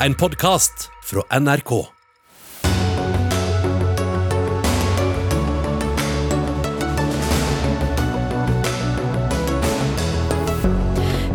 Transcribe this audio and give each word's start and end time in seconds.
en 0.00 0.14
podkast 0.14 0.90
fra 1.04 1.22
NRK. 1.40 1.70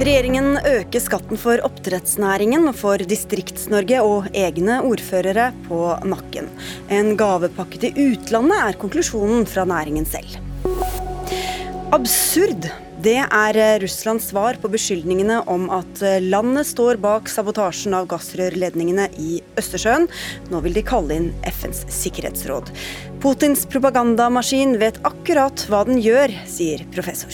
Regjeringen 0.01 0.57
øker 0.65 1.01
skatten 1.01 1.39
for 1.41 1.61
oppdrettsnæringen 1.65 2.69
for 2.77 3.01
Distrikts-Norge 3.01 4.01
og 4.05 4.29
egne 4.37 4.79
ordførere 4.85 5.49
på 5.65 5.81
nakken. 6.05 6.49
En 6.93 7.15
gavepakke 7.17 7.81
til 7.81 7.97
utlandet 8.11 8.61
er 8.61 8.79
konklusjonen 8.81 9.49
fra 9.49 9.65
næringen 9.69 10.05
selv. 10.09 10.37
Absurd. 11.93 12.69
Det 13.01 13.17
er 13.17 13.57
Russlands 13.81 14.27
svar 14.29 14.59
på 14.61 14.69
beskyldningene 14.69 15.39
om 15.49 15.63
at 15.73 16.03
landet 16.21 16.67
står 16.69 16.99
bak 17.01 17.31
sabotasjen 17.31 17.95
av 17.97 18.05
gassrørledningene 18.11 19.07
i 19.17 19.39
Østersjøen. 19.57 20.05
Nå 20.51 20.59
vil 20.61 20.75
de 20.77 20.83
kalle 20.85 21.17
inn 21.17 21.31
FNs 21.49 21.81
sikkerhetsråd. 21.95 22.69
Putins 23.23 23.65
propagandamaskin 23.73 24.77
vet 24.81 25.01
akkurat 25.07 25.65
hva 25.71 25.81
den 25.89 25.97
gjør, 26.03 26.35
sier 26.45 26.85
professor. 26.93 27.33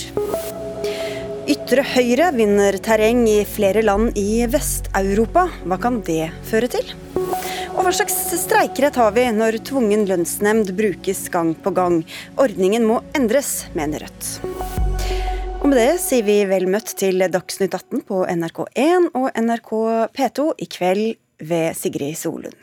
Ytre 1.52 1.84
høyre 1.96 2.32
vinner 2.38 2.80
terreng 2.84 3.26
i 3.28 3.42
flere 3.48 3.84
land 3.84 4.16
i 4.20 4.46
Vest-Europa. 4.48 5.50
Hva 5.68 5.82
kan 5.84 6.00
det 6.08 6.30
føre 6.48 6.72
til? 6.72 6.96
Og 7.76 7.84
hva 7.84 7.92
slags 7.92 8.16
streikerett 8.40 8.96
har 9.04 9.12
vi 9.20 9.28
når 9.36 9.60
tvungen 9.68 10.08
lønnsnemnd 10.08 10.72
brukes 10.80 11.28
gang 11.34 11.58
på 11.60 11.76
gang? 11.76 12.06
Ordningen 12.40 12.88
må 12.88 13.04
endres, 13.20 13.66
mener 13.76 14.08
Rødt. 14.08 14.87
Og 15.68 15.74
med 15.74 15.82
det 15.82 15.98
sier 16.00 16.24
vi 16.24 16.36
vel 16.48 16.64
møtt 16.72 16.94
til 16.96 17.20
Dagsnytt 17.28 17.74
18 17.76 18.06
på 18.08 18.22
NRK1 18.24 19.10
og 19.20 19.26
NRK 19.36 19.72
P2 20.16 20.46
i 20.64 20.68
kveld 20.72 21.18
ved 21.44 21.76
Sigrid 21.76 22.16
Solund. 22.16 22.56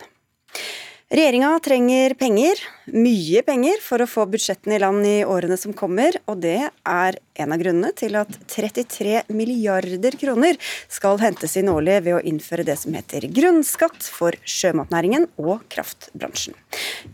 Regjeringa 1.15 1.61
trenger 1.63 2.11
penger, 2.19 2.59
mye 2.91 3.43
penger, 3.47 3.79
for 3.79 4.03
å 4.03 4.07
få 4.11 4.25
budsjettene 4.33 4.75
i 4.75 4.81
land 4.83 5.07
i 5.07 5.21
årene 5.23 5.55
som 5.61 5.71
kommer. 5.77 6.17
Og 6.27 6.41
det 6.43 6.57
er 6.67 7.19
en 7.39 7.55
av 7.55 7.61
grunnene 7.61 7.93
til 7.95 8.17
at 8.19 8.33
33 8.51 9.21
milliarder 9.31 10.17
kroner 10.19 10.59
skal 10.91 11.21
hentes 11.23 11.55
inn 11.61 11.71
årlig 11.71 12.01
ved 12.09 12.17
å 12.17 12.25
innføre 12.27 12.67
det 12.67 12.75
som 12.83 12.99
heter 12.99 13.29
grunnskatt 13.31 14.09
for 14.11 14.35
sjømatnæringen 14.43 15.29
og 15.39 15.63
kraftbransjen. 15.71 16.59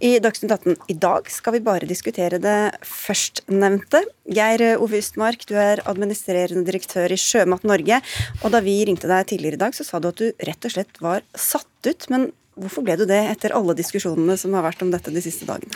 I 0.00 0.16
Dagsnytt 0.24 0.56
18 0.56 0.80
i 0.88 0.96
dag 1.04 1.28
skal 1.28 1.58
vi 1.58 1.64
bare 1.68 1.92
diskutere 1.92 2.40
det 2.40 2.58
førstnevnte. 2.88 4.06
Geir 4.32 4.78
Ove 4.78 5.04
Ystmark, 5.04 5.44
du 5.44 5.58
er 5.60 5.84
administrerende 5.84 6.64
direktør 6.64 7.12
i 7.12 7.20
Sjømat 7.20 7.68
Norge. 7.68 8.00
Og 8.40 8.56
da 8.56 8.64
vi 8.64 8.80
ringte 8.88 9.12
deg 9.12 9.28
tidligere 9.28 9.60
i 9.60 9.64
dag, 9.68 9.76
så 9.76 9.84
sa 9.84 10.00
du 10.00 10.08
at 10.14 10.24
du 10.24 10.30
rett 10.40 10.72
og 10.72 10.78
slett 10.78 11.04
var 11.04 11.28
satt 11.36 11.68
ut. 11.84 12.08
men 12.08 12.30
Hvorfor 12.58 12.84
ble 12.86 12.98
du 12.98 13.06
det 13.08 13.20
etter 13.30 13.54
alle 13.56 13.76
diskusjonene 13.78 14.36
som 14.40 14.54
har 14.56 14.66
vært 14.66 14.82
om 14.84 14.90
dette 14.92 15.12
de 15.14 15.22
siste 15.22 15.46
dagene? 15.48 15.74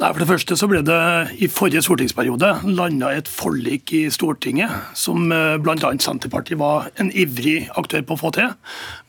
Nei, 0.00 0.08
for 0.14 0.22
det 0.22 0.30
første 0.30 0.56
så 0.56 0.66
ble 0.70 0.78
det 0.80 1.00
i 1.44 1.48
forrige 1.52 1.82
stortingsperiode 1.84 2.48
landa 2.72 3.10
et 3.12 3.28
forlik 3.28 3.92
i 3.98 4.06
Stortinget 4.12 4.72
som 4.96 5.26
eh, 5.34 5.58
bl.a. 5.60 5.90
Senterpartiet 6.00 6.56
var 6.60 6.88
en 7.02 7.10
ivrig 7.12 7.66
aktør 7.76 8.06
på 8.08 8.16
å 8.16 8.20
få 8.22 8.30
til. 8.32 8.54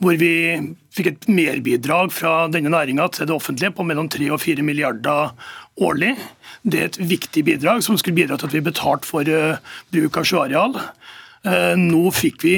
Hvor 0.04 0.18
vi 0.20 0.34
fikk 0.92 1.08
et 1.08 1.24
merbidrag 1.32 2.12
fra 2.12 2.34
denne 2.52 2.74
næringa 2.74 3.08
til 3.16 3.30
det 3.30 3.36
offentlige 3.38 3.72
på 3.78 3.86
mellom 3.88 4.10
3 4.12 4.28
og 4.36 4.42
4 4.44 4.66
milliarder 4.68 5.32
årlig. 5.80 6.12
Det 6.60 6.82
er 6.82 6.90
et 6.90 7.00
viktig 7.00 7.46
bidrag 7.48 7.80
som 7.86 7.96
skulle 7.96 8.20
bidra 8.20 8.36
til 8.36 8.50
at 8.50 8.58
vi 8.58 8.64
betalte 8.68 9.08
for 9.08 9.24
eh, 9.24 9.56
bruk 9.96 10.20
av 10.20 10.28
sjøareal. 10.28 10.76
Eh, 11.48 11.72
nå 11.80 12.04
fikk 12.12 12.44
vi 12.44 12.56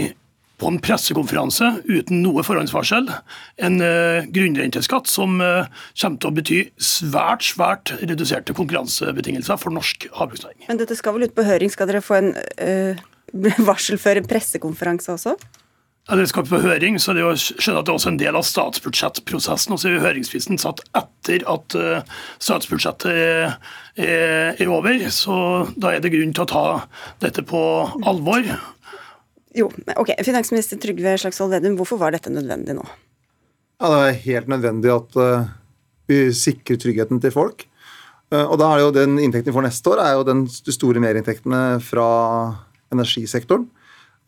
på 0.61 0.71
en 0.71 0.79
pressekonferanse 0.83 1.71
uten 1.89 2.23
noe 2.23 2.45
forhåndsvarsel 2.47 3.09
en 3.67 3.81
uh, 3.83 4.27
grunnrenteskatt 4.35 5.11
som 5.11 5.41
uh, 5.43 5.67
kommer 5.99 6.21
til 6.21 6.31
å 6.31 6.37
bety 6.37 6.61
svært 6.79 7.49
svært 7.49 7.95
reduserte 8.05 8.55
konkurransebetingelser 8.57 9.59
for 9.61 9.75
norsk 9.75 10.07
havbruksnæring. 10.15 10.63
Men 10.69 10.81
dette 10.81 10.97
skal 10.99 11.17
vel 11.17 11.29
ut 11.29 11.35
på 11.35 11.47
høring? 11.47 11.73
Skal 11.73 11.91
dere 11.91 12.05
få 12.05 12.21
en 12.21 12.33
uh, 12.39 13.05
varsel 13.69 13.99
før 14.01 14.23
en 14.23 14.31
pressekonferanse 14.31 15.15
også? 15.17 15.37
Ja, 16.05 16.19
det 16.21 16.27
skal 16.29 16.45
på 16.45 16.61
høring, 16.61 16.99
så 17.01 17.15
det 17.17 17.23
er 17.23 17.31
jo, 17.31 17.37
skjønner 17.57 17.81
at 17.81 17.87
det 17.89 17.93
er 17.95 17.97
også 17.97 18.11
en 18.11 18.19
del 18.21 18.37
av 18.37 18.45
statsbudsjettprosessen. 18.45 19.73
og 19.73 19.81
så 19.81 19.89
er 19.89 20.03
høringsfristen 20.05 20.61
satt 20.61 20.83
etter 20.93 21.47
at 21.49 21.77
statsbudsjettet 22.45 23.09
er, 23.09 23.55
er, 23.97 24.51
er 24.53 24.69
over. 24.69 25.01
Så 25.09 25.39
da 25.81 25.95
er 25.95 26.05
det 26.05 26.13
grunn 26.13 26.37
til 26.37 26.45
å 26.45 26.51
ta 26.53 26.65
dette 27.25 27.47
på 27.49 27.63
alvor. 28.05 28.53
Jo, 29.55 29.69
ok. 29.97 30.11
Finansminister 30.27 30.81
Trygve 30.83 31.15
Slagsvold 31.21 31.55
Vedum, 31.55 31.77
hvorfor 31.79 32.01
var 32.01 32.15
dette 32.15 32.33
nødvendig 32.33 32.75
nå? 32.75 32.85
Ja, 33.79 33.91
Det 33.91 34.01
er 34.01 34.21
helt 34.25 34.51
nødvendig 34.51 34.91
at 34.91 35.17
uh, 35.19 35.47
vi 36.11 36.27
sikrer 36.35 36.79
tryggheten 36.81 37.23
til 37.23 37.33
folk. 37.35 37.67
Uh, 38.33 38.45
og 38.49 38.59
da 38.59 38.73
er 38.73 38.81
det 38.81 38.85
jo 38.87 38.93
Den 38.99 39.19
inntekten 39.23 39.53
vi 39.53 39.57
får 39.57 39.67
neste 39.69 39.95
år, 39.95 40.03
er 40.03 40.13
jo 40.19 40.27
den 40.27 40.47
store 40.49 41.03
merinntektene 41.03 41.63
fra 41.85 42.09
energisektoren. 42.95 43.69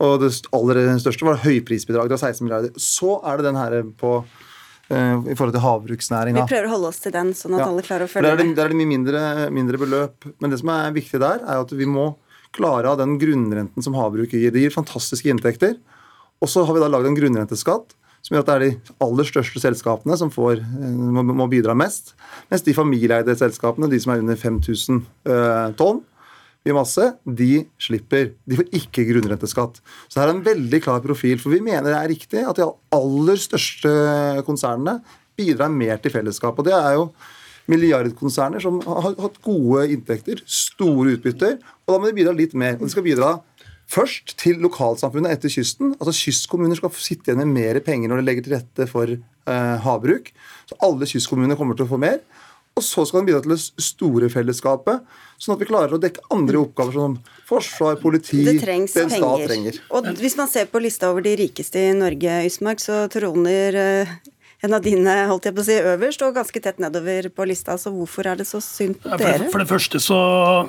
Og 0.03 0.19
det 0.21 0.29
aller 0.53 0.99
største 1.01 1.25
var 1.25 1.41
høyprisbidraget 1.41 2.13
av 2.13 2.21
16 2.21 2.45
milliarder. 2.45 2.75
Så 2.77 3.17
er 3.25 3.39
det 3.39 3.47
den 3.49 3.57
her 3.57 3.79
på 3.99 4.13
uh, 4.21 5.15
i 5.27 5.35
forhold 5.35 5.55
til 5.57 5.65
havbruksnæringa. 5.65 6.45
Vi 6.45 6.53
prøver 6.53 6.69
å 6.69 6.75
holde 6.77 6.93
oss 6.93 7.01
til 7.03 7.15
den, 7.15 7.33
sånn 7.35 7.57
at 7.57 7.65
ja. 7.65 7.71
alle 7.71 7.83
klarer 7.83 8.07
å 8.07 8.11
følge 8.11 8.31
med. 8.31 8.55
Det 8.55 8.63
er 8.63 8.71
det 8.71 8.79
mye 8.79 8.93
mindre, 8.93 9.25
mindre 9.51 9.81
beløp. 9.81 10.29
Men 10.39 10.53
det 10.53 10.61
som 10.63 10.71
er 10.71 10.95
viktig 10.95 11.19
der, 11.19 11.43
er 11.43 11.65
at 11.65 11.75
vi 11.75 11.89
må 11.89 12.13
klare 12.57 12.89
av 12.91 12.99
den 12.99 13.15
grunnrenten 13.21 13.85
som 13.85 13.95
havbruket 13.97 14.41
gir. 14.41 14.53
Det 14.53 14.65
gir 14.65 14.73
fantastiske 14.73 15.29
inntekter. 15.31 15.77
Og 16.41 16.51
så 16.51 16.65
har 16.65 16.75
vi 16.75 16.83
da 16.83 16.89
lagd 16.91 17.09
en 17.09 17.17
grunnrenteskatt 17.17 17.95
som 18.25 18.35
gjør 18.35 18.43
at 18.43 18.49
det 18.49 18.55
er 18.55 18.63
de 18.65 18.95
aller 19.05 19.27
største 19.29 19.61
selskapene 19.63 20.17
som 20.19 20.31
får, 20.33 20.59
eh, 20.59 21.23
må 21.23 21.47
bidra 21.47 21.75
mest. 21.77 22.13
Mens 22.51 22.65
de 22.65 22.75
familieeide 22.75 23.37
selskapene, 23.39 23.89
de 23.89 23.99
som 24.03 24.11
er 24.13 24.23
under 24.23 24.35
5000 24.35 24.99
uh, 25.29 25.71
tonn 25.79 26.01
i 26.67 26.75
masse, 26.75 27.05
de 27.23 27.63
slipper. 27.79 28.33
De 28.43 28.59
får 28.59 28.67
ikke 28.75 29.05
grunnrenteskatt. 29.07 29.79
Så 30.09 30.19
her 30.19 30.27
er 30.27 30.35
en 30.35 30.43
veldig 30.43 30.81
klar 30.83 30.99
profil. 31.05 31.39
For 31.39 31.53
vi 31.53 31.63
mener 31.63 31.93
det 31.93 32.01
er 32.01 32.11
riktig 32.11 32.43
at 32.43 32.59
de 32.59 32.67
aller 32.97 33.39
største 33.39 33.93
konsernene 34.47 34.99
bidrar 35.37 35.71
mer 35.71 36.01
til 36.03 36.11
fellesskapet. 36.11 36.65
Og 36.65 36.67
det 36.67 36.75
er 36.75 36.97
jo 36.97 37.07
milliardkonserner 37.71 38.63
som 38.63 38.79
har 38.85 39.13
hatt 39.19 39.37
gode 39.45 39.85
inntekter, 39.93 40.41
store 40.47 41.17
utbytter, 41.17 41.57
og 41.85 41.93
da 41.93 41.99
må 41.99 42.09
de 42.09 42.17
bidra 42.17 42.35
litt 42.35 42.55
mer. 42.57 42.77
Og 42.79 42.87
de 42.87 42.93
skal 42.93 43.05
bidra 43.05 43.35
først 43.91 44.35
til 44.39 44.59
lokalsamfunnet 44.63 45.37
etter 45.37 45.51
kysten. 45.51 45.93
altså 45.97 46.15
Kystkommuner 46.15 46.79
skal 46.79 46.91
sitte 46.95 47.31
igjen 47.31 47.43
med 47.43 47.53
mer 47.55 47.79
penger 47.83 48.11
når 48.11 48.21
de 48.21 48.27
legger 48.27 48.47
til 48.47 48.57
rette 48.57 48.89
for 48.91 49.13
eh, 49.13 49.77
havbruk. 49.85 50.33
Så 50.67 50.79
alle 50.83 51.07
kystkommuner 51.09 51.59
kommer 51.59 51.77
til 51.77 51.87
å 51.87 51.91
få 51.93 52.01
mer. 52.01 52.19
Og 52.77 52.83
så 52.85 53.07
skal 53.09 53.23
den 53.23 53.31
bidra 53.31 53.41
til 53.41 53.55
det 53.55 53.81
store 53.81 54.27
fellesskapet, 54.29 55.05
sånn 55.41 55.55
at 55.55 55.61
vi 55.63 55.67
klarer 55.69 55.95
å 55.95 56.01
dekke 56.01 56.21
andre 56.33 56.59
oppgaver 56.61 56.93
som 56.93 57.15
forsvar, 57.47 57.97
politi, 57.97 58.43
det 58.45 58.59
trengs 58.61 58.93
det 58.93 59.07
en 59.07 59.13
stat 59.15 59.45
trenger. 59.49 59.79
Og 59.97 60.09
hvis 60.19 60.37
man 60.37 60.51
ser 60.51 60.69
på 60.69 60.81
lista 60.83 61.09
over 61.09 61.25
de 61.25 61.33
rikeste 61.39 61.87
i 61.87 61.95
Norge, 61.97 62.35
Ysmark, 62.45 62.83
så 62.83 62.99
troner 63.09 63.79
eh, 63.81 64.13
en 64.67 64.75
av 64.75 64.83
dine 64.83 65.13
holdt 65.29 65.47
jeg 65.47 65.55
på 65.55 65.63
å 65.63 65.65
si, 65.65 65.75
øverst 65.93 66.23
og 66.25 66.35
ganske 66.35 66.61
tett 66.63 66.81
nedover 66.83 67.29
på 67.33 67.45
lista. 67.47 67.77
Så 67.79 67.91
hvorfor 67.95 68.27
er 68.27 68.39
det 68.39 68.47
så 68.49 68.59
synd 68.63 68.99
på 69.03 69.15
dere? 69.19 69.47
For 69.53 69.63
det 69.63 69.69
første 69.69 70.01
så 70.03 70.19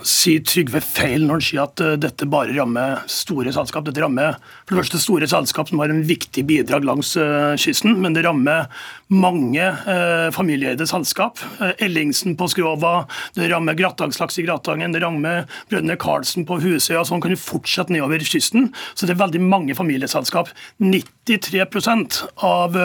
sier 0.07 0.45
Trygve 0.49 0.81
feil 0.85 1.27
når 1.27 1.39
han 1.39 1.45
sier 1.45 1.63
at 1.65 1.83
uh, 1.83 1.95
dette 2.01 2.29
bare 2.31 2.55
rammer 2.57 3.03
store 3.11 3.53
selskap. 3.55 3.87
Dette 3.89 4.03
rammer 4.05 4.39
for 4.63 4.75
det 4.77 4.85
første 4.85 5.03
store 5.03 5.29
selskap 5.31 5.71
som 5.71 5.83
har 5.83 5.93
en 5.93 6.05
viktig 6.07 6.45
bidrag 6.49 6.87
langs 6.87 7.15
uh, 7.19 7.57
kysten, 7.59 7.99
men 8.03 8.15
det 8.17 8.25
rammer 8.27 8.69
mange 9.11 9.67
uh, 9.67 10.29
familieeide 10.35 10.87
selskap. 10.89 11.43
Ellingsen 11.83 12.37
på 12.39 12.49
Skrova, 12.53 13.03
det 13.37 13.51
rammer 13.51 13.77
Grattangslaks 13.79 14.39
i 14.39 14.47
Gratangen, 14.47 14.95
det 14.95 15.03
rammer 15.03 15.47
Brødrene 15.71 15.99
Karlsen 16.01 16.47
på 16.49 16.61
Husøya. 16.63 17.03
Sånn 17.09 17.23
kan 17.25 17.35
du 17.35 17.41
fortsette 17.41 17.95
nedover 17.95 18.23
kysten. 18.23 18.71
Så 18.95 19.09
det 19.09 19.17
er 19.17 19.23
veldig 19.25 19.43
mange 19.43 19.77
familieselskap. 19.79 20.53
93 21.29 21.65
av 22.49 22.77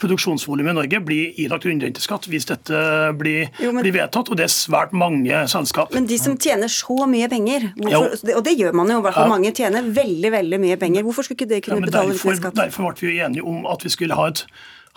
produksjonsvolumet 0.00 0.72
i 0.72 0.78
Norge 0.80 1.00
blir 1.04 1.40
ilagt 1.44 1.66
grunnrenteskatt 1.66 2.28
hvis 2.30 2.48
dette 2.48 2.80
blir, 3.20 3.50
jo, 3.60 3.74
men, 3.74 3.84
blir, 3.84 3.94
vedtatt, 4.00 4.30
og 4.30 4.40
det 4.40 4.46
er 4.48 4.54
svært 4.54 4.94
mange 4.96 5.44
selskap. 5.52 5.94
Men 5.96 6.08
de 6.10 6.18
som 6.20 6.36
tjener 6.40 6.72
så 6.72 7.06
mye 7.10 7.28
penger, 7.30 7.70
hvorfor, 7.76 8.34
og 8.36 8.44
det 8.46 8.56
gjør 8.58 8.76
man 8.80 8.92
jo, 8.92 8.98
i 9.00 9.06
hvert 9.06 9.18
fall 9.18 9.30
ja. 9.30 9.36
mange 9.36 9.54
tjener 9.56 9.94
veldig 10.00 10.34
veldig 10.36 10.60
mye 10.64 10.80
penger, 10.80 11.06
hvorfor 11.06 11.26
skulle 11.26 11.40
ikke 11.40 11.52
det 11.54 11.62
kunne 11.66 11.80
ja, 11.82 11.88
betale 11.88 12.18
skatt? 12.18 12.58
Derfor 12.58 12.90
ble 12.90 13.12
vi 13.12 13.22
enige 13.24 13.46
om 13.46 13.64
at 13.70 13.84
vi 13.86 13.92
skulle 13.92 14.18
ha 14.18 14.30
et 14.32 14.44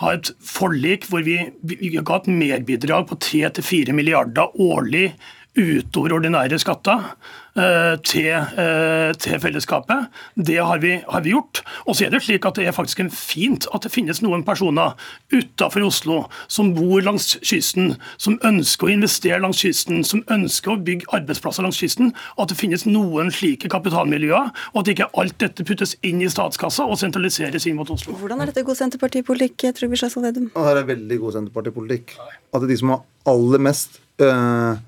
ha 0.01 0.15
et 0.15 0.31
forlik 0.41 1.05
hvor 1.09 1.21
vi, 1.25 1.37
vi 1.61 1.91
ga 1.93 2.17
et 2.17 2.29
merbidrag 2.31 3.05
på 3.11 3.19
3-4 3.21 3.93
milliarder 3.93 4.55
årlig 4.61 5.11
utover 5.53 6.15
ordinære 6.15 6.57
skatter 6.61 7.03
eh, 7.57 7.95
til, 8.01 8.29
eh, 8.33 9.11
til 9.21 9.39
fellesskapet. 9.41 10.07
Det 10.33 10.57
har 10.57 10.79
vi, 10.81 10.95
har 11.09 11.21
vi, 11.21 11.33
gjort. 11.35 11.61
Og 11.85 11.95
så 11.95 12.07
er 12.07 12.13
det 12.13 12.23
slik 12.25 12.45
at 12.45 12.57
det 12.57 12.65
er 12.67 12.73
faktisk 12.75 13.03
fint 13.13 13.67
at 13.73 13.85
det 13.85 13.91
finnes 13.93 14.21
noen 14.25 14.43
personer 14.45 14.95
utenfor 15.33 15.85
Oslo 15.85 16.17
som 16.47 16.73
bor 16.73 17.03
langs 17.05 17.35
kysten, 17.45 17.95
som 18.17 18.39
ønsker 18.45 18.89
å 18.89 18.93
investere 18.95 19.41
langs 19.43 19.61
kysten, 19.61 20.01
som 20.07 20.23
ønsker 20.33 20.73
å 20.73 20.79
bygge 20.81 21.09
arbeidsplasser 21.13 21.65
langs 21.65 21.81
kysten. 21.81 22.13
At 22.37 22.49
det 22.49 22.57
finnes 22.57 22.87
noen 22.89 23.29
slike 23.33 23.69
kapitalmiljøer, 23.69 24.49
og 24.73 24.81
at 24.81 24.93
ikke 24.93 25.11
alt 25.21 25.37
dette 25.43 25.65
puttes 25.67 25.93
inn 26.01 26.23
i 26.23 26.31
statskassa 26.31 26.87
og 26.89 26.97
sentraliseres 27.01 27.67
inn 27.69 27.77
mot 27.77 27.89
Oslo. 27.93 28.17
Hvordan 28.17 28.41
er 28.41 28.49
dette 28.49 28.65
god 28.65 28.79
senterpartipolitikk, 28.81 29.69
Trygve 29.77 30.01
Slagsvold 30.01 30.31
Vedum? 30.31 30.49
Det 30.55 30.81
er 30.81 30.89
veldig 30.89 31.19
god 31.21 31.37
senterpartipolitikk. 31.37 32.17
At 32.53 32.65
de 32.69 32.77
som 32.77 32.95
har 32.95 33.05
aller 33.29 33.61
mest 33.61 34.01
øh, 34.21 34.81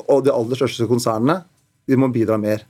og 0.00 0.24
de 0.26 0.32
aller 0.34 0.58
største 0.58 0.88
konsernene 0.90 1.42
de 1.88 1.98
må 1.98 2.08
bidra 2.14 2.38
mer. 2.40 2.64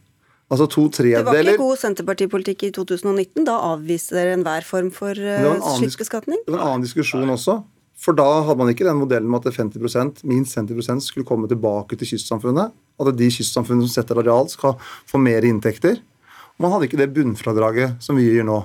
Altså 0.53 0.67
to 0.69 0.89
Det 0.93 1.25
var 1.25 1.39
ikke 1.41 1.57
god 1.57 1.79
senterpartipolitikk 1.81 2.67
i 2.69 2.71
2019. 2.77 3.45
Da 3.49 3.55
avviste 3.73 4.17
dere 4.19 4.35
enhver 4.37 4.67
form 4.69 4.91
for 4.93 5.17
uh, 5.17 5.77
slik 5.79 5.97
beskatning? 5.97 6.43
Det 6.45 6.53
var 6.53 6.61
en 6.61 6.67
annen 6.67 6.85
diskusjon 6.85 7.31
også. 7.33 7.63
For 8.03 8.17
da 8.19 8.27
hadde 8.45 8.59
man 8.59 8.73
ikke 8.73 8.85
den 8.85 8.99
modellen 8.99 9.31
med 9.31 9.47
at 9.47 9.57
50% 9.57 10.25
minst 10.29 10.59
50% 10.59 11.05
skulle 11.07 11.29
komme 11.29 11.49
tilbake 11.49 11.97
til 11.97 12.11
kystsamfunnet. 12.11 12.75
At 13.01 13.17
de 13.17 13.31
kystsamfunnene 13.33 13.87
som 13.87 14.03
setter 14.03 14.21
areal, 14.21 14.51
skal 14.53 14.77
få 15.09 15.21
mer 15.23 15.47
inntekter. 15.47 16.03
Man 16.61 16.75
hadde 16.75 16.91
ikke 16.91 17.01
det 17.01 17.13
bunnfradraget 17.15 18.03
som 18.05 18.19
vi 18.19 18.27
gir 18.29 18.45
nå. 18.45 18.59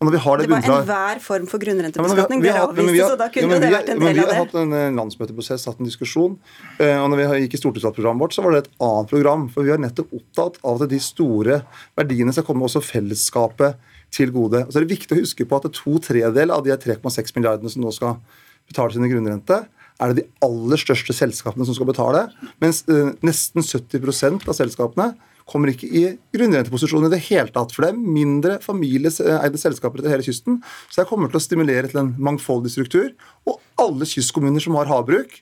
Det, 0.00 0.16
det 0.16 0.20
var 0.24 0.40
enhver 0.40 1.18
form 1.20 1.42
for 1.44 1.60
grunnrentebeskatning 1.60 2.40
dere 2.40 2.62
avviste, 2.64 3.04
så 3.04 3.16
da 3.20 3.26
kunne 3.28 3.58
ja, 3.58 3.60
det 3.60 3.68
vært 3.74 3.90
en 3.92 3.98
del 4.00 4.06
av 4.08 4.14
det. 4.16 4.22
Vi 4.22 4.32
har 4.32 4.38
hatt 4.38 4.54
en 4.56 4.96
landsmøteprosess, 4.96 5.66
hatt 5.68 5.82
en 5.82 5.90
diskusjon. 5.90 6.38
Eh, 6.80 6.94
og 6.96 7.10
når 7.12 7.20
vi 7.20 7.26
gikk 7.42 7.58
i 7.58 7.60
stortingsvalgprogrammet 7.60 8.24
vårt, 8.24 8.32
så 8.32 8.44
var 8.46 8.56
det 8.56 8.62
et 8.62 8.70
annet 8.86 9.10
program. 9.12 9.44
For 9.52 9.68
vi 9.68 9.74
er 9.74 9.82
nettopp 9.84 10.14
opptatt 10.16 10.56
av 10.64 10.80
at 10.80 10.94
de 10.94 11.02
store 11.04 11.60
verdiene 12.00 12.32
skal 12.32 12.46
komme 12.48 12.64
også 12.64 12.80
fellesskapet 12.80 13.76
til 14.16 14.32
gode. 14.32 14.64
Og 14.64 14.72
så 14.72 14.80
er 14.80 14.86
det 14.86 14.94
viktig 14.94 15.18
å 15.18 15.20
huske 15.20 15.44
på 15.44 15.60
at 15.60 15.68
to 15.76 15.98
tredjedeler 16.08 16.56
av 16.56 16.64
de 16.64 16.72
3,6 16.80 17.36
milliardene 17.36 17.76
som 17.76 17.84
nå 17.84 17.92
skal 17.92 18.16
betale 18.70 18.96
sine 18.96 19.12
grunnrente, 19.12 19.66
er 20.00 20.14
det 20.14 20.22
de 20.22 20.46
aller 20.48 20.80
største 20.80 21.12
selskapene 21.12 21.66
som 21.68 21.76
skal 21.76 21.90
betale. 21.92 22.24
Mens 22.64 22.86
eh, 22.88 23.12
nesten 23.26 23.60
70% 23.60 24.48
av 24.48 24.56
selskapene 24.56 25.12
kommer 25.50 25.72
ikke 25.72 25.88
i 25.90 26.04
grunnrenteposisjon 26.36 27.08
i 27.08 27.12
det 27.12 27.22
hele 27.26 27.50
tatt. 27.52 27.74
For 27.74 27.84
det 27.84 27.92
er 27.92 28.16
mindre 28.18 28.58
familieeide 28.62 29.60
selskaper 29.60 30.00
etter 30.00 30.14
hele 30.14 30.26
kysten. 30.26 30.60
Så 30.88 31.02
jeg 31.02 31.10
kommer 31.10 31.30
til 31.30 31.40
å 31.40 31.44
stimulere 31.44 31.90
til 31.90 32.02
en 32.04 32.14
mangfoldig 32.22 32.72
struktur. 32.72 33.10
Og 33.50 33.58
alle 33.80 34.08
kystkommuner 34.08 34.62
som 34.62 34.78
har 34.78 34.90
havbruk, 34.90 35.40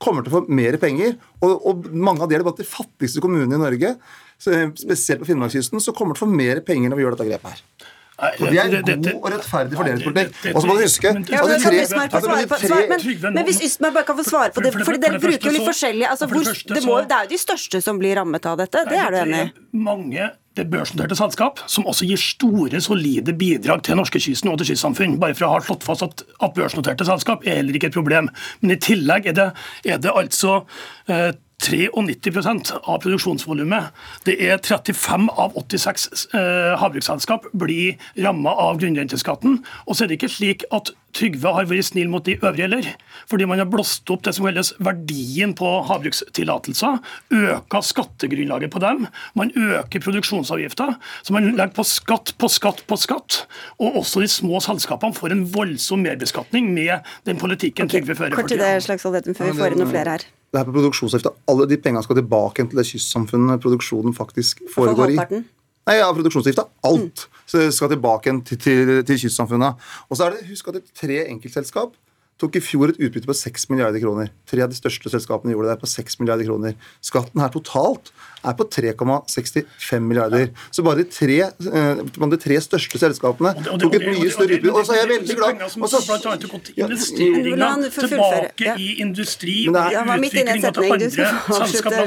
kommer 0.00 0.24
til 0.24 0.32
å 0.32 0.38
få 0.38 0.56
mer 0.56 0.78
penger. 0.80 1.16
Og, 1.44 1.54
og 1.68 1.88
mange 1.92 2.24
av 2.24 2.30
de 2.30 2.38
er 2.38 2.44
blant 2.46 2.60
de 2.60 2.68
fattigste 2.68 3.22
kommunene 3.22 3.58
i 3.58 3.60
Norge, 3.60 3.94
spesielt 4.40 5.20
på 5.20 5.28
Finnmarkskysten, 5.28 5.82
så 5.84 5.92
kommer 5.96 6.16
til 6.16 6.24
å 6.24 6.28
få 6.30 6.40
mer 6.40 6.62
penger 6.64 6.88
når 6.88 7.00
vi 7.00 7.04
gjør 7.04 7.18
dette 7.18 7.28
grepet 7.28 7.52
her. 7.52 7.90
Og 8.20 8.50
det 8.50 8.60
er 8.60 8.74
god 8.84 9.14
og 9.14 9.30
rettferdig 9.34 9.78
fordelingspolitikk. 9.78 10.50
Og 10.54 10.60
så 10.60 10.68
må 10.68 10.76
du 10.76 10.82
huske 10.84 11.08
at 11.08 11.16
men, 11.16 11.24
tre, 11.62 12.82
men, 12.90 13.38
men 13.38 13.48
hvis 13.48 13.62
Ysmark 13.64 13.96
bare 13.96 14.08
kan 14.10 14.18
få 14.20 14.26
svare 14.28 14.52
på 14.54 14.64
det, 14.64 14.74
for 14.76 15.00
dere 15.00 15.22
bruker 15.22 15.48
jo 15.48 15.54
litt 15.56 15.66
forskjellig 15.68 16.08
altså, 16.10 16.28
det, 16.28 16.84
må, 16.84 17.00
det 17.08 17.16
er 17.16 17.26
jo 17.26 17.32
de 17.32 17.40
største 17.40 17.80
som 17.84 18.00
blir 18.00 18.18
rammet 18.20 18.46
av 18.46 18.60
dette, 18.60 18.84
det 18.90 19.00
er 19.00 19.14
du 19.14 19.20
enig 19.24 19.42
i? 19.46 19.50
Mange 19.88 20.30
det 20.58 20.64
børsnoterte 20.66 21.14
selskap, 21.14 21.60
som 21.70 21.86
også 21.88 22.08
gir 22.08 22.18
store, 22.20 22.80
solide 22.82 23.32
bidrag 23.38 23.84
til 23.86 23.98
norskekysten 24.00 24.50
og 24.50 24.58
til 24.60 24.72
kystsamfunn. 24.72 25.14
Bare 25.22 25.36
for 25.38 25.46
å 25.46 25.52
ha 25.54 25.60
slått 25.62 25.86
fast 25.86 26.02
at, 26.04 26.24
at 26.42 26.56
børsnoterte 26.56 27.06
selskap 27.06 27.46
er 27.46 27.60
heller 27.60 27.78
ikke 27.78 27.92
et 27.92 27.96
problem. 27.96 28.28
Men 28.60 28.74
i 28.74 28.80
tillegg 28.82 29.30
er 29.30 29.36
det, 29.38 29.46
er 29.86 30.02
det 30.02 30.10
altså 30.10 30.64
eh, 31.06 31.30
93% 31.60 32.72
av 32.80 33.00
produksjonsvolumet. 33.02 33.90
Det 34.24 34.36
er 34.40 34.58
35 34.58 35.28
av 35.30 35.56
86 35.58 36.08
eh, 36.34 36.72
havbruksselskap 36.80 37.50
blir 37.52 38.00
ramma 38.16 38.54
av 38.54 38.80
grunnrenteskatten. 38.80 39.60
Og 39.86 39.96
så 39.96 40.04
er 40.04 40.10
det 40.10 40.20
ikke 40.20 40.34
slik 40.38 40.66
at 40.74 40.94
Trygve 41.10 41.50
har 41.56 41.66
vært 41.66 41.88
snill 41.88 42.10
mot 42.10 42.22
de 42.22 42.36
øvrige 42.38 42.68
heller. 42.68 42.88
Fordi 43.30 43.46
man 43.50 43.58
har 43.58 43.66
blåst 43.70 44.06
opp 44.14 44.22
det 44.26 44.34
som 44.36 44.46
kalles 44.46 44.72
verdien 44.78 45.56
på 45.58 45.68
havbrukstillatelser. 45.88 47.00
Øka 47.34 47.82
skattegrunnlaget 47.82 48.70
på 48.70 48.82
dem. 48.82 49.08
Man 49.34 49.50
øker 49.50 50.04
produksjonsavgifta. 50.06 50.92
Så 51.26 51.34
man 51.34 51.50
legger 51.50 51.74
på 51.74 51.86
skatt 51.86 52.36
på 52.38 52.50
skatt 52.52 52.84
på 52.86 52.98
skatt. 53.00 53.44
Og 53.82 54.02
også 54.04 54.22
de 54.22 54.30
små 54.30 54.62
selskapene 54.62 55.18
får 55.18 55.34
en 55.34 55.46
voldsom 55.50 56.06
merbeskatning 56.06 56.70
med 56.74 57.00
den 57.26 57.42
politikken 57.42 57.90
okay. 57.90 57.98
Trygve 57.98 58.20
fører. 58.22 58.38
Kort 58.38 58.54
til 58.54 58.62
det, 58.62 58.76
Slagsvold 58.86 59.18
Vedum, 59.18 59.34
før 59.34 59.50
vi 59.50 59.58
får 59.58 59.74
inn 59.74 59.82
noen 59.82 59.98
flere 59.98 60.18
her 60.18 60.30
det 60.50 60.58
her 60.58 60.66
på 60.66 60.74
produksjonsavgifta, 60.74 61.32
alle 61.50 61.66
de 61.70 61.78
pengene 61.78 62.02
skal 62.02 62.18
tilbake 62.18 62.66
til 62.66 62.80
det 62.80 62.86
kystsamfunnet 62.88 63.62
produksjonen 63.62 64.14
faktisk 64.16 64.64
foregår 64.74 65.14
i. 65.14 65.18
Nei, 65.20 65.96
ja, 65.96 66.10
produksjonsavgifta. 66.12 66.66
Alt 66.90 67.26
mm. 67.46 67.70
skal 67.74 67.92
tilbake 67.92 68.34
til, 68.48 68.58
til, 68.58 68.94
til 69.06 69.20
kystsamfunnet. 69.24 69.90
Og 70.08 70.18
så 70.18 70.26
er 70.26 70.36
det, 70.36 70.48
Husk 70.50 70.68
at 70.68 70.78
det 70.78 70.82
er 70.82 70.98
tre 71.06 71.20
enkeltselskap 71.30 71.94
tok 72.40 72.56
i 72.56 72.62
fjor 72.64 72.92
et 72.92 73.00
utbytte 73.00 73.28
på 73.28 73.36
6 73.36 73.68
milliarder 73.70 74.00
kroner. 74.02 74.30
Tre 74.48 74.64
av 74.64 74.72
de 74.72 74.78
største 74.78 75.12
selskapene 75.12 75.52
gjorde 75.54 75.74
det 75.74 75.80
på 75.82 75.90
6 75.90 76.18
milliarder 76.22 76.48
kroner. 76.48 76.76
Skatten 77.04 77.42
her 77.42 77.52
totalt 77.52 78.10
er 78.40 78.56
på 78.56 78.66
3,65 78.72 80.06
milliarder. 80.06 80.48
Så 80.72 80.84
bare 80.86 81.02
de 81.02 81.06
tre, 81.12 81.38
eh, 81.50 82.02
de 82.02 82.40
tre 82.40 82.60
største 82.64 83.00
selskapene 83.02 83.52
tok 83.66 83.94
et 83.98 84.06
mye 84.08 84.32
større 84.32 84.56
utbytte. 84.56 84.74
Og 84.74 84.88
så 84.88 84.96
er 84.96 85.02
jeg 85.02 85.12
veldig 85.14 85.38
glad 85.40 85.64
Og 85.68 85.88
så 85.92 86.02
bl.a. 86.08 86.36
gått 86.56 86.72
Investeringer 86.80 87.88
tilbake 88.00 88.76
i 88.80 88.90
industri 89.04 89.56
og 89.68 89.76
utvikling 89.76 90.62
til 90.64 90.76
andre 90.80 91.10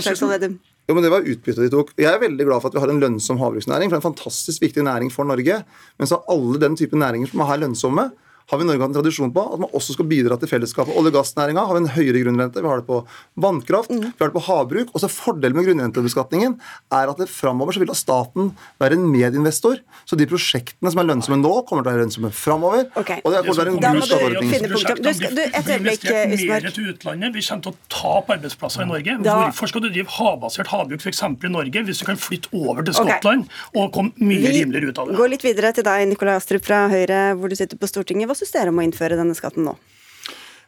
selskaper. 0.01 0.59
Jo, 0.83 0.95
men 0.97 1.03
Det 1.03 1.11
var 1.13 1.23
utbyttet 1.23 1.63
de 1.63 1.69
tok. 1.71 1.93
Jeg 1.95 2.11
er 2.11 2.19
veldig 2.19 2.45
glad 2.49 2.59
for 2.59 2.67
at 2.67 2.75
vi 2.75 2.81
har 2.83 2.91
en 2.91 2.99
lønnsom 2.99 3.39
havbruksnæring. 3.39 3.87
for 3.87 3.95
det 3.95 4.03
er 4.03 4.03
En 4.03 4.13
fantastisk 4.13 4.61
viktig 4.61 4.83
næring 4.83 5.11
for 5.11 5.23
Norge. 5.23 5.63
Men 5.97 6.07
så 6.07 6.19
alle 6.27 6.59
den 6.59 6.75
type 6.75 6.95
næringer 6.95 7.29
som 7.31 7.39
er 7.39 7.57
lønnsomme, 7.63 8.11
har 8.49 8.59
vi 8.59 8.65
i 8.65 8.67
Norge 8.67 8.83
hatt 8.83 8.91
en 8.91 8.97
tradisjon 8.99 9.33
på 9.33 9.43
at 9.55 9.61
man 9.61 9.71
også 9.75 9.95
skal 9.95 10.07
bidra 10.09 10.37
til 10.39 10.51
fellesskapet. 10.51 10.95
Olje- 10.97 11.13
og 11.13 11.19
gassnæringa 11.19 11.65
har 11.67 11.77
vi 11.77 11.83
en 11.83 11.91
høyere 11.95 12.23
grunnrente. 12.25 12.61
Vi 12.63 12.69
har 12.69 12.81
det 12.81 12.87
på 12.89 13.01
vannkraft, 13.39 13.93
mm. 13.93 14.03
vi 14.11 14.21
har 14.21 14.31
det 14.31 14.37
på 14.37 14.45
havbruk. 14.47 14.93
Og 14.93 15.03
så 15.03 15.11
Fordelen 15.13 15.57
med 15.57 15.67
grunnrentebeskatningen 15.67 16.57
er 16.93 17.11
at 17.11 17.21
det 17.21 17.29
framover 17.31 17.75
så 17.75 17.83
vil 17.83 17.91
da 17.91 17.97
staten 17.97 18.51
være 18.81 18.97
en 18.97 19.05
medinvestor. 19.11 19.79
Så 20.09 20.17
de 20.19 20.27
prosjektene 20.29 20.91
som 20.91 21.01
er 21.03 21.09
lønnsomme 21.11 21.39
nå, 21.41 21.53
kommer 21.69 21.85
til 21.85 21.91
å 21.91 21.93
være 21.93 22.05
lønnsomme 22.05 22.33
framover. 22.35 22.87
Okay. 22.99 23.21
Og 23.23 23.33
det 23.33 23.43
kommer 23.43 23.49
til 23.49 23.53
å 23.53 23.61
være 23.61 23.73
en 23.73 23.81
god 23.83 24.07
skatteordning. 24.09 24.53
Et 25.43 25.71
øyeblikk, 25.73 26.07
Ysmark. 26.37 26.69
Vi 27.33 27.45
kommer 27.47 27.63
til 27.63 27.73
å 27.73 27.75
tape 27.91 28.37
arbeidsplasser 28.37 28.85
i 28.85 28.89
Norge. 28.89 29.17
Da. 29.23 29.37
Hvorfor 29.47 29.71
skal 29.71 29.85
du 29.85 29.89
drive 29.89 30.11
havbasert 30.17 30.71
havbruk 30.73 31.03
f.eks. 31.03 31.23
i 31.23 31.53
Norge, 31.53 31.85
hvis 31.87 32.01
du 32.01 32.07
kan 32.07 32.19
flytte 32.19 32.51
over 32.57 32.85
til 32.85 32.97
Skottland 32.97 33.47
okay. 33.47 33.81
og 33.81 33.91
komme 33.95 34.13
mye 34.23 34.41
vi 34.43 34.53
rimeligere 34.59 34.91
ut 34.91 35.01
av 35.01 35.09
det? 35.09 35.15
Vi 35.15 35.21
går 35.21 35.33
litt 35.35 35.45
videre 35.45 35.73
til 35.75 35.87
deg, 35.87 36.05
Nikolai 36.11 36.37
Astrup 36.39 36.65
fra 36.67 36.83
Høyre, 36.91 37.21
hvor 37.39 37.51
du 37.51 37.57
sitter 37.59 37.79
på 37.79 37.89
Stortinget. 37.89 38.32
Hva 38.33 38.39
syns 38.39 38.55
dere 38.55 38.71
om 38.73 38.79
å 38.81 38.83
innføre 38.87 39.13
denne 39.13 39.35
skatten 39.37 39.67
nå? 39.67 39.75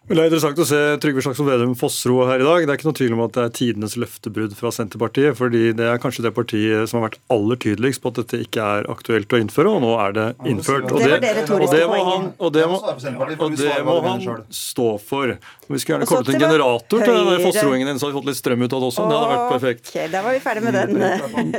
Det 0.06 0.20
er 0.22 0.28
interessant 0.28 0.60
å 0.62 0.66
se 0.70 0.80
Trygve 1.02 1.22
Slagsvold 1.26 1.48
Vedum 1.50 1.72
Fossro 1.80 2.20
her 2.30 2.38
i 2.38 2.46
dag. 2.46 2.62
Det 2.62 2.70
er 2.70 2.78
ikke 2.78 2.86
noe 2.86 2.98
tvil 3.00 3.14
om 3.16 3.22
at 3.24 3.32
det 3.34 3.42
er 3.42 3.54
tidenes 3.58 3.96
løftebrudd 3.98 4.52
fra 4.54 4.70
Senterpartiet. 4.70 5.34
fordi 5.34 5.72
det 5.74 5.88
er 5.90 5.98
kanskje 5.98 6.28
det 6.28 6.32
partiet 6.36 6.92
som 6.92 7.00
har 7.00 7.08
vært 7.08 7.18
aller 7.34 7.58
tydeligst 7.58 8.04
på 8.04 8.12
at 8.14 8.20
dette 8.20 8.44
ikke 8.46 8.62
er 8.62 8.86
aktuelt 8.94 9.34
å 9.34 9.40
innføre, 9.42 9.72
og 9.74 9.82
nå 9.82 9.96
er 10.04 10.14
det 10.14 10.26
innført. 10.46 10.86
Og 10.94 11.02
det, 11.02 11.18
og 11.50 11.66
det, 11.74 11.82
må, 11.90 11.98
han, 12.06 12.28
og 12.38 12.54
det 12.54 12.68
må, 12.70 12.78
og 12.86 13.58
det 13.58 13.74
må 13.88 13.96
han 14.06 14.22
stå 14.54 14.92
for. 15.02 15.34
Vi 15.66 15.82
skulle 15.82 15.96
gjerne 15.96 16.10
kommet 16.12 16.30
en 16.36 16.46
generator 16.46 17.02
til 17.02 17.18
den 17.32 17.42
fossroingen 17.48 17.90
din, 17.90 17.98
så 17.98 18.06
hadde 18.06 18.14
vi 18.14 18.20
fått 18.20 18.30
litt 18.30 18.42
strøm 18.44 18.62
ut 18.62 18.70
av 18.70 18.86
det 18.86 18.90
også. 18.92 19.08
Det 19.10 19.18
hadde 19.18 19.34
vært 19.34 19.56
perfekt. 19.56 19.90
Okay, 19.90 20.12
da 20.14 20.22
var 20.22 20.38
vi 20.38 20.44
ferdig 20.46 20.66
med 20.68 20.78
den 20.78 20.94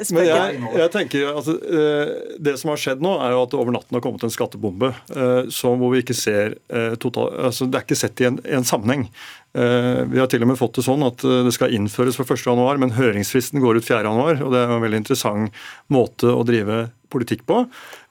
spøken. 0.07 0.15
Men 0.21 0.31
jeg, 0.31 0.63
jeg 0.85 0.95
tenker 0.95 1.33
altså, 1.33 1.57
Det 2.47 2.55
som 2.63 2.71
har 2.71 2.85
skjedd 2.85 3.03
nå, 3.03 3.17
er 3.27 3.35
jo 3.35 3.43
at 3.43 3.51
det 3.51 3.59
over 3.59 3.75
natten 3.75 3.99
har 3.99 4.07
kommet 4.07 4.23
en 4.23 4.37
skattebombe 4.39 4.95
eh, 4.95 5.51
som 5.51 5.83
hvor 5.83 5.91
vi 5.97 6.05
ikke 6.07 6.15
ser 6.15 6.55
total, 7.03 7.35
altså 7.51 7.67
Det 7.67 7.81
er 7.81 7.89
ikke 7.89 7.99
sett 7.99 8.23
i 8.23 8.36
en 8.45 8.59
en, 8.59 8.65
sammenheng. 8.65 9.07
Eh, 9.57 10.03
vi 10.11 10.21
har 10.21 10.29
til 10.31 10.45
og 10.45 10.51
med 10.51 10.59
fått 10.61 10.79
det 10.79 10.87
sånn 10.87 11.05
at 11.07 11.25
eh, 11.25 11.43
det 11.47 11.55
skal 11.57 11.75
innføres 11.75 12.19
fra 12.19 12.27
1.1, 12.29 12.81
men 12.83 12.97
høringsfristen 12.97 13.63
går 13.63 13.81
ut 13.81 13.89
4.1. 13.89 14.43
og 14.43 14.53
Det 14.53 14.61
er 14.63 14.75
en 14.77 14.85
veldig 14.85 15.03
interessant 15.05 15.65
måte 15.93 16.31
å 16.33 16.45
drive 16.47 16.87
politikk 17.13 17.47
på. 17.47 17.65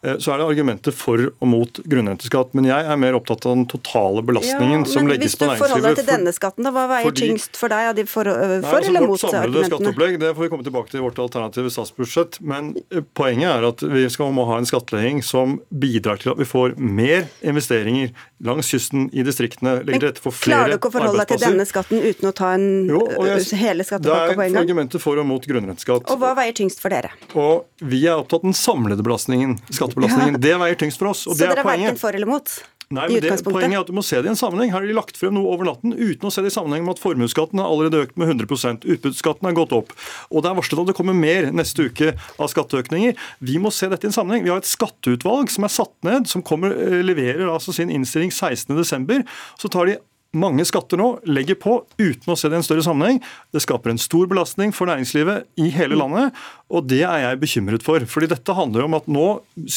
Eh, 0.06 0.18
så 0.20 0.34
er 0.34 0.42
det 0.42 0.46
argumenter 0.46 0.94
for 0.94 1.22
og 1.32 1.50
mot 1.50 1.80
grunnrenteskatt. 1.82 2.54
Men 2.58 2.68
jeg 2.70 2.86
er 2.86 3.00
mer 3.02 3.18
opptatt 3.18 3.46
av 3.48 3.56
den 3.58 3.66
totale 3.70 4.22
belastningen 4.26 4.84
ja, 4.84 4.90
som 4.92 5.10
legges 5.10 5.34
på 5.34 5.48
næringslivet. 5.48 5.56
Hvis 5.56 5.58
du 5.58 5.64
forholder 5.64 5.88
deg 5.88 6.00
til 6.02 6.10
denne 6.12 6.34
skatten, 6.36 6.68
da, 6.68 6.74
hva 6.76 6.86
veier 6.92 7.10
fordi, 7.10 7.30
tyngst 7.30 7.60
for 7.60 7.74
deg? 7.74 7.90
Av 7.90 7.98
de 7.98 8.06
for, 8.10 8.30
for 8.30 8.36
nei, 8.36 8.60
altså, 8.62 8.92
eller 8.92 9.08
mot 9.08 9.26
argumentene? 9.26 9.42
Samlede 9.42 9.72
skatteopplegg 9.72 10.20
det 10.22 10.32
får 10.38 10.46
vi 10.46 10.52
komme 10.54 10.68
tilbake 10.68 10.92
til 10.92 11.02
i 11.02 11.06
vårt 11.06 11.22
alternative 11.26 11.74
statsbudsjett. 11.74 12.40
Men 12.54 12.72
eh, 12.86 13.02
poenget 13.18 13.50
er 13.50 13.70
at 13.72 13.86
vi 13.96 14.06
skal 14.14 14.34
må 14.36 14.46
ha 14.50 14.60
en 14.62 14.70
skattlegging 14.70 15.24
som 15.26 15.58
bidrar 15.74 16.22
til 16.22 16.36
at 16.36 16.42
vi 16.42 16.50
får 16.50 16.78
mer 16.78 17.26
investeringer 17.42 18.14
langs 18.46 18.70
kysten 18.70 19.10
i 19.16 19.26
distriktene. 19.26 19.80
legger 19.88 20.06
til 20.06 20.10
rette 20.12 20.24
for 20.24 20.36
flere 20.36 20.68
arbeidsplasser. 20.68 20.70
Klarer 20.70 20.76
du 20.76 20.78
ikke 20.78 20.92
å 20.92 20.96
forholde 21.00 21.24
deg 21.24 21.34
til 21.34 21.44
denne 21.48 21.68
skatten 21.70 22.06
uten 22.06 22.30
å 22.30 22.34
ta 22.36 22.52
en, 22.60 22.70
jo, 22.92 23.02
jeg, 23.26 23.46
hele 23.58 23.88
skattepakka 23.88 24.36
på 24.36 24.36
en 24.36 24.38
gang? 24.38 24.54
Det 24.54 24.62
er 24.62 24.68
argumenter 24.68 25.02
for 25.02 25.22
og 25.22 25.30
mot 25.30 25.50
grunnrenteskatt. 25.50 26.10
Og 26.12 26.22
hva 26.22 26.36
veier 26.38 26.56
tyngst 26.58 26.84
for 26.84 26.94
dere? 26.94 27.14
Og 27.34 27.66
Vi 27.82 28.06
er 28.06 28.20
opptatt 28.20 28.44
av 28.44 28.50
den 28.52 28.58
samlede 28.58 29.04
belastningen, 29.06 29.58
skattebelastningen. 29.70 29.95
Ja. 29.96 30.32
Det 30.38 30.56
veier 30.62 30.80
tyngst 30.80 31.02
for 31.02 31.14
oss. 31.14 31.26
og 31.28 31.36
Så 31.36 31.40
det 31.40 31.50
er 31.50 31.56
dere 31.56 31.66
er 31.66 31.72
verken 31.74 32.00
for 32.02 32.18
eller 32.18 32.30
mot? 32.30 32.56
Nei, 32.94 33.08
men 33.10 33.22
det. 33.24 33.32
Poenget 33.46 33.74
er 33.74 33.82
at 33.82 33.90
du 33.90 33.96
må 33.98 34.04
se 34.06 34.20
det 34.22 34.30
i 34.30 34.32
en 34.32 34.38
sammenheng. 34.38 34.70
Her 34.70 34.84
har 34.84 34.86
de 34.86 34.94
lagt 34.94 35.18
frem 35.18 35.34
noe 35.34 35.50
over 35.56 35.66
natten 35.66 35.96
uten 35.96 36.28
å 36.28 36.32
se 36.34 36.44
det 36.46 36.52
i 36.52 36.54
sammenheng 36.54 36.86
med 36.86 36.98
at 36.98 37.02
formuesskatten 37.02 37.62
har 37.62 37.72
allerede 37.72 38.04
økt 38.06 38.20
med 38.22 38.30
100% 38.30 38.86
Utbytteskatten 38.86 39.50
har 39.50 39.56
gått 39.58 39.74
opp. 39.74 39.94
Og 40.30 40.46
det 40.46 40.52
er 40.52 40.60
varslet 40.60 40.84
at 40.84 40.92
det 40.92 40.98
kommer 41.00 41.18
mer 41.18 41.50
neste 41.56 41.88
uke 41.90 42.14
av 42.14 42.52
skatteøkninger. 42.54 43.18
Vi 43.42 43.58
må 43.62 43.74
se 43.74 43.90
dette 43.90 44.06
i 44.06 44.12
en 44.12 44.18
sammenheng. 44.18 44.46
Vi 44.46 44.54
har 44.54 44.62
et 44.62 44.70
skatteutvalg 44.70 45.50
som 45.54 45.66
er 45.66 45.74
satt 45.74 45.96
ned, 46.06 46.30
som 46.30 46.46
kommer, 46.46 46.76
eh, 46.78 47.02
leverer 47.02 47.50
altså 47.50 47.74
sin 47.74 47.90
innstilling 47.90 48.30
16.12. 48.30 49.26
Så 49.58 49.72
tar 49.74 49.90
de 49.90 49.98
mange 50.36 50.66
skatter 50.68 51.00
nå 51.00 51.10
legger 51.28 51.58
på 51.60 51.78
uten 52.00 52.32
å 52.32 52.38
se 52.38 52.50
det 52.52 52.58
i 52.58 52.62
en 52.62 52.66
større 52.66 52.84
sammenheng. 52.86 53.22
Det 53.56 53.64
skaper 53.64 53.94
en 53.94 54.02
stor 54.02 54.28
belastning 54.32 54.74
for 54.76 54.90
næringslivet 54.90 55.48
i 55.62 55.70
hele 55.74 55.98
landet, 56.00 56.36
og 56.70 56.88
det 56.90 57.04
er 57.06 57.22
jeg 57.24 57.40
bekymret 57.42 57.86
for. 57.86 58.04
Fordi 58.10 58.30
dette 58.32 58.56
handler 58.58 58.86
om 58.88 58.98
at 58.98 59.08
nå 59.12 59.26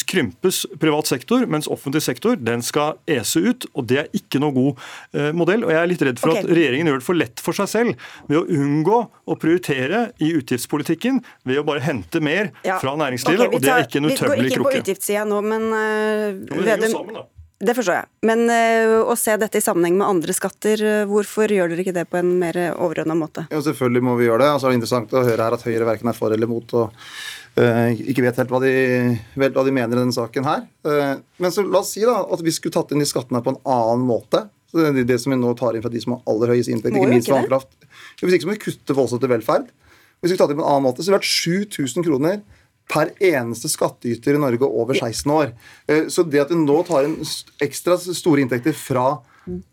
krympes 0.09 0.63
privat 0.81 1.09
sektor, 1.09 1.45
mens 1.49 1.69
offentlig 1.71 2.03
sektor 2.05 2.37
den 2.39 2.63
skal 2.65 2.99
ese 3.09 3.41
ut, 3.45 3.67
og 3.73 3.87
det 3.89 4.01
er 4.03 4.11
ikke 4.19 4.41
noe 4.43 4.55
god 4.55 4.85
eh, 5.15 5.31
modell. 5.37 5.65
Og 5.67 5.73
jeg 5.73 5.81
er 5.81 5.91
litt 5.93 6.05
redd 6.09 6.21
for 6.21 6.33
okay. 6.33 6.45
at 6.45 6.53
regjeringen 6.59 6.91
gjør 6.91 7.01
det 7.01 7.07
for 7.07 7.21
lett 7.21 7.43
for 7.45 7.57
seg 7.57 7.71
selv 7.71 8.09
ved 8.29 8.41
å 8.41 8.45
unngå 8.59 9.01
å 9.29 9.39
prioritere 9.39 10.09
i 10.23 10.33
utgiftspolitikken 10.39 11.23
ved 11.47 11.61
å 11.61 11.65
bare 11.67 11.83
hente 11.85 12.21
mer 12.23 12.51
Ja. 12.65 12.79
fra 12.81 12.95
næringslivet, 12.97 13.47
okay, 13.47 13.49
tar, 13.49 13.55
og 13.55 13.61
det 13.61 13.71
er 13.73 13.87
ikke 13.87 13.99
en 13.99 14.09
Vi 14.09 14.15
går 14.19 14.45
ikke 14.49 14.63
på 14.65 14.77
utgiftssida 14.81 15.25
nå, 15.29 15.41
men 15.45 15.69
uh, 15.71 16.39
Jo, 16.49 17.03
men 17.05 17.38
det. 17.59 17.65
Det 17.67 17.75
forstår 17.75 17.97
jeg. 17.97 18.09
Men 18.27 18.45
eh, 18.53 18.93
å 19.03 19.15
se 19.19 19.35
dette 19.39 19.59
i 19.59 19.63
sammenheng 19.63 19.97
med 19.99 20.07
andre 20.07 20.35
skatter, 20.35 20.83
eh, 20.85 21.07
hvorfor 21.09 21.51
gjør 21.51 21.73
dere 21.73 21.83
ikke 21.83 21.95
det 21.97 22.05
på 22.09 22.19
en 22.21 22.31
mer 22.39 22.57
overordna 22.71 23.17
måte? 23.19 23.45
Ja, 23.51 23.59
selvfølgelig 23.65 24.05
må 24.07 24.15
vi 24.19 24.29
gjøre 24.29 24.45
det. 24.45 24.53
Og 24.53 24.61
så 24.61 24.69
er 24.69 24.73
det 24.73 24.79
interessant 24.79 25.15
å 25.15 25.25
høre 25.27 25.47
her 25.47 25.57
at 25.57 25.65
Høyre 25.67 25.89
verken 25.89 26.11
er 26.11 26.17
for 26.17 26.35
eller 26.35 26.49
mot 26.49 26.75
og 26.79 26.93
uh, 27.59 27.89
ikke 27.91 28.23
vet 28.23 28.39
helt 28.39 28.53
hva 28.53 28.61
de, 28.63 28.71
vet 29.41 29.57
hva 29.57 29.65
de 29.67 29.73
mener 29.75 29.97
i 29.97 29.99
denne 29.99 30.15
saken 30.15 30.47
her. 30.47 30.63
Uh, 30.87 31.19
men 31.43 31.51
så 31.51 31.65
la 31.65 31.81
oss 31.81 31.91
si 31.97 32.05
da 32.07 32.21
at 32.23 32.45
vi 32.45 32.53
skulle 32.55 32.75
tatt 32.77 32.93
inn 32.95 33.03
de 33.03 33.09
skattene 33.09 33.43
på 33.43 33.55
en 33.55 33.61
annen 33.67 34.07
måte. 34.07 34.45
Så 34.69 34.79
det, 34.79 35.03
det 35.09 35.17
som 35.19 35.33
vi 35.33 35.39
nå 35.41 35.51
tar 35.59 35.75
inn 35.75 35.83
fra 35.83 35.91
de 35.91 35.99
som 36.03 36.15
har 36.15 36.23
aller 36.31 36.53
høyest 36.53 36.71
inntekt, 36.71 36.95
ikke 36.95 37.11
minst 37.11 37.27
det. 37.27 37.35
vannkraft. 37.35 37.71
Hvis 38.21 38.37
ikke 38.37 38.45
så 38.45 38.51
må 38.51 38.55
vi 38.55 38.63
kutte 38.67 38.95
voldsomt 38.95 39.23
til 39.25 39.33
velferd. 39.33 39.67
Hvis 40.19 40.31
vi 40.31 40.35
skulle 40.35 40.45
tatt 40.45 40.53
inn 40.53 40.59
på 40.61 40.65
en 40.65 40.71
annen 40.75 40.85
måte, 40.85 41.03
så 41.03 41.09
ville 41.09 41.19
det 41.19 41.25
vært 41.25 41.73
7000 41.73 42.05
kroner 42.05 42.39
per 42.89 43.11
eneste 43.21 43.69
skattyter 43.69 44.35
i 44.35 44.41
Norge 44.41 44.65
over 44.65 44.97
16 44.97 45.31
år. 45.31 45.53
Eh, 45.87 46.07
Så 46.09 46.23
det 46.29 46.41
at 46.41 46.49
vi 46.49 46.55
nå 46.55 46.83
tar 46.87 47.05
inn 47.05 47.19
ekstra 47.61 47.97
store 47.99 48.41
inntekter 48.41 48.73
fra 48.73 49.19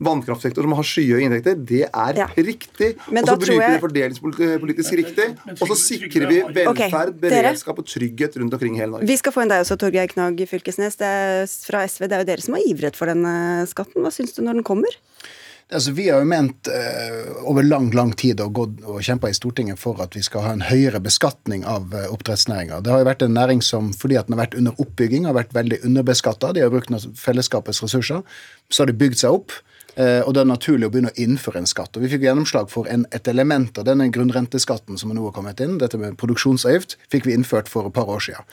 vannkraftsektor 0.01 0.65
som 0.65 0.73
har 0.77 0.87
skyhøye 0.87 1.25
inntekter, 1.27 1.57
det 1.67 1.83
er 1.93 2.15
Ja. 2.17 2.27
riktig. 2.37 2.97
Og 2.97 3.13
så 3.13 3.25
tror 3.25 3.37
bruker 3.37 3.47
vi 3.47 3.57
jeg- 3.57 3.73
det 3.73 3.83
fordelingspolitisk 4.21 4.93
riktig. 4.97 5.37
Og 5.61 5.69
så 5.69 5.77
sikrer 5.77 6.29
vi 6.29 6.41
velferd, 6.43 7.19
beredskap 7.21 7.79
og 7.79 7.85
trygghet 7.87 8.37
rundt 8.37 8.55
omkring 8.55 8.75
i 8.77 8.79
hele 8.79 8.93
Norge. 8.93 9.07
Vi 9.07 9.17
skal 9.17 9.33
få 9.33 9.43
inn 9.43 9.49
deg 9.49 9.61
også, 9.65 9.77
Torgeir 9.77 10.09
Knag 10.09 10.37
Fylkesnes. 10.49 10.97
Det 10.97 11.07
er 11.07 11.47
fra 11.47 11.85
SV. 11.87 12.09
Det 12.09 12.13
er 12.13 12.19
jo 12.25 12.25
dere 12.25 12.41
som 12.43 12.55
har 12.55 12.63
ivret 12.63 12.97
for 12.97 13.07
denne 13.07 13.67
skatten. 13.67 14.03
Hva 14.03 14.13
syns 14.13 14.35
du 14.35 14.43
når 14.43 14.55
den 14.55 14.65
kommer? 14.65 14.89
Altså, 15.73 15.91
vi 15.93 16.05
har 16.09 16.21
jo 16.23 16.27
ment 16.31 16.69
uh, 16.71 17.43
over 17.51 17.63
lang 17.67 17.89
lang 17.95 18.13
tid 18.15 18.39
og 18.41 18.53
gått 18.55 18.85
og 18.87 19.01
kjempa 19.03 19.27
i 19.33 19.35
Stortinget 19.35 19.81
for 19.83 19.99
at 20.05 20.15
vi 20.15 20.23
skal 20.23 20.45
ha 20.47 20.53
en 20.55 20.63
høyere 20.63 21.01
beskatning 21.03 21.65
av 21.67 21.91
uh, 21.91 22.05
oppdrettsnæringa. 22.15 22.79
Det 22.87 22.93
har 22.95 23.03
jo 23.03 23.09
vært 23.09 23.25
en 23.27 23.35
næring 23.35 23.63
som 23.67 23.89
fordi 23.93 24.15
at 24.21 24.29
den 24.31 24.37
har 24.39 24.45
vært 24.47 24.55
under 24.61 24.79
oppbygging, 24.79 25.27
har 25.27 25.35
vært 25.35 25.57
veldig 25.59 25.81
underbeskatta. 25.89 26.53
De 26.55 26.63
har 26.63 26.71
brukt 26.71 26.95
fellesskapets 27.19 27.83
ressurser. 27.83 28.23
Så 28.71 28.85
har 28.85 28.93
de 28.93 28.99
bygd 29.03 29.19
seg 29.25 29.41
opp. 29.41 29.51
eh, 29.97 30.21
og 30.29 30.35
det 30.37 30.41
er 30.45 30.49
naturlig 30.53 30.87
å 30.87 30.91
begynne 30.93 31.11
å 31.11 31.19
innføre 31.19 31.57
en 31.59 31.67
skatt. 31.67 31.97
Og 31.97 32.03
Vi 32.05 32.11
fikk 32.15 32.23
gjennomslag 32.29 32.69
for 32.71 32.87
en, 32.93 33.07
et 33.17 33.27
element 33.33 33.79
av 33.81 33.87
denne 33.89 34.07
grunnrenteskatten 34.13 34.99
som 35.01 35.09
nå 35.17 35.23
har 35.25 35.33
kommet 35.33 35.59
inn. 35.65 35.79
Dette 35.81 35.97
med 35.99 36.19
produksjonsavgift 36.21 36.99
fikk 37.11 37.25
vi 37.27 37.33
innført 37.35 37.67
for 37.73 37.87
et 37.89 37.95
par 37.97 38.05
år 38.07 38.21
siden. 38.21 38.45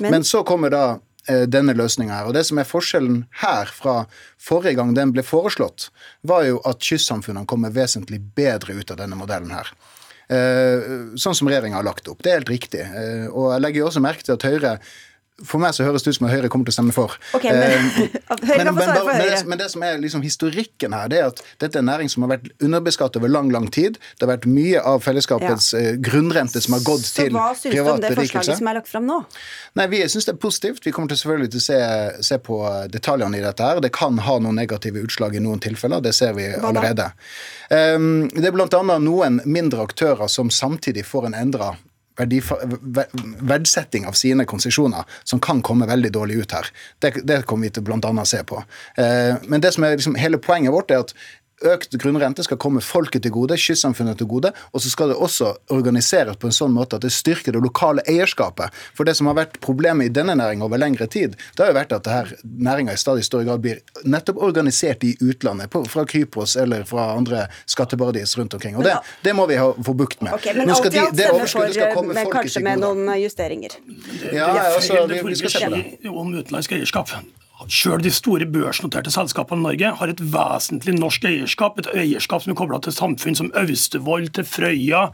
Men- 0.00 0.10
Men 0.12 0.22
så 0.22 0.44
kommer 0.46 0.70
da 0.70 0.84
eh, 0.92 1.00
denne 1.28 1.74
løsninga 1.78 2.16
her. 2.16 2.26
Og 2.26 2.34
det 2.34 2.42
som 2.48 2.58
er 2.58 2.66
forskjellen 2.66 3.20
her 3.44 3.70
fra 3.70 4.08
forrige 4.42 4.74
gang 4.80 4.90
den 4.96 5.12
ble 5.14 5.22
foreslått, 5.22 5.90
var 6.26 6.48
jo 6.48 6.58
at 6.66 6.82
kystsamfunnene 6.82 7.46
kommer 7.46 7.70
vesentlig 7.70 8.18
bedre 8.34 8.74
ut 8.74 8.90
av 8.90 8.98
denne 8.98 9.18
modellen 9.20 9.54
her. 9.54 9.70
Eh, 10.32 10.84
sånn 11.18 11.36
som 11.36 11.48
regjeringa 11.50 11.80
har 11.80 11.86
lagt 11.86 12.08
opp. 12.08 12.22
Det 12.22 12.30
er 12.30 12.40
helt 12.40 12.52
riktig. 12.52 12.82
Eh, 12.86 13.26
og 13.28 13.52
jeg 13.52 13.64
legger 13.64 13.82
jo 13.82 13.88
også 13.90 14.04
merke 14.04 14.24
til 14.26 14.36
at 14.36 14.46
Høyre 14.46 14.76
for 15.44 15.58
meg 15.58 15.72
så 15.74 15.82
høres 15.86 16.04
det 16.04 16.12
ut 16.12 16.16
som 16.18 16.26
at 16.28 16.34
Høyre 16.36 16.48
kommer 16.52 16.66
til 16.68 16.74
å 16.74 16.76
stemme 16.76 16.92
for. 16.94 17.14
Okay, 17.34 17.50
men- 17.50 17.72
Eh, 17.72 18.38
men, 18.64 18.68
Høyre. 18.76 19.16
det, 19.18 19.46
men 19.46 19.58
det 19.58 19.70
som 19.72 19.82
er 19.82 19.98
liksom 19.98 20.22
historikken 20.22 20.92
her, 20.94 21.08
det 21.08 21.18
er 21.18 21.26
at 21.32 21.40
dette 21.60 21.76
er 21.78 21.82
en 21.82 21.88
næring 21.90 22.10
som 22.12 22.22
har 22.22 22.36
vært 22.36 22.50
underbeskattet 22.62 23.16
over 23.20 23.28
lang 23.32 23.50
lang 23.52 23.66
tid. 23.72 23.98
Det 24.18 24.26
har 24.26 24.36
vært 24.36 24.46
mye 24.46 24.80
av 24.80 25.02
fellesskapets 25.02 25.72
ja. 25.74 25.92
grunnrente 25.98 26.60
som 26.62 26.76
har 26.76 26.84
gått 26.86 27.04
Så 27.08 27.24
til 27.26 27.32
hva 27.36 27.48
syns 27.56 27.62
du 27.62 27.68
om 27.68 27.74
privat 27.74 28.00
det 28.04 28.10
berikelse. 28.14 28.38
forslaget 28.38 28.58
som 28.60 28.68
er 28.72 28.78
lagt 28.80 28.88
fram 28.92 29.06
nå? 29.08 29.18
Nei, 29.80 29.86
Vi 29.92 30.02
syns 30.08 30.24
det 30.28 30.34
er 30.34 30.40
positivt. 30.42 30.84
Vi 30.86 30.92
kommer 30.92 31.08
til 31.12 31.20
selvfølgelig 31.22 31.50
til 31.56 31.62
å 31.62 31.66
se, 31.66 31.80
se 32.30 32.38
på 32.38 32.58
detaljene 32.92 33.38
i 33.38 33.44
dette. 33.44 33.62
her. 33.62 33.80
Det 33.80 33.92
kan 33.92 34.18
ha 34.18 34.38
noen 34.38 34.54
negative 34.56 35.02
utslag 35.02 35.34
i 35.36 35.40
noen 35.42 35.60
tilfeller. 35.60 36.00
Det 36.02 36.14
ser 36.14 36.32
vi 36.38 36.48
allerede. 36.54 37.12
Um, 37.70 38.28
det 38.28 38.46
er 38.46 38.52
bl.a. 38.52 38.82
noen 38.98 39.40
mindre 39.44 39.82
aktører 39.82 40.28
som 40.28 40.50
samtidig 40.50 41.04
får 41.08 41.26
en 41.26 41.34
endra 41.34 41.74
verdsetting 43.40 44.06
av 44.06 44.12
sine 44.12 44.44
konsesjoner, 44.44 45.04
som 45.24 45.40
kan 45.40 45.62
komme 45.62 45.86
veldig 45.86 46.12
dårlig 46.12 46.42
ut 46.42 46.52
her. 46.52 46.68
Det, 46.98 47.14
det 47.24 47.42
kommer 47.48 47.68
vi 47.68 47.76
til 47.78 47.92
annet 47.92 48.24
å 48.24 48.28
se 48.28 48.42
på. 48.44 48.62
Eh, 49.00 49.38
men 49.48 49.60
det 49.64 49.72
som 49.74 49.84
er 49.84 49.96
liksom 49.96 50.18
hele 50.20 50.40
poenget 50.42 50.74
vårt, 50.74 50.90
er 50.90 51.06
at 51.06 51.14
Økt 51.62 51.94
grunnrente 52.02 52.42
skal 52.46 52.58
komme 52.60 52.80
folket 52.82 53.22
til 53.22 53.32
gode, 53.34 53.56
kystsamfunnet 53.60 54.18
til 54.18 54.26
gode, 54.30 54.50
og 54.72 54.82
så 54.82 54.90
skal 54.90 55.12
det 55.12 55.16
også 55.22 55.52
organiseres 55.74 56.36
på 56.40 56.48
en 56.50 56.56
sånn 56.56 56.72
måte 56.74 56.98
at 56.98 57.04
det 57.06 57.12
styrker 57.14 57.54
det 57.54 57.62
lokale 57.62 58.02
eierskapet. 58.10 58.72
For 58.96 59.06
det 59.08 59.14
som 59.18 59.28
har 59.30 59.36
vært 59.38 59.60
problemet 59.62 60.10
i 60.10 60.14
denne 60.14 60.34
næringa 60.38 60.66
over 60.66 60.80
lengre 60.82 61.06
tid, 61.06 61.36
det 61.56 61.64
har 61.64 61.70
jo 61.72 61.76
vært 61.78 61.94
at 61.96 62.06
denne 62.08 62.40
næringa 62.68 62.96
i 62.96 63.00
stadig 63.00 63.24
større 63.26 63.46
grad 63.48 63.62
blir 63.64 63.82
nettopp 64.04 64.40
organisert 64.42 65.04
i 65.06 65.12
utlandet, 65.22 65.70
på, 65.72 65.84
fra 65.90 66.04
Kypros 66.08 66.56
eller 66.60 66.84
fra 66.88 67.12
andre 67.16 67.46
skatteparadis 67.66 68.36
rundt 68.38 68.54
omkring. 68.58 68.76
Og 68.76 68.84
det, 68.86 68.96
det 69.22 69.36
må 69.38 69.46
vi 69.50 69.60
ha, 69.60 69.70
få 69.84 69.94
bukt 69.94 70.22
med. 70.22 70.34
Okay, 70.38 70.56
Men 70.58 70.68
Nå 70.68 70.78
skal 70.80 70.90
de- 70.94 71.04
alt 71.04 71.16
det 71.16 71.30
overskuddet 71.30 71.68
for, 71.68 71.78
skal 71.78 71.94
komme 71.94 72.14
men 72.14 72.24
folket 72.26 72.40
kanskje 72.40 72.64
med 72.66 72.82
noen 72.82 73.06
eh, 73.08 73.22
justeringer. 73.26 73.78
Ja, 74.32 74.50
altså, 74.74 75.06
vi, 75.10 75.22
vi 75.30 75.38
skal 75.44 75.56
se 75.56 75.64
på 75.68 75.76
det. 75.76 76.10
Om 76.12 76.34
utenlandsk 76.40 76.76
eierskap. 76.78 77.14
Selv 77.70 78.02
de 78.04 78.10
store 78.14 78.46
børsnoterte 78.48 79.12
selskapene 79.12 79.60
i 79.60 79.66
Norge 79.66 79.92
har 80.00 80.12
et 80.12 80.22
vesentlig 80.34 80.94
norsk 80.98 81.26
eierskap. 81.28 81.78
Et 81.80 81.90
eierskap 82.04 82.44
som 82.44 82.54
er 82.54 82.58
kobla 82.58 82.80
til 82.82 82.94
samfunn 82.96 83.38
som 83.38 83.52
Austevoll, 83.58 84.28
til 84.34 84.46
Frøya. 84.48 85.04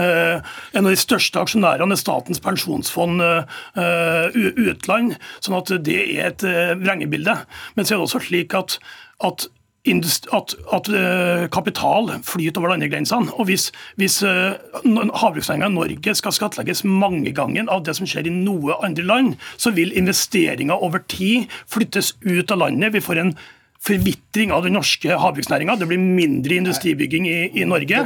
Eh, 0.00 0.52
en 0.74 0.86
av 0.86 0.92
de 0.92 1.00
største 1.00 1.40
aksjonærene 1.42 1.96
er 1.96 2.02
Statens 2.02 2.42
pensjonsfond 2.42 3.22
eh, 3.22 4.38
utland. 4.66 5.16
sånn 5.40 5.58
at 5.58 5.74
det 5.86 5.98
er 6.16 6.30
et 6.32 6.46
eh, 6.48 6.76
vrengebilde. 6.80 7.36
Men 7.76 7.86
så 7.86 7.94
er 7.94 8.00
det 8.00 8.08
også 8.08 8.24
slik 8.28 8.56
at, 8.58 8.78
at 9.24 9.48
at, 9.86 10.54
at 10.72 10.88
eh, 10.88 11.48
kapital 11.50 12.10
flyter 12.22 12.60
over 12.60 12.70
landegrensene. 12.70 13.32
Og 13.34 13.44
hvis, 13.44 13.72
hvis 13.96 14.22
uh, 14.22 14.54
havbruksnæringa 15.14 15.66
i 15.66 15.74
Norge 15.74 16.14
skal 16.14 16.32
skattlegges 16.32 16.84
mangegangen 16.84 17.68
av 17.68 17.82
det 17.84 17.96
som 17.98 18.06
skjer 18.06 18.28
i 18.30 18.34
noe 18.34 18.78
andre 18.84 19.02
land, 19.02 19.34
så 19.58 19.74
vil 19.74 19.92
investeringer 19.98 20.74
over 20.74 21.02
tid 21.08 21.50
flyttes 21.66 22.14
ut 22.22 22.50
av 22.50 22.62
landet. 22.62 22.94
Vi 22.94 23.02
får 23.02 23.18
en 23.18 23.34
forvitring 23.82 24.52
av 24.54 24.62
den 24.66 24.76
norske 24.78 25.16
havbruksnæringa. 25.18 25.76
Det 25.80 25.88
blir 25.90 25.98
mindre 26.02 26.60
industribygging 26.60 27.26
i, 27.28 27.38
i 27.62 27.66
Norge. 27.68 28.04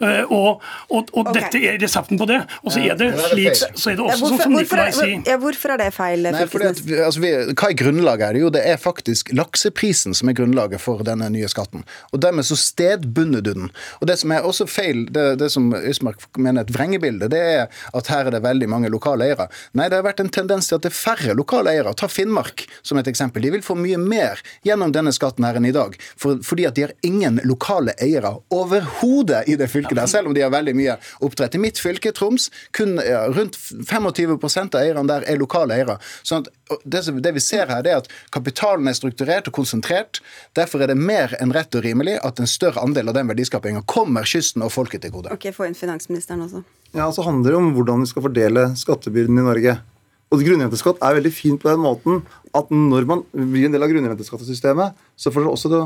Eh, 0.00 0.22
og 0.32 0.62
og, 0.88 1.10
og 1.12 1.26
okay. 1.26 1.34
dette 1.36 1.60
er 1.68 1.76
resepten 1.82 2.18
på 2.20 2.26
det. 2.28 2.38
Og 2.62 2.72
så 2.72 2.80
er 2.80 2.96
det 2.96 3.10
det 3.12 3.24
er 3.24 3.32
slik, 3.32 3.58
så 3.76 3.92
er 3.92 3.98
det 3.98 4.04
også 4.04 4.24
hvorfor, 4.24 4.42
som 4.42 4.54
Nikolai 4.56 4.86
er, 4.86 4.94
sier. 4.96 5.22
ja, 5.28 5.36
hvorfor 5.40 5.74
er 5.74 5.80
det 5.82 5.88
feil, 5.96 6.24
Nei, 6.24 6.44
fordi 6.50 6.68
at, 6.70 6.80
altså 7.04 7.22
vi, 7.22 7.32
hva 7.52 7.68
er 7.68 7.76
grunnlaget 7.78 8.26
her? 8.26 8.38
Jo, 8.42 8.50
det 8.54 8.62
er 8.68 8.80
faktisk 8.80 9.32
lakseprisen 9.36 10.16
som 10.16 10.30
er 10.32 10.36
grunnlaget 10.38 10.82
for 10.82 11.04
denne 11.06 11.28
nye 11.34 11.50
skatten. 11.50 11.84
Og 12.12 12.22
dermed 12.24 12.48
så 12.48 12.56
stedbundet 12.58 13.44
du 13.48 13.52
den. 13.52 13.70
Og 14.00 14.08
det 14.10 14.18
som 14.22 14.32
er 14.34 14.46
også 14.48 14.68
feil, 14.70 15.04
det, 15.14 15.26
det 15.42 15.50
som 15.54 15.70
Ysmark 15.76 16.24
mener 16.38 16.64
er 16.64 16.68
et 16.68 16.74
vrengebilde, 16.74 17.30
det 17.32 17.42
er 17.42 17.84
at 17.96 18.12
her 18.12 18.28
er 18.28 18.38
det 18.38 18.42
veldig 18.46 18.70
mange 18.70 18.92
lokale 18.92 19.28
eiere. 19.28 19.48
Nei, 19.76 19.90
det 19.90 20.00
har 20.00 20.06
vært 20.08 20.24
en 20.24 20.32
tendens 20.32 20.70
til 20.70 20.78
at 20.78 20.86
det 20.86 20.92
er 20.92 20.98
færre 20.98 21.36
lokale 21.38 21.74
eiere. 21.74 21.94
Ta 21.98 22.08
Finnmark 22.10 22.64
som 22.80 23.00
et 23.00 23.10
eksempel. 23.10 23.44
De 23.44 23.52
vil 23.58 23.64
få 23.64 23.76
mye 23.78 24.00
mer 24.00 24.40
gjennom 24.66 24.94
denne 24.94 25.12
skatten 25.18 25.46
her 25.46 25.58
enn 25.58 25.68
i 25.68 25.74
dag. 25.74 25.96
For, 26.18 26.40
fordi 26.46 26.66
at 26.68 26.78
de 26.78 26.86
har 26.86 26.94
ingen 27.06 27.40
lokale 27.48 27.94
eiere 28.02 28.36
overhodet 28.54 29.44
i 29.50 29.58
det 29.58 29.70
fylket 29.72 29.98
der, 29.98 30.08
selv 30.10 30.30
om 30.30 30.36
de 30.36 30.44
har 30.44 30.54
veldig 30.54 30.76
mye 30.78 30.96
oppdrett. 31.24 31.58
I 31.58 31.62
mitt 31.62 31.80
fylke, 31.82 32.14
Troms, 32.16 32.48
kun 32.76 32.96
ja, 33.02 33.26
rundt 33.32 33.58
25 33.58 34.38
av 34.38 34.80
eierne 34.80 35.06
der 35.08 35.26
er 35.28 35.40
lokale 35.40 35.76
eiere. 35.76 35.98
Sånn 36.22 36.46
at 36.46 36.52
det, 36.84 37.02
det 37.24 37.34
vi 37.36 37.42
ser 37.42 37.70
her, 37.70 37.82
det 37.84 37.92
er 37.92 38.02
at 38.02 38.10
kapitalen 38.34 38.88
er 38.90 38.96
strukturert 38.96 39.48
og 39.50 39.56
konsentrert. 39.60 40.22
Derfor 40.58 40.84
er 40.84 40.92
det 40.92 40.98
mer 41.00 41.34
enn 41.42 41.54
rett 41.56 41.74
og 41.74 41.84
rimelig 41.86 42.18
at 42.24 42.40
en 42.40 42.50
større 42.50 42.82
andel 42.84 43.10
av 43.10 43.18
den 43.18 43.30
verdiskapinga 43.30 43.84
kommer 43.88 44.28
kysten 44.28 44.64
og 44.66 44.74
folket 44.74 45.04
til 45.04 45.14
gode. 45.14 45.32
Ok, 45.34 45.50
Få 45.56 45.68
inn 45.68 45.78
finansministeren 45.78 46.44
også. 46.44 46.64
Ja, 46.96 47.10
så 47.12 47.24
handler 47.26 47.52
det 47.52 47.60
om 47.60 47.72
hvordan 47.76 48.04
vi 48.04 48.10
skal 48.10 48.24
fordele 48.24 48.68
skattebyrden 48.78 49.40
i 49.40 49.44
Norge. 49.44 49.78
Og 50.28 50.42
grunnrenteskatt 50.44 51.00
er 51.04 51.16
veldig 51.18 51.32
fint 51.32 51.62
på 51.62 51.70
den 51.70 51.80
måten 51.80 52.20
at 52.56 52.68
når 52.72 53.06
man 53.08 53.24
blir 53.32 53.68
en 53.68 53.74
del 53.74 53.84
av 53.84 53.90
grunnrenteskattesystemet, 53.92 54.96
så 55.16 55.32
får 55.32 55.44
dere 55.44 55.54
også 55.54 55.72
det 55.72 55.82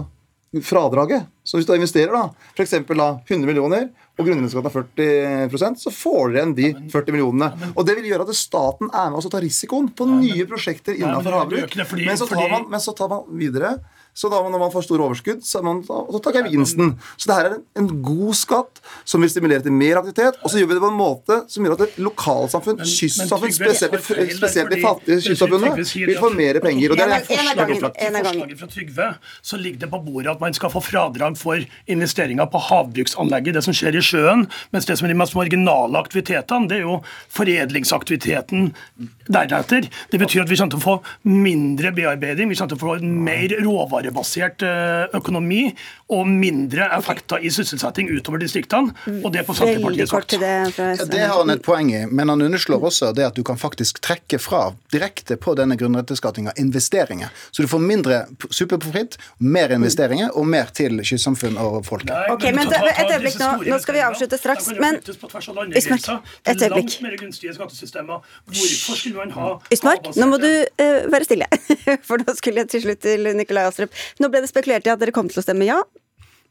fradraget. 0.61 1.28
Så 1.44 1.56
hvis 1.56 1.66
du 1.66 1.72
investerer 1.75 2.12
da, 2.12 2.26
for 2.52 2.99
da 2.99 3.06
100 3.25 3.46
millioner, 3.49 3.87
og 4.20 4.26
grunnrenteskatten 4.26 4.68
er 4.68 5.49
40% 5.49 5.80
så 5.80 5.92
får 5.94 6.34
dere 6.34 6.37
igjen 6.37 6.52
de 6.58 6.68
40 6.92 7.14
millionene. 7.16 7.70
Og 7.72 7.87
det 7.88 7.96
vil 7.96 8.11
gjøre 8.11 8.26
at 8.26 8.37
staten 8.37 8.90
er 8.92 9.08
med 9.08 9.22
og 9.22 9.32
tar 9.32 9.44
risikoen 9.44 9.88
på 9.96 10.08
nye 10.11 10.44
prosjekter 10.50 10.99
innenfor 10.99 11.38
havbruk. 11.38 11.78
Men 11.96 12.68
men 12.68 12.84
så 12.84 12.94
tar 12.99 13.12
man 13.14 13.25
videre 13.40 13.78
Så 14.14 14.28
da 14.28 14.42
når 14.45 14.61
man 14.61 14.73
får 14.73 14.85
store 14.85 15.07
overskudd, 15.07 15.40
så, 15.47 15.62
man, 15.64 15.81
så 15.87 16.21
tar 16.21 16.37
gevinsten. 16.37 16.95
Så 17.16 17.31
det 17.31 17.37
her 17.38 17.47
er 17.49 17.54
en, 17.57 17.62
en, 17.81 17.88
god 18.04 18.37
skatt 18.37 18.83
som 19.09 19.23
vil 19.25 19.31
stimulere 19.33 19.64
til 19.64 19.73
mer 19.73 20.02
aktivitet. 20.02 20.37
Og 20.42 20.52
så 20.52 20.61
gjør 20.61 20.69
vi 20.69 20.76
det 20.76 20.83
på 20.85 20.90
en 20.92 20.99
måte 20.99 21.38
som 21.52 21.64
gjør 21.64 21.78
at 21.87 21.97
lokalsamfunn, 22.02 22.83
kystsamfunn, 22.85 23.54
spesielt, 23.57 23.97
spesielt 24.37 24.75
de 24.75 24.81
fattige 24.83 25.19
kystsamfunnene, 25.28 25.73
vil 25.81 26.21
få 26.21 26.33
mer 26.37 26.61
penger. 26.64 26.92
Og 26.92 27.00
det 27.00 27.09
er 27.09 27.25
forslaget 27.31 28.61
fra 28.61 28.71
Trygve 28.73 29.09
så 29.42 29.57
ligger 29.61 29.87
det 29.87 29.90
på 29.95 30.02
bordet 30.04 30.35
at 30.35 30.45
man 30.45 30.54
skal 30.57 30.73
få 30.73 30.83
fradrag 30.85 31.38
for 31.40 31.64
investeringer 31.90 32.49
på 32.52 32.61
havbruksanlegget, 32.69 33.57
det 33.57 33.64
som 33.64 33.76
skjer 33.76 33.97
i 33.97 34.04
sjøen. 34.04 34.45
Mens 34.75 34.88
det 34.88 34.99
som 34.99 35.09
er 35.09 35.14
de 35.14 35.19
mest 35.23 35.37
marginale 35.38 36.00
aktivitetene, 36.00 36.69
det 36.69 36.81
er 36.81 36.85
jo 36.85 36.99
foredlingsaktiviteten 37.33 38.73
deretter. 39.33 39.88
Det 40.12 40.21
betyr 40.21 40.45
at 40.45 40.52
vi 40.52 40.61
kommer 40.61 40.76
til 40.76 40.83
å 40.83 40.85
få 40.85 40.99
mindre 41.28 41.95
bearbeiding, 41.97 42.52
vi 42.52 42.61
kommer 42.61 42.75
til 42.75 42.81
å 42.81 42.85
få 42.85 42.99
mer 43.02 43.57
råvarer 43.62 44.01
råvarebasert 44.02 44.62
eh, 44.62 45.16
økonomi 45.16 45.75
og 46.12 46.26
mindre 46.28 46.88
effekter 46.97 47.42
i 47.42 47.50
sysselsetting 47.50 48.11
utover 48.12 48.38
distriktene. 48.42 48.92
Og 49.23 49.32
det 49.32 49.47
på 49.47 49.54
Senterpartiets 49.56 50.12
vakt. 50.12 50.35
Det, 50.40 50.52
ja, 50.76 51.06
det 51.09 51.23
har 51.23 51.38
han 51.38 51.50
et 51.54 51.62
poeng 51.64 51.92
i, 51.92 52.04
men 52.06 52.28
han 52.32 52.42
underslår 52.42 52.85
også 52.90 53.12
det 53.16 53.26
at 53.30 53.38
du 53.38 53.42
kan 53.47 53.59
faktisk 53.61 54.02
trekke 54.04 54.38
fra 54.42 54.73
direkte 54.92 55.38
på 55.40 55.54
denne 55.59 55.76
grunnrenteskattinga 55.80 56.52
investeringer. 56.61 57.32
Så 57.50 57.64
du 57.64 57.71
får 57.71 57.82
mindre 57.82 58.23
superprofitt, 58.50 59.18
mer 59.38 59.73
investeringer 59.73 60.37
og 60.37 60.49
mer 60.49 60.73
til 60.75 61.00
kystsamfunn 61.00 61.59
og 61.61 61.80
folk. 61.88 62.04
Nei, 62.11 62.26
ok, 62.35 62.49
men 62.52 62.68
ta, 62.68 62.82
ta, 62.82 62.92
Et 63.02 63.14
øyeblikk 63.16 63.38
nå, 63.40 63.50
nå 63.73 63.80
skal 63.82 63.97
vi 63.97 64.04
avslutte 64.04 64.38
straks. 64.40 64.68
Men 64.82 65.00
Ysmark, 65.02 66.28
et 66.47 66.66
øyeblikk. 66.66 66.99
Ysmark, 69.73 70.12
nå 70.18 70.28
må 70.28 70.38
du 70.42 70.50
uh, 70.52 71.00
være 71.12 71.28
stille. 71.28 71.49
For 72.09 72.21
da 72.21 72.37
skulle 72.37 72.62
jeg 72.64 72.73
til 72.75 72.85
slutt 72.87 73.02
til 73.04 73.32
Nikolai 73.37 73.64
Astrup. 73.71 73.91
Nå 74.20 74.30
ble 74.32 74.42
det 74.44 74.50
spekulert 74.52 74.88
i 74.88 74.92
at 74.94 75.02
dere 75.02 75.14
kom 75.14 75.30
til 75.30 75.42
å 75.42 75.46
stemme 75.46 75.68
ja. 75.68 75.80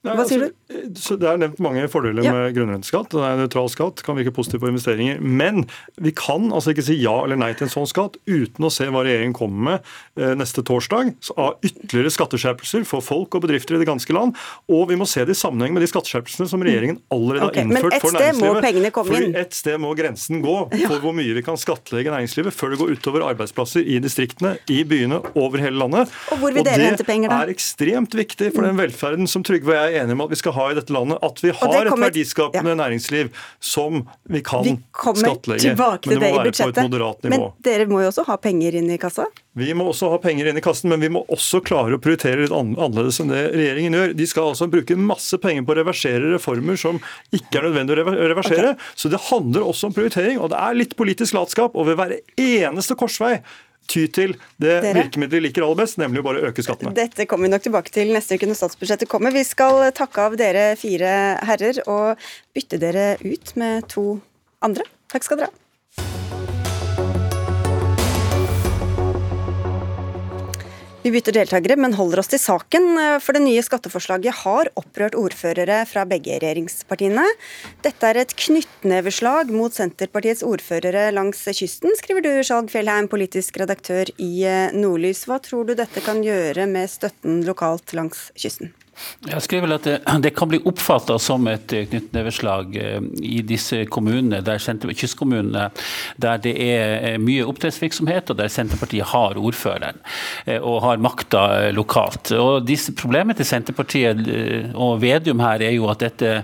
Hva 0.01 0.24
sier 0.25 0.48
altså, 0.48 1.13
du? 1.13 1.22
Det 1.22 1.27
er 1.29 1.38
nevnt 1.38 1.60
mange 1.62 1.84
fordeler 1.91 2.25
ja. 2.25 2.31
med 2.34 2.55
grunnrenteskatt. 2.55 3.12
Det 3.13 3.22
er 3.22 3.36
en 3.36 3.43
nøytral 3.43 3.67
skatt, 3.70 4.01
kan 4.01 4.17
virke 4.17 4.34
positivt 4.34 4.63
på 4.63 4.72
investeringer. 4.72 5.20
Men 5.22 5.67
vi 6.01 6.13
kan 6.17 6.48
altså 6.50 6.74
ikke 6.74 6.86
si 6.88 6.96
ja 6.98 7.13
eller 7.22 7.38
nei 7.38 7.51
til 7.53 7.67
en 7.67 7.74
sånn 7.74 7.89
skatt 7.89 8.17
uten 8.25 8.65
å 8.65 8.72
se 8.74 8.88
hva 8.89 9.03
regjeringen 9.05 9.36
kommer 9.38 9.67
med 9.67 9.91
eh, 10.17 10.34
neste 10.39 10.63
torsdag 10.65 11.12
av 11.36 11.62
ytterligere 11.62 12.13
skatteskjerpelser 12.15 12.88
for 12.89 13.05
folk 13.05 13.38
og 13.38 13.46
bedrifter 13.46 13.77
i 13.77 13.81
det 13.84 13.89
ganske 13.91 14.15
land. 14.17 14.34
Og 14.74 14.88
vi 14.89 14.98
må 14.98 15.05
se 15.10 15.22
det 15.27 15.36
i 15.36 15.41
sammenheng 15.41 15.77
med 15.77 15.86
de 15.86 15.91
skatteskjerpelsene 15.91 16.50
som 16.50 16.65
regjeringen 16.65 16.98
allerede 17.13 17.51
okay, 17.51 17.62
har 17.62 17.70
innført 17.70 18.00
for 18.01 18.17
næringslivet. 18.17 18.41
Men 18.41 18.41
et 18.41 18.41
sted 18.41 18.58
må 18.58 18.65
pengene 18.65 18.93
komme 18.98 19.22
inn. 19.22 19.38
et 19.43 19.60
sted 19.60 19.79
må 19.86 19.93
grensen 20.01 20.41
gå 20.41 20.58
for 20.72 20.81
ja. 20.81 21.01
hvor 21.05 21.15
mye 21.20 21.38
vi 21.38 21.46
kan 21.46 21.62
skattlegge 21.62 22.15
næringslivet 22.15 22.58
før 22.58 22.74
det 22.74 22.81
går 22.81 22.96
utover 22.98 23.27
arbeidsplasser 23.29 23.86
i 23.86 24.01
distriktene, 24.01 24.55
i 24.65 24.81
byene, 24.81 25.22
over 25.38 25.62
hele 25.62 25.77
landet. 25.77 26.10
Og 26.34 26.41
hvor 26.41 26.58
vil 26.58 26.65
dere 26.65 26.89
hente 26.89 27.05
penger 27.05 27.29
da? 27.29 27.43
Det 27.43 27.51
er 27.51 27.55
ekstremt 27.60 28.17
viktig 28.17 28.50
for 28.55 28.65
den 28.65 28.81
velferden 28.81 29.29
som 29.29 29.46
Trygve 29.46 29.74
og 29.75 29.77
jeg 29.77 29.90
er 29.91 30.01
enige 30.01 30.17
om 30.17 30.24
at 30.25 30.33
vi 30.33 30.39
skal 30.39 30.55
ha 30.55 30.65
i 30.71 30.77
dette 30.77 30.95
landet. 30.95 31.19
At 31.25 31.43
vi 31.43 31.53
har 31.60 31.86
et 31.86 32.01
verdiskapende 32.05 32.74
ja. 32.74 32.79
næringsliv 32.79 33.31
som 33.60 34.01
vi 34.31 34.41
kan 34.45 34.65
vi 34.65 34.75
skattlegge. 34.95 35.75
Men 35.75 36.01
det 36.03 36.19
må 36.19 36.33
være 36.39 36.53
på 36.55 36.69
et 36.71 36.81
moderat 36.88 37.27
nivå. 37.27 37.48
Men 37.51 37.65
dere 37.67 37.88
må 37.91 38.01
jo 38.03 38.12
også 38.12 38.25
ha 38.29 38.38
penger 38.41 38.77
inn 38.79 38.91
i 38.91 39.00
kassa? 39.01 39.27
Vi 39.60 39.74
må 39.75 39.89
også 39.91 40.13
ha 40.13 40.19
penger 40.24 40.48
inn 40.48 40.60
i 40.60 40.63
kassen, 40.63 40.88
men 40.91 41.01
vi 41.03 41.10
må 41.12 41.25
også 41.31 41.60
klare 41.67 41.98
å 41.98 42.01
prioritere 42.01 42.45
litt 42.45 42.53
annerledes 42.55 43.19
enn 43.19 43.33
det 43.33 43.41
regjeringen 43.51 43.98
gjør. 43.98 44.13
De 44.15 44.27
skal 44.29 44.51
altså 44.53 44.69
bruke 44.71 44.95
masse 45.00 45.39
penger 45.43 45.65
på 45.67 45.75
å 45.75 45.79
reversere 45.81 46.31
reformer 46.31 46.79
som 46.79 47.01
ikke 47.36 47.60
er 47.60 47.67
nødvendig 47.67 47.98
å 47.98 48.13
reversere. 48.31 48.75
Okay. 48.77 48.93
Så 48.95 49.12
det 49.12 49.19
handler 49.27 49.67
også 49.67 49.89
om 49.89 49.98
prioritering, 49.98 50.39
og 50.39 50.53
det 50.53 50.62
er 50.62 50.79
litt 50.79 50.95
politisk 51.00 51.36
latskap. 51.36 51.75
Og 51.75 51.91
ved 51.91 52.00
hver 52.00 52.15
eneste 52.39 52.95
korsvei 53.00 53.41
ty 53.90 54.06
til 54.14 54.36
det 54.62 54.78
Dere? 54.84 54.94
virkemidlet 55.02 55.34
de 55.34 55.42
liker 55.48 55.66
aller 55.66 55.80
best, 55.82 55.98
nemlig 56.02 56.22
å 56.22 56.28
bare 56.28 56.44
øke 56.50 56.64
skattene. 56.66 56.94
Dette 56.98 57.26
kommer 57.30 57.48
vi 57.48 57.54
nok 57.56 57.66
tilbake 57.66 57.94
til 57.94 58.14
neste 58.16 58.38
uke 58.38 58.50
når 58.50 58.60
statsbudsjettet 58.60 59.12
kommer. 59.12 59.34
Vi 59.36 59.44
skal 59.48 59.88
takke 59.98 60.28
av 60.30 60.38
dere 60.40 60.72
fire 60.80 61.16
herrer 61.50 61.82
og 61.88 62.22
bytte 62.56 62.80
dere 62.82 63.16
ut 63.24 63.56
med 63.60 63.90
to 63.92 64.06
andre. 64.66 64.88
Takk 65.12 65.28
skal 65.28 65.42
dere 65.42 65.52
ha. 65.52 65.58
Vi 71.01 71.10
bytter 71.10 71.34
deltakere, 71.34 71.79
men 71.81 71.96
holder 71.98 72.20
oss 72.22 72.29
til 72.29 72.38
saken. 72.38 72.91
For 73.25 73.34
det 73.34 73.41
nye 73.41 73.62
skatteforslaget 73.65 74.43
har 74.43 74.70
opprørt 74.77 75.15
ordførere 75.17 75.79
fra 75.89 76.03
begge 76.05 76.36
regjeringspartiene. 76.36 77.24
Dette 77.81 78.12
er 78.12 78.20
et 78.22 78.36
knyttneveslag 78.38 79.50
mot 79.50 79.74
Senterpartiets 79.74 80.46
ordførere 80.46 81.08
langs 81.15 81.41
kysten, 81.58 81.98
skriver 81.98 82.22
du, 82.27 82.29
Skjalg 82.46 82.70
Fjellheim, 82.70 83.10
politisk 83.10 83.58
redaktør 83.63 84.13
i 84.22 84.46
Nordlys. 84.77 85.25
Hva 85.25 85.41
tror 85.41 85.65
du 85.65 85.74
dette 85.79 86.05
kan 86.05 86.22
gjøre 86.22 86.70
med 86.70 86.93
støtten 86.93 87.41
lokalt 87.50 87.98
langs 87.98 88.27
kysten? 88.38 88.75
Jeg 89.25 89.41
skriver 89.45 89.75
at 89.75 89.86
det, 90.24 90.31
kan 90.36 90.50
bli 90.51 90.60
oppfatta 90.67 91.15
som 91.21 91.45
et 91.50 91.71
knyttneveslag 91.71 92.75
eh, 92.77 93.03
i 93.23 93.39
disse 93.45 93.84
kommunene, 93.91 94.41
der 94.45 94.60
kystkommunene, 94.60 95.69
der 96.21 96.41
det 96.43 96.54
er 96.65 96.95
eh, 97.13 97.17
mye 97.21 97.45
oppdrettsvirksomhet, 97.47 98.30
og 98.34 98.39
der 98.41 98.51
Senterpartiet 98.51 99.10
har 99.13 99.39
ordføreren 99.39 100.01
eh, 100.45 100.60
og 100.60 100.82
har 100.86 101.01
makta 101.01 101.71
lokalt. 101.75 102.34
Og 102.36 102.67
disse 102.67 102.93
Problemet 103.01 103.39
til 103.39 103.47
Senterpartiet 103.47 104.19
og 104.75 104.99
Vedum 105.01 105.39
her 105.41 105.63
er 105.63 105.71
jo 105.73 105.88
at 105.89 106.01
dette 106.04 106.41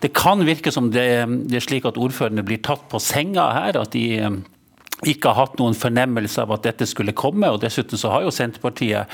Det 0.00 0.12
kan 0.14 0.44
virke 0.46 0.70
som 0.72 0.92
det, 0.94 1.08
det 1.50 1.58
er 1.58 1.64
slik 1.64 1.88
at 1.88 1.98
ordførerne 1.98 2.44
blir 2.46 2.62
tatt 2.62 2.86
på 2.88 3.00
senga 3.02 3.50
her. 3.56 3.80
at 3.80 3.92
de 3.92 4.06
ikke 5.06 5.30
har 5.30 5.46
hatt 5.46 5.58
noen 5.60 5.76
fornemmelse 5.78 6.42
av 6.42 6.56
at 6.56 6.64
dette 6.66 6.86
skulle 6.88 7.14
komme. 7.16 7.46
og 7.52 7.60
Dessuten 7.62 8.00
så 8.00 8.10
har 8.10 8.24
jo 8.26 8.32
Senterpartiet 8.34 9.06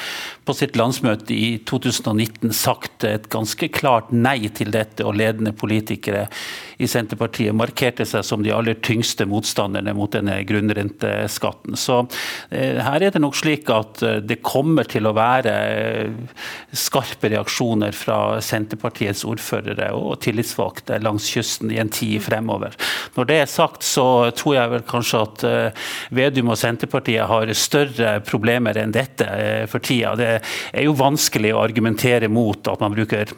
på 0.45 0.57
sitt 0.57 0.79
landsmøte 0.81 1.35
i 1.35 1.59
2019 1.69 2.55
sagt 2.57 3.05
et 3.05 3.29
ganske 3.33 3.69
klart 3.69 4.13
nei 4.13 4.49
til 4.49 4.73
dette, 4.73 5.05
og 5.05 5.19
ledende 5.21 5.53
politikere 5.53 6.27
i 6.81 6.89
Senterpartiet 6.91 7.55
markerte 7.57 8.07
seg 8.09 8.25
som 8.27 8.43
de 8.45 8.53
aller 8.55 8.79
tyngste 8.85 9.27
motstanderne 9.29 9.95
mot 9.97 10.13
denne 10.15 10.41
grunnrenteskatten. 10.49 11.77
Så 11.79 12.01
eh, 12.49 12.81
her 12.81 13.05
er 13.05 13.15
det 13.15 13.23
nok 13.23 13.37
slik 13.39 13.69
at 13.73 14.03
eh, 14.05 14.21
det 14.25 14.41
kommer 14.45 14.89
til 14.89 15.07
å 15.09 15.15
være 15.17 15.55
eh, 15.55 16.41
skarpe 16.73 17.31
reaksjoner 17.35 17.95
fra 17.97 18.41
Senterpartiets 18.45 19.25
ordførere 19.29 19.91
og 19.97 20.17
tillitsvalgte 20.25 21.03
langs 21.05 21.29
kysten 21.35 21.73
i 21.75 21.81
en 21.83 21.93
tid 21.93 22.23
fremover. 22.25 22.75
Når 23.19 23.31
det 23.31 23.41
er 23.43 23.53
sagt, 23.53 23.85
så 23.85 24.31
tror 24.35 24.59
jeg 24.59 24.75
vel 24.75 24.89
kanskje 24.89 25.23
at 25.25 25.47
Vedum 26.15 26.53
og 26.55 26.61
Senterpartiet 26.61 27.27
har 27.31 27.55
større 27.59 28.19
problemer 28.27 28.79
enn 28.81 28.95
dette 28.95 29.27
eh, 29.27 29.65
for 29.71 29.85
tida. 29.85 30.15
Det 30.19 30.31
er 30.37 30.87
jo 30.87 30.97
vanskelig 30.99 31.55
å 31.55 31.65
argumentere 31.65 32.31
mot 32.33 32.71
at 32.71 32.83
man 32.85 32.95
bruker 32.95 33.35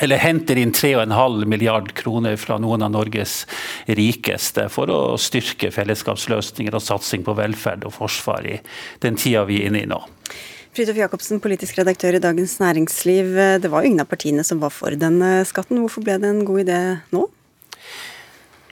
eller 0.00 0.16
henter 0.16 0.56
inn 0.56 0.72
3,5 0.72 1.44
milliard 1.44 1.90
kroner 1.92 2.38
fra 2.40 2.56
noen 2.58 2.86
av 2.86 2.92
Norges 2.94 3.42
rikeste 3.84 4.68
for 4.72 4.88
å 4.88 5.00
styrke 5.20 5.68
fellesskapsløsninger 5.74 6.76
og 6.76 6.84
satsing 6.84 7.26
på 7.26 7.34
velferd 7.36 7.84
og 7.84 7.92
forsvar 7.98 8.48
i 8.48 8.56
den 9.04 9.20
tida 9.20 9.44
vi 9.48 9.60
er 9.60 9.68
inne 9.68 9.84
i 9.84 9.90
nå. 9.90 10.00
Fridtjof 10.70 11.00
Jacobsen, 11.02 11.40
politisk 11.42 11.80
redaktør 11.80 12.16
i 12.16 12.22
Dagens 12.22 12.54
Næringsliv. 12.62 13.34
Det 13.60 13.68
var 13.68 13.82
jo 13.82 13.90
ingen 13.90 14.04
av 14.04 14.08
partiene 14.08 14.44
som 14.46 14.62
var 14.62 14.72
for 14.72 14.94
denne 14.96 15.40
skatten. 15.48 15.82
Hvorfor 15.82 16.06
ble 16.06 16.16
det 16.22 16.30
en 16.30 16.44
god 16.46 16.62
idé 16.62 16.80
nå? 17.12 17.26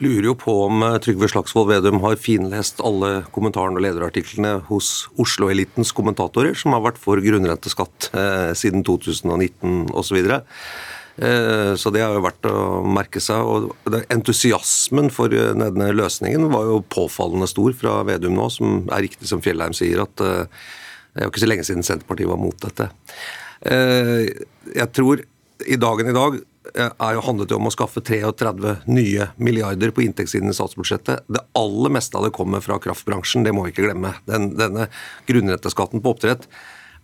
Lurer 0.02 0.28
jo 0.30 0.34
på 0.38 0.54
om 0.66 0.82
eh, 0.86 0.98
Trygve 1.02 1.28
Slagsvold 1.30 1.70
Vedum 1.70 2.00
har 2.04 2.18
finlest 2.20 2.82
alle 2.84 3.22
kommentarene 3.34 3.80
og 3.80 3.84
lederartiklene 3.84 4.58
hos 4.68 5.08
Oslo-elitens 5.20 5.92
kommentatorer, 5.96 6.56
som 6.58 6.76
har 6.76 6.84
vært 6.84 7.00
for 7.02 7.22
grunnrenteskatt 7.22 8.10
eh, 8.12 8.52
siden 8.58 8.84
2019 8.86 9.90
osv. 9.98 10.18
Eh, 10.18 11.72
så 11.80 11.92
det 11.94 12.04
har 12.04 12.14
jo 12.16 12.24
vært 12.26 12.50
å 12.50 12.58
merke 12.86 13.22
seg. 13.22 13.42
og 13.42 13.98
Entusiasmen 14.12 15.10
for 15.14 15.34
eh, 15.34 15.54
denne 15.58 15.90
løsningen 15.96 16.46
var 16.52 16.68
jo 16.70 16.84
påfallende 16.94 17.50
stor 17.50 17.74
fra 17.78 18.00
Vedum 18.08 18.38
nå, 18.38 18.50
som 18.54 18.84
er 18.94 19.08
riktig 19.08 19.30
som 19.30 19.42
Fjellheim 19.44 19.76
sier, 19.76 20.04
at 20.04 20.14
det 20.18 21.24
er 21.24 21.26
jo 21.26 21.32
ikke 21.32 21.42
så 21.42 21.50
lenge 21.50 21.66
siden 21.66 21.86
Senterpartiet 21.86 22.30
var 22.30 22.38
mot 22.38 22.54
dette. 22.62 22.86
Jeg 23.58 24.88
tror 24.94 25.24
i 25.66 25.78
dagen 25.80 26.06
i 26.06 26.14
dag 26.14 26.36
jo 26.76 27.22
handlet 27.24 27.52
om 27.56 27.68
å 27.68 27.74
skaffe 27.74 28.02
33 28.04 28.74
nye 28.90 29.28
milliarder 29.36 29.92
på 29.94 30.04
inntektssiden 30.04 30.52
i 30.52 30.56
statsbudsjettet. 30.56 31.28
Det 31.28 31.44
aller 31.58 31.94
meste 31.94 32.18
av 32.18 32.26
det 32.26 32.34
kommer 32.36 32.64
fra 32.64 32.80
kraftbransjen, 32.82 33.46
det 33.46 33.54
må 33.56 33.66
vi 33.66 33.74
ikke 33.74 33.86
glemme. 33.88 34.14
Den, 34.28 34.52
denne 34.58 34.88
grunnrenteskatten 35.30 36.04
på 36.04 36.16
oppdrett 36.16 36.48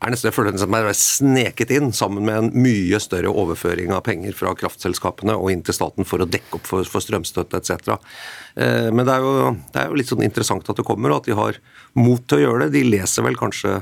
er 0.05 0.13
nesten 0.13 0.29
jeg 0.29 0.37
føler 0.37 0.57
som 0.61 0.75
er 0.77 0.91
sneket 0.99 1.73
inn 1.75 1.93
sammen 1.97 2.27
med 2.27 2.37
en 2.37 2.65
mye 2.65 2.99
større 3.01 3.31
overføring 3.33 3.93
av 3.95 4.03
penger 4.07 4.37
fra 4.37 4.53
kraftselskapene 4.59 5.37
og 5.39 5.53
inn 5.53 5.63
til 5.65 5.77
staten 5.77 6.09
for 6.09 6.21
å 6.21 6.29
dekke 6.29 6.59
opp 6.59 6.69
for, 6.69 6.89
for 6.89 7.05
strømstøtte 7.05 7.61
etc. 7.61 7.97
Eh, 8.59 8.91
men 8.91 9.07
det 9.07 9.15
er, 9.15 9.25
jo, 9.25 9.55
det 9.73 9.81
er 9.81 9.89
jo 9.89 9.99
litt 10.01 10.11
sånn 10.11 10.27
interessant 10.27 10.69
at 10.69 10.81
det 10.81 10.87
kommer, 10.87 11.15
og 11.15 11.23
at 11.23 11.31
de 11.31 11.39
har 11.39 11.61
mot 11.97 12.21
til 12.27 12.43
å 12.43 12.45
gjøre 12.45 12.67
det. 12.67 12.75
De 12.77 12.85
leser 12.97 13.27
vel 13.27 13.39
kanskje 13.41 13.79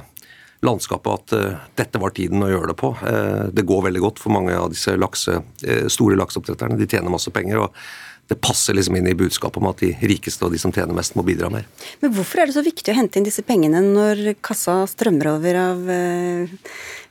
landskapet 0.63 1.13
at 1.13 1.35
uh, 1.37 1.67
dette 1.79 2.01
var 2.01 2.15
tiden 2.15 2.45
å 2.45 2.51
gjøre 2.51 2.73
det 2.73 2.79
på. 2.79 2.93
Uh, 3.03 3.51
det 3.55 3.67
går 3.67 3.89
veldig 3.89 4.03
godt 4.05 4.23
for 4.23 4.35
mange 4.35 4.55
av 4.55 4.71
disse 4.73 4.95
lakse, 4.99 5.41
uh, 5.43 5.85
store 5.93 6.19
lakseoppdretterne. 6.21 6.79
De 6.79 6.89
tjener 6.89 7.13
masse 7.13 7.33
penger. 7.35 7.67
og 7.67 7.85
det 8.31 8.39
passer 8.41 8.73
liksom 8.73 8.95
inn 8.97 9.09
i 9.11 9.17
budskapet 9.19 9.59
om 9.61 9.67
at 9.69 9.83
de 9.83 9.91
rikeste 10.09 10.47
og 10.47 10.55
de 10.55 10.59
som 10.63 10.73
tjener 10.73 10.95
mest, 10.97 11.17
må 11.19 11.25
bidra 11.27 11.51
mer. 11.53 11.67
Men 12.01 12.15
hvorfor 12.15 12.41
er 12.41 12.49
det 12.49 12.55
så 12.55 12.63
viktig 12.65 12.95
å 12.95 12.97
hente 12.97 13.19
inn 13.19 13.27
disse 13.27 13.43
pengene 13.45 13.83
når 13.83 14.23
kassa 14.41 14.79
strømmer 14.89 15.35
over 15.35 15.59
av 15.61 15.83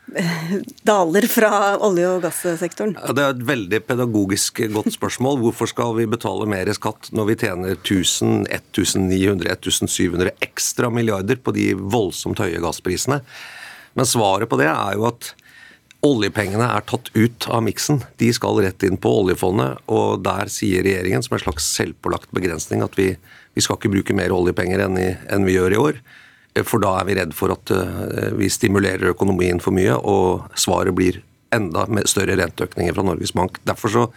daler 0.92 1.28
fra 1.32 1.52
olje- 1.84 2.10
og 2.12 2.26
gassektoren? 2.26 2.96
Det 2.96 3.24
er 3.24 3.36
et 3.36 3.44
veldig 3.48 3.82
pedagogisk 3.88 4.64
godt 4.74 4.92
spørsmål. 4.96 5.40
Hvorfor 5.46 5.72
skal 5.72 5.96
vi 6.00 6.10
betale 6.12 6.48
mer 6.50 6.70
i 6.70 6.76
skatt 6.78 7.12
når 7.16 7.30
vi 7.32 7.40
tjener 7.46 7.76
1000, 7.78 8.48
1900, 8.50 9.52
1700 9.58 10.36
ekstra 10.44 10.92
milliarder 10.94 11.40
på 11.40 11.56
de 11.56 11.72
voldsomt 11.76 12.44
høye 12.44 12.62
gassprisene? 12.64 13.22
Men 13.96 14.08
svaret 14.08 14.50
på 14.52 14.60
det 14.60 14.70
er 14.72 14.98
jo 14.98 15.08
at 15.10 15.34
Oljepengene 16.02 16.66
er 16.66 16.82
tatt 16.90 17.12
ut 17.14 17.46
av 17.54 17.62
miksen. 17.62 18.00
De 18.18 18.32
skal 18.34 18.58
rett 18.64 18.82
inn 18.88 18.98
på 18.98 19.12
oljefondet. 19.20 19.84
Og 19.94 20.24
der 20.26 20.50
sier 20.50 20.82
regjeringen 20.82 21.22
som 21.22 21.36
en 21.38 21.44
slags 21.44 21.68
selvpålagt 21.76 22.32
begrensning 22.34 22.82
at 22.82 22.98
vi, 22.98 23.12
vi 23.54 23.62
skal 23.62 23.78
ikke 23.78 23.92
bruke 23.94 24.16
mer 24.18 24.34
oljepenger 24.34 24.82
enn, 24.88 24.98
i, 24.98 25.12
enn, 25.30 25.46
vi 25.46 25.60
gjør 25.60 25.76
i 25.76 25.82
år. 25.84 26.00
For 26.68 26.84
da 26.84 26.98
er 27.00 27.08
vi 27.08 27.16
redd 27.16 27.36
for 27.36 27.54
at 27.54 27.72
uh, 27.72 28.32
vi 28.36 28.50
stimulerer 28.52 29.14
økonomien 29.14 29.62
for 29.64 29.76
mye, 29.76 29.96
og 29.96 30.52
svaret 30.60 30.96
blir 30.98 31.22
enda 31.56 31.86
større 32.08 32.36
renteøkninger 32.40 32.96
fra 32.96 33.06
Norges 33.08 33.34
Bank. 33.36 33.60
Derfor 33.68 33.94
så 33.94 34.08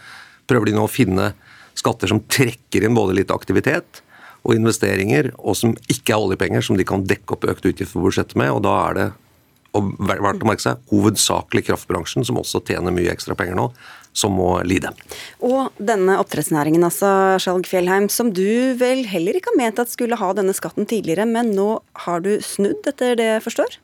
prøver 0.50 0.70
de 0.70 0.76
nå 0.76 0.86
å 0.86 0.90
finne 0.90 1.32
skatter 1.78 2.10
som 2.10 2.22
trekker 2.30 2.86
inn 2.86 2.96
både 2.96 3.16
litt 3.18 3.32
aktivitet 3.34 4.02
og 4.44 4.54
investeringer, 4.58 5.30
og 5.40 5.56
som 5.56 5.72
ikke 5.90 6.14
er 6.14 6.26
oljepenger, 6.26 6.64
som 6.64 6.78
de 6.78 6.86
kan 6.86 7.06
dekke 7.08 7.36
opp 7.36 7.46
økte 7.48 7.70
utgifter 7.72 7.96
på 7.96 8.04
budsjettet 8.04 8.36
med. 8.38 8.52
og 8.52 8.64
da 8.66 8.74
er 8.88 8.98
det 8.98 9.10
og 9.74 9.90
verdt 9.98 10.44
å 10.44 10.46
merke 10.46 10.62
seg, 10.62 10.82
hovedsakelig 10.92 11.64
kraftbransjen, 11.66 12.22
som 12.26 12.38
også 12.38 12.60
tjener 12.62 12.94
mye 12.94 13.10
ekstra 13.10 13.34
penger 13.34 13.58
nå, 13.58 13.64
som 14.14 14.36
må 14.38 14.50
lide. 14.66 14.92
Og 15.44 15.74
denne 15.82 16.16
oppdrettsnæringen, 16.22 16.86
altså, 16.86 17.36
Skjalg 17.42 17.68
Fjellheim, 17.68 18.08
som 18.12 18.30
du 18.34 18.74
vel 18.80 19.04
heller 19.10 19.38
ikke 19.38 19.52
har 19.52 19.60
ment 19.60 19.82
at 19.82 19.92
skulle 19.92 20.18
ha 20.20 20.32
denne 20.36 20.54
skatten 20.56 20.86
tidligere, 20.90 21.26
men 21.28 21.52
nå 21.56 21.80
har 22.06 22.22
du 22.24 22.36
snudd, 22.44 22.86
etter 22.86 23.18
det 23.18 23.30
jeg 23.32 23.46
forstår? 23.48 23.80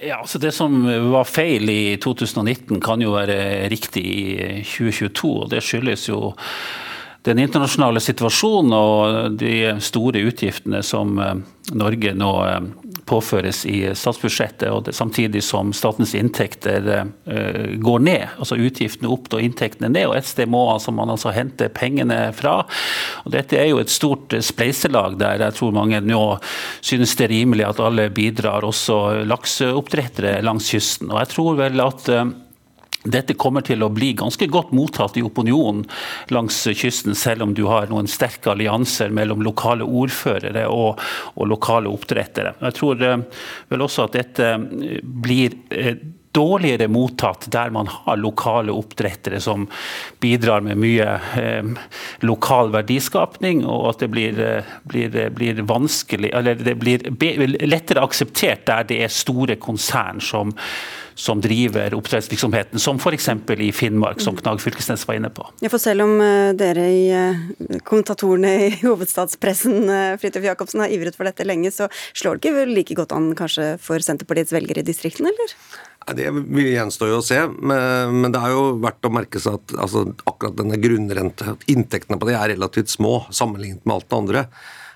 Ja, 0.00 0.22
altså 0.22 0.40
Det 0.40 0.54
som 0.56 0.86
var 1.12 1.28
feil 1.28 1.68
i 1.68 1.96
2019 2.00 2.80
kan 2.80 3.02
jo 3.04 3.12
være 3.18 3.68
riktig 3.68 4.04
i 4.08 4.28
2022. 4.64 5.34
og 5.44 5.50
Det 5.52 5.60
skyldes 5.60 6.08
jo 6.08 6.32
den 7.28 7.42
internasjonale 7.42 8.00
situasjonen 8.00 8.72
og 8.72 9.36
de 9.40 9.74
store 9.84 10.22
utgiftene 10.24 10.80
som 10.86 11.18
eh, 11.20 11.34
Norge 11.76 12.14
nå 12.16 12.30
eh, 12.46 12.70
påføres 13.08 13.62
i 13.68 13.82
statsbudsjettet, 13.96 14.68
og 14.70 14.84
det, 14.86 14.94
samtidig 14.96 15.42
som 15.44 15.72
statens 15.76 16.14
inntekter 16.18 16.88
uh, 16.90 17.76
går 17.80 18.04
ned. 18.06 18.26
Altså 18.38 18.58
utgiftene 18.60 19.10
opp 19.12 19.30
og 19.32 19.44
inntektene 19.44 19.90
ned. 19.92 20.08
og 20.10 20.18
Et 20.18 20.28
sted 20.28 20.50
må 20.50 20.64
altså, 20.72 20.94
man 20.94 21.12
altså 21.12 21.34
hente 21.34 21.70
pengene 21.74 22.18
fra. 22.36 22.60
Og 23.24 23.32
Dette 23.34 23.58
er 23.60 23.70
jo 23.70 23.80
et 23.82 23.92
stort 23.92 24.34
spleiselag 24.44 25.18
der 25.20 25.46
jeg 25.46 25.58
tror 25.58 25.74
mange 25.76 26.00
nå 26.04 26.22
synes 26.80 27.16
det 27.18 27.28
er 27.28 27.34
rimelig 27.34 27.66
at 27.68 27.82
alle 27.82 28.08
bidrar, 28.14 28.66
også 28.66 29.24
lakseoppdrettere 29.28 30.40
langs 30.46 30.70
kysten. 30.72 31.10
Og 31.12 31.22
jeg 31.22 31.34
tror 31.34 31.58
vel 31.60 31.84
at 31.84 32.08
uh, 32.12 32.24
dette 33.04 33.34
kommer 33.40 33.64
til 33.64 33.80
å 33.82 33.88
bli 33.92 34.12
ganske 34.18 34.46
godt 34.52 34.74
mottatt 34.76 35.16
i 35.16 35.24
opinionen 35.24 35.86
langs 36.34 36.58
kysten, 36.76 37.16
selv 37.16 37.46
om 37.46 37.54
du 37.56 37.64
har 37.70 37.88
noen 37.88 38.10
sterke 38.10 38.52
allianser 38.52 39.12
mellom 39.16 39.44
lokale 39.44 39.86
ordførere 39.86 40.66
og, 40.68 41.00
og 41.34 41.48
lokale 41.48 41.88
oppdrettere. 41.88 42.54
Jeg 42.60 42.76
tror 42.76 43.04
eh, 43.06 43.22
vel 43.72 43.86
også 43.86 44.04
at 44.08 44.18
dette 44.20 44.52
blir 45.00 45.56
eh, 45.72 45.96
dårligere 46.36 46.88
mottatt 46.88 47.48
der 47.50 47.72
man 47.74 47.88
har 47.90 48.20
lokale 48.20 48.72
oppdrettere 48.72 49.40
som 49.42 49.66
bidrar 50.22 50.62
med 50.66 50.78
mye 50.78 51.08
eh, 51.40 51.72
lokal 52.26 52.72
verdiskapning, 52.74 53.64
og 53.66 53.88
at 53.94 54.04
det 54.04 54.10
blir, 54.14 54.40
eh, 54.40 54.72
blir, 54.90 55.20
blir 55.34 55.62
vanskelig, 55.66 56.32
eller 56.34 56.54
det 56.54 56.76
blir 56.78 57.10
lettere 57.66 58.04
akseptert 58.06 58.66
der 58.70 58.86
det 58.90 59.02
er 59.04 59.14
store 59.20 59.58
konsern 59.60 60.22
som 60.24 60.54
som 61.20 61.40
driver 61.40 61.94
oppdrettsvirksomheten, 61.94 62.80
som 62.80 62.96
f.eks. 62.96 63.28
i 63.58 63.72
Finnmark, 63.72 64.20
som 64.20 64.36
Knag 64.36 64.60
Fylkesnes 64.60 65.04
var 65.08 65.18
inne 65.18 65.30
på. 65.34 65.44
Ja, 65.60 65.68
for 65.68 65.82
selv 65.82 66.06
om 66.06 66.16
eh, 66.24 66.52
dere 66.56 66.86
i 66.88 67.02
eh, 67.12 67.42
kommentatorene 67.84 68.54
i 68.64 68.70
hovedstadspressen 68.86 69.76
eh, 69.84 70.16
Fridtjof 70.20 70.48
Jacobsen 70.48 70.84
har 70.84 70.94
ivret 70.94 71.18
for 71.18 71.28
dette 71.28 71.44
lenge, 71.44 71.72
så 71.76 71.90
slår 72.14 72.40
det 72.40 72.48
ikke 72.54 72.66
like 72.72 72.98
godt 73.02 73.14
an 73.16 73.32
kanskje 73.38 73.74
for 73.84 74.00
Senterpartiets 74.04 74.56
velgere 74.56 74.80
i 74.80 74.88
distriktene, 74.88 75.34
eller? 75.34 75.56
Det 76.08 76.26
gjenstår 76.26 77.10
jo 77.12 77.20
å 77.20 77.24
se, 77.24 77.38
men 77.60 78.32
det 78.32 78.40
er 78.40 78.54
jo 78.54 78.62
verdt 78.82 79.06
å 79.06 79.12
merke 79.12 79.42
seg 79.42 79.58
at 79.60 79.74
altså, 79.84 80.06
akkurat 80.24 80.56
denne 80.58 80.78
grunnrente, 80.80 81.54
inntektene 81.70 82.18
på 82.18 82.30
det 82.30 82.38
er 82.38 82.54
relativt 82.54 82.90
små 82.90 83.26
sammenlignet 83.30 83.84
med 83.84 83.98
alt 83.98 84.08
det 84.08 84.18
andre. 84.18 84.44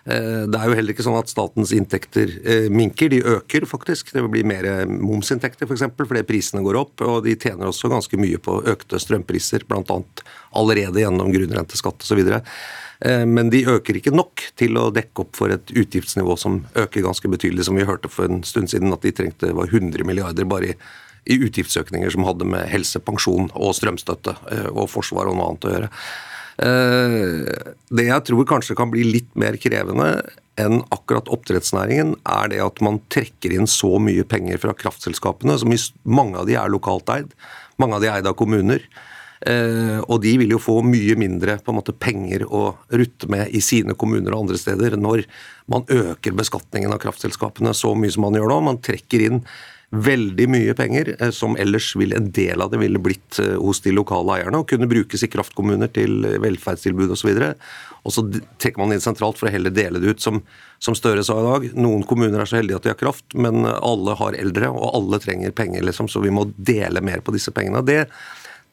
Eh, 0.04 0.42
det 0.52 0.58
er 0.58 0.68
jo 0.68 0.76
heller 0.76 0.92
ikke 0.92 1.04
sånn 1.06 1.16
at 1.16 1.30
statens 1.32 1.70
inntekter 1.72 2.32
eh, 2.44 2.66
minker, 2.72 3.08
de 3.12 3.22
øker 3.36 3.64
faktisk. 3.68 4.12
Det 4.12 4.24
blir 4.28 4.48
mer 4.48 4.66
momsinntekter 4.90 5.64
f.eks. 5.64 5.70
For 5.70 5.78
eksempel, 5.78 6.08
fordi 6.10 6.24
prisene 6.28 6.64
går 6.64 6.80
opp. 6.80 7.04
Og 7.06 7.22
de 7.24 7.36
tjener 7.40 7.70
også 7.70 7.92
ganske 7.92 8.20
mye 8.20 8.40
på 8.42 8.58
økte 8.74 9.00
strømpriser, 9.00 9.64
bl.a. 9.68 10.00
allerede 10.60 11.04
gjennom 11.04 11.32
grunnrenteskatt 11.32 12.04
osv. 12.04 12.24
Eh, 13.04 13.24
men 13.28 13.50
de 13.52 13.64
øker 13.68 14.00
ikke 14.00 14.14
nok 14.14 14.46
til 14.58 14.78
å 14.80 14.90
dekke 14.94 15.26
opp 15.26 15.36
for 15.36 15.52
et 15.52 15.72
utgiftsnivå 15.74 16.36
som 16.40 16.62
øker 16.72 17.04
ganske 17.04 17.30
betydelig, 17.30 17.68
som 17.68 17.78
vi 17.78 17.88
hørte 17.88 18.10
for 18.12 18.30
en 18.30 18.44
stund 18.46 18.72
siden 18.72 18.94
at 18.96 19.04
de 19.04 19.12
trengte 19.14 19.52
var 19.56 19.68
100 19.70 20.06
milliarder 20.08 20.48
bare 20.48 20.72
i, 20.72 20.78
i 21.28 21.40
utgiftsøkninger 21.44 22.12
som 22.14 22.26
hadde 22.28 22.48
med 22.48 22.68
helse, 22.72 23.00
pensjon 23.04 23.50
og 23.54 23.76
strømstøtte 23.76 24.36
og 24.72 24.88
forsvar 24.92 25.30
og 25.30 25.38
noe 25.38 25.50
annet 25.50 25.68
å 25.68 25.74
gjøre. 25.74 25.90
Eh, 26.54 27.62
det 27.90 28.06
jeg 28.06 28.24
tror 28.28 28.48
kanskje 28.48 28.76
kan 28.78 28.92
bli 28.92 29.04
litt 29.08 29.30
mer 29.38 29.56
krevende 29.60 30.10
enn 30.60 30.84
akkurat 30.94 31.28
oppdrettsnæringen, 31.34 32.14
er 32.30 32.50
det 32.52 32.60
at 32.62 32.78
man 32.84 33.00
trekker 33.10 33.56
inn 33.56 33.66
så 33.70 33.96
mye 33.98 34.22
penger 34.28 34.60
fra 34.62 34.74
kraftselskapene, 34.78 35.56
som 35.58 35.74
mange 36.06 36.38
av 36.38 36.46
de 36.46 36.54
er 36.60 36.70
lokalt 36.70 37.10
eid. 37.10 37.34
Mange 37.82 37.98
av 37.98 38.04
de 38.04 38.10
er 38.10 38.20
eid 38.20 38.30
av 38.30 38.36
kommuner. 38.38 38.84
Eh, 39.44 39.98
og 40.09 40.22
de 40.24 40.33
vil 40.40 40.54
jo 40.54 40.62
få 40.62 40.78
mye 40.87 41.18
mindre 41.20 41.59
på 41.61 41.72
en 41.72 41.76
måte, 41.76 41.92
penger 41.92 42.46
å 42.48 42.70
rutte 42.88 43.28
med 43.33 43.52
i 43.52 43.61
sine 43.64 43.96
kommuner 43.98 44.33
og 44.33 44.46
andre 44.46 44.61
steder 44.61 44.96
når 44.96 45.26
man 45.68 45.85
øker 45.92 46.37
beskatningen 46.37 46.92
av 46.94 47.02
kraftselskapene 47.02 47.74
så 47.76 47.92
mye 47.98 48.14
som 48.14 48.24
man 48.24 48.38
gjør 48.38 48.48
nå. 48.48 48.59
Man 48.70 48.83
trekker 48.85 49.24
inn 49.26 49.42
veldig 49.94 50.46
mye 50.48 50.74
penger, 50.74 51.12
eh, 51.18 51.30
som 51.30 51.59
ellers 51.61 51.90
vil 52.00 52.14
en 52.16 52.30
del 52.35 52.64
av 52.64 52.72
det 52.72 52.80
ville 52.80 53.02
blitt 53.02 53.38
eh, 53.42 53.59
hos 53.61 53.83
de 53.85 53.92
lokale 53.92 54.38
eierne, 54.38 54.62
og 54.62 54.70
kunne 54.70 54.88
brukes 54.90 55.22
i 55.22 55.30
kraftkommuner 55.30 55.92
til 55.92 56.24
velferdstilbud 56.42 57.12
osv. 57.12 57.35
Og, 57.37 57.66
og 58.09 58.14
så 58.16 58.24
trekker 58.33 58.80
man 58.80 58.96
inn 58.96 59.04
sentralt 59.04 59.40
for 59.40 59.50
å 59.50 59.52
heller 59.52 59.74
dele 59.74 60.00
det 60.00 60.16
ut, 60.16 60.24
som, 60.24 60.40
som 60.83 60.96
Støre 60.96 61.26
sa 61.26 61.37
i 61.37 61.44
dag. 61.50 61.68
Noen 61.76 62.07
kommuner 62.09 62.40
er 62.40 62.48
så 62.48 62.62
heldige 62.62 62.80
at 62.80 62.88
de 62.88 62.94
har 62.94 63.00
kraft, 63.00 63.28
men 63.37 63.68
alle 63.68 64.16
har 64.22 64.40
eldre, 64.40 64.72
og 64.72 64.88
alle 64.96 65.20
trenger 65.20 65.52
penger, 65.52 65.85
liksom, 65.85 66.09
så 66.09 66.24
vi 66.24 66.33
må 66.33 66.48
dele 66.57 67.04
mer 67.04 67.20
på 67.20 67.37
disse 67.37 67.52
pengene. 67.54 67.85
Det, 67.85 68.07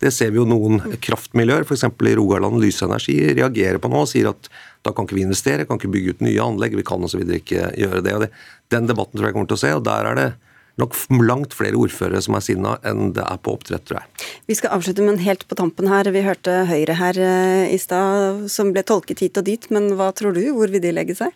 det 0.02 0.12
ser 0.16 0.34
vi 0.34 0.40
jo 0.42 0.48
noen 0.50 0.82
kraftmiljøer, 1.04 1.66
f.eks. 1.68 1.86
i 1.86 2.16
Rogaland 2.18 2.62
Lysenergi, 2.62 3.18
reagerer 3.38 3.82
på 3.82 3.92
nå 3.92 4.04
og 4.04 4.10
sier 4.10 4.32
at 4.32 4.50
da 4.82 4.94
kan 4.98 5.06
ikke 5.06 5.20
vi 5.20 5.26
investere, 5.28 5.68
kan 5.70 5.78
ikke 5.78 5.92
bygge 5.94 6.16
ut 6.16 6.24
nye 6.26 6.42
anlegg, 6.42 6.78
vi 6.80 6.86
kan 6.88 7.04
osv. 7.06 7.22
ikke 7.38 7.70
gjøre 7.78 8.02
det. 8.06 8.16
og 8.18 8.24
det. 8.26 8.32
Den 8.74 8.90
debatten 8.90 9.20
tror 9.20 9.30
jeg 9.30 9.38
kommer 9.38 9.52
til 9.52 9.60
å 9.60 9.62
se, 9.62 9.76
og 9.78 9.86
der 9.86 10.10
er 10.10 10.18
det 10.18 10.30
nok 10.82 10.96
langt 11.28 11.54
flere 11.54 11.78
ordførere 11.78 12.22
som 12.24 12.38
er 12.38 12.44
sinna 12.46 12.76
enn 12.88 13.12
det 13.16 13.24
er 13.28 13.40
på 13.44 13.54
oppdrett, 13.58 13.84
tror 13.86 14.00
jeg. 14.00 14.28
Vi 14.50 14.58
skal 14.58 14.74
avslutte, 14.78 15.06
men 15.06 15.22
helt 15.22 15.46
på 15.48 15.58
tampen 15.60 15.92
her. 15.92 16.10
Vi 16.16 16.26
hørte 16.26 16.64
Høyre 16.70 16.98
her 16.98 17.20
eh, 17.22 17.70
i 17.76 17.80
stad 17.82 18.48
som 18.52 18.72
ble 18.74 18.86
tolket 18.88 19.22
hit 19.22 19.38
og 19.38 19.46
dit, 19.46 19.70
men 19.74 19.92
hva 20.00 20.10
tror 20.16 20.34
du? 20.38 20.44
Hvor 20.56 20.72
vil 20.72 20.84
de 20.84 20.96
legge 20.96 21.18
seg? 21.20 21.36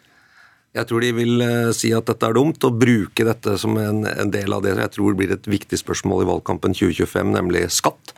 Jeg 0.76 0.90
tror 0.90 1.06
de 1.06 1.12
vil 1.16 1.40
uh, 1.40 1.72
si 1.76 1.94
at 1.96 2.08
dette 2.10 2.28
er 2.28 2.36
dumt, 2.36 2.64
og 2.68 2.80
bruke 2.82 3.28
dette 3.28 3.56
som 3.62 3.78
en, 3.80 4.04
en, 4.10 4.32
del 4.32 4.52
av 4.52 4.64
det 4.66 4.74
jeg 4.76 4.92
tror 4.98 5.16
blir 5.16 5.32
et 5.32 5.48
viktig 5.48 5.80
spørsmål 5.80 6.26
i 6.26 6.30
valgkampen 6.34 6.76
2025, 6.76 7.32
nemlig 7.38 7.68
skatt. 7.72 8.15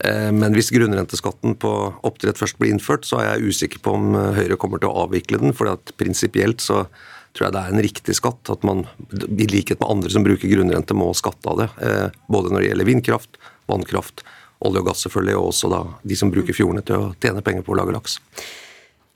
Uh, 0.00 0.30
men 0.32 0.56
hvis 0.56 0.72
grunnrenteskatten 0.74 1.56
på 1.60 1.72
oppdrett 2.06 2.40
først 2.40 2.60
blir 2.60 2.72
innført, 2.74 3.08
så 3.08 3.20
er 3.20 3.34
jeg 3.34 3.54
usikker 3.54 3.82
på 3.84 3.94
om 3.98 4.14
Høyre 4.36 4.58
kommer 4.60 4.82
til 4.82 4.92
å 4.92 5.06
avvikle 5.06 5.42
den. 5.42 5.56
for 5.56 5.76
prinsipielt 6.00 6.60
så 6.64 6.86
tror 7.34 7.46
jeg 7.46 7.54
det 7.54 7.62
er 7.62 7.74
en 7.74 7.84
riktig 7.84 8.16
skatt. 8.18 8.52
At 8.52 8.64
man 8.66 8.84
i 9.12 9.48
likhet 9.50 9.80
med 9.80 9.88
andre 9.90 10.12
som 10.12 10.26
bruker 10.26 10.50
grunnrente, 10.50 10.96
må 10.96 11.10
skatte 11.16 11.50
av 11.50 11.60
det. 11.62 11.68
Eh, 11.84 12.22
både 12.30 12.52
når 12.52 12.62
det 12.62 12.70
gjelder 12.70 12.90
vindkraft, 12.90 13.40
vannkraft, 13.70 14.24
olje 14.66 14.82
og 14.82 14.90
gass 14.90 15.04
selvfølgelig, 15.06 15.36
og 15.38 15.52
også 15.52 15.70
da 15.72 15.82
de 16.02 16.18
som 16.18 16.32
bruker 16.32 16.56
fjordene 16.56 16.84
til 16.86 16.98
å 16.98 17.12
tjene 17.22 17.44
penger 17.46 17.66
på 17.66 17.74
å 17.74 17.80
lage 17.80 17.94
laks. 17.96 18.18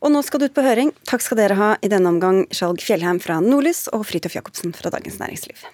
Og 0.05 0.13
nå 0.13 0.21
skal 0.25 0.43
du 0.43 0.51
ut 0.51 0.57
på 0.57 0.65
høring. 0.65 0.93
Takk 1.09 1.25
skal 1.25 1.41
dere 1.41 1.57
ha 1.59 1.71
i 1.81 1.91
denne 1.91 2.13
omgang, 2.13 2.45
Skjalg 2.53 2.85
Fjellheim 2.85 3.23
fra 3.25 3.41
Nordlys 3.45 3.87
og 3.97 4.05
Fridtjof 4.09 4.37
Jacobsen 4.37 4.77
fra 4.77 4.93
Dagens 4.93 5.17
Næringsliv. 5.23 5.65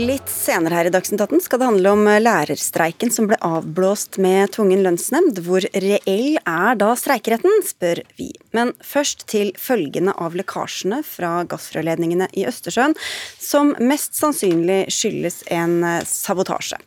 Litt 0.00 0.30
senere 0.32 0.78
her 0.78 0.88
i 0.88 0.92
Dagsnytt 0.94 1.20
18 1.20 1.42
skal 1.44 1.60
det 1.60 1.66
handle 1.66 1.90
om 1.92 2.06
eh, 2.08 2.22
lærerstreiken 2.22 3.10
som 3.12 3.26
ble 3.28 3.36
avblåst 3.44 4.16
med 4.22 4.54
tvungen 4.54 4.80
lønnsnemnd. 4.86 5.42
Hvor 5.44 5.66
reell 5.74 6.38
er 6.38 6.78
da 6.80 6.94
streikeretten, 6.96 7.58
spør 7.66 8.00
vi. 8.16 8.30
Men 8.56 8.72
først 8.80 9.26
til 9.28 9.50
følgene 9.60 10.14
av 10.16 10.38
lekkasjene 10.38 11.02
fra 11.04 11.42
gassrørledningene 11.50 12.30
i 12.32 12.46
Østersjøen, 12.48 12.96
som 13.36 13.74
mest 13.76 14.16
sannsynlig 14.16 14.86
skyldes 14.94 15.42
en 15.52 15.82
eh, 15.84 16.06
sabotasje. 16.08 16.80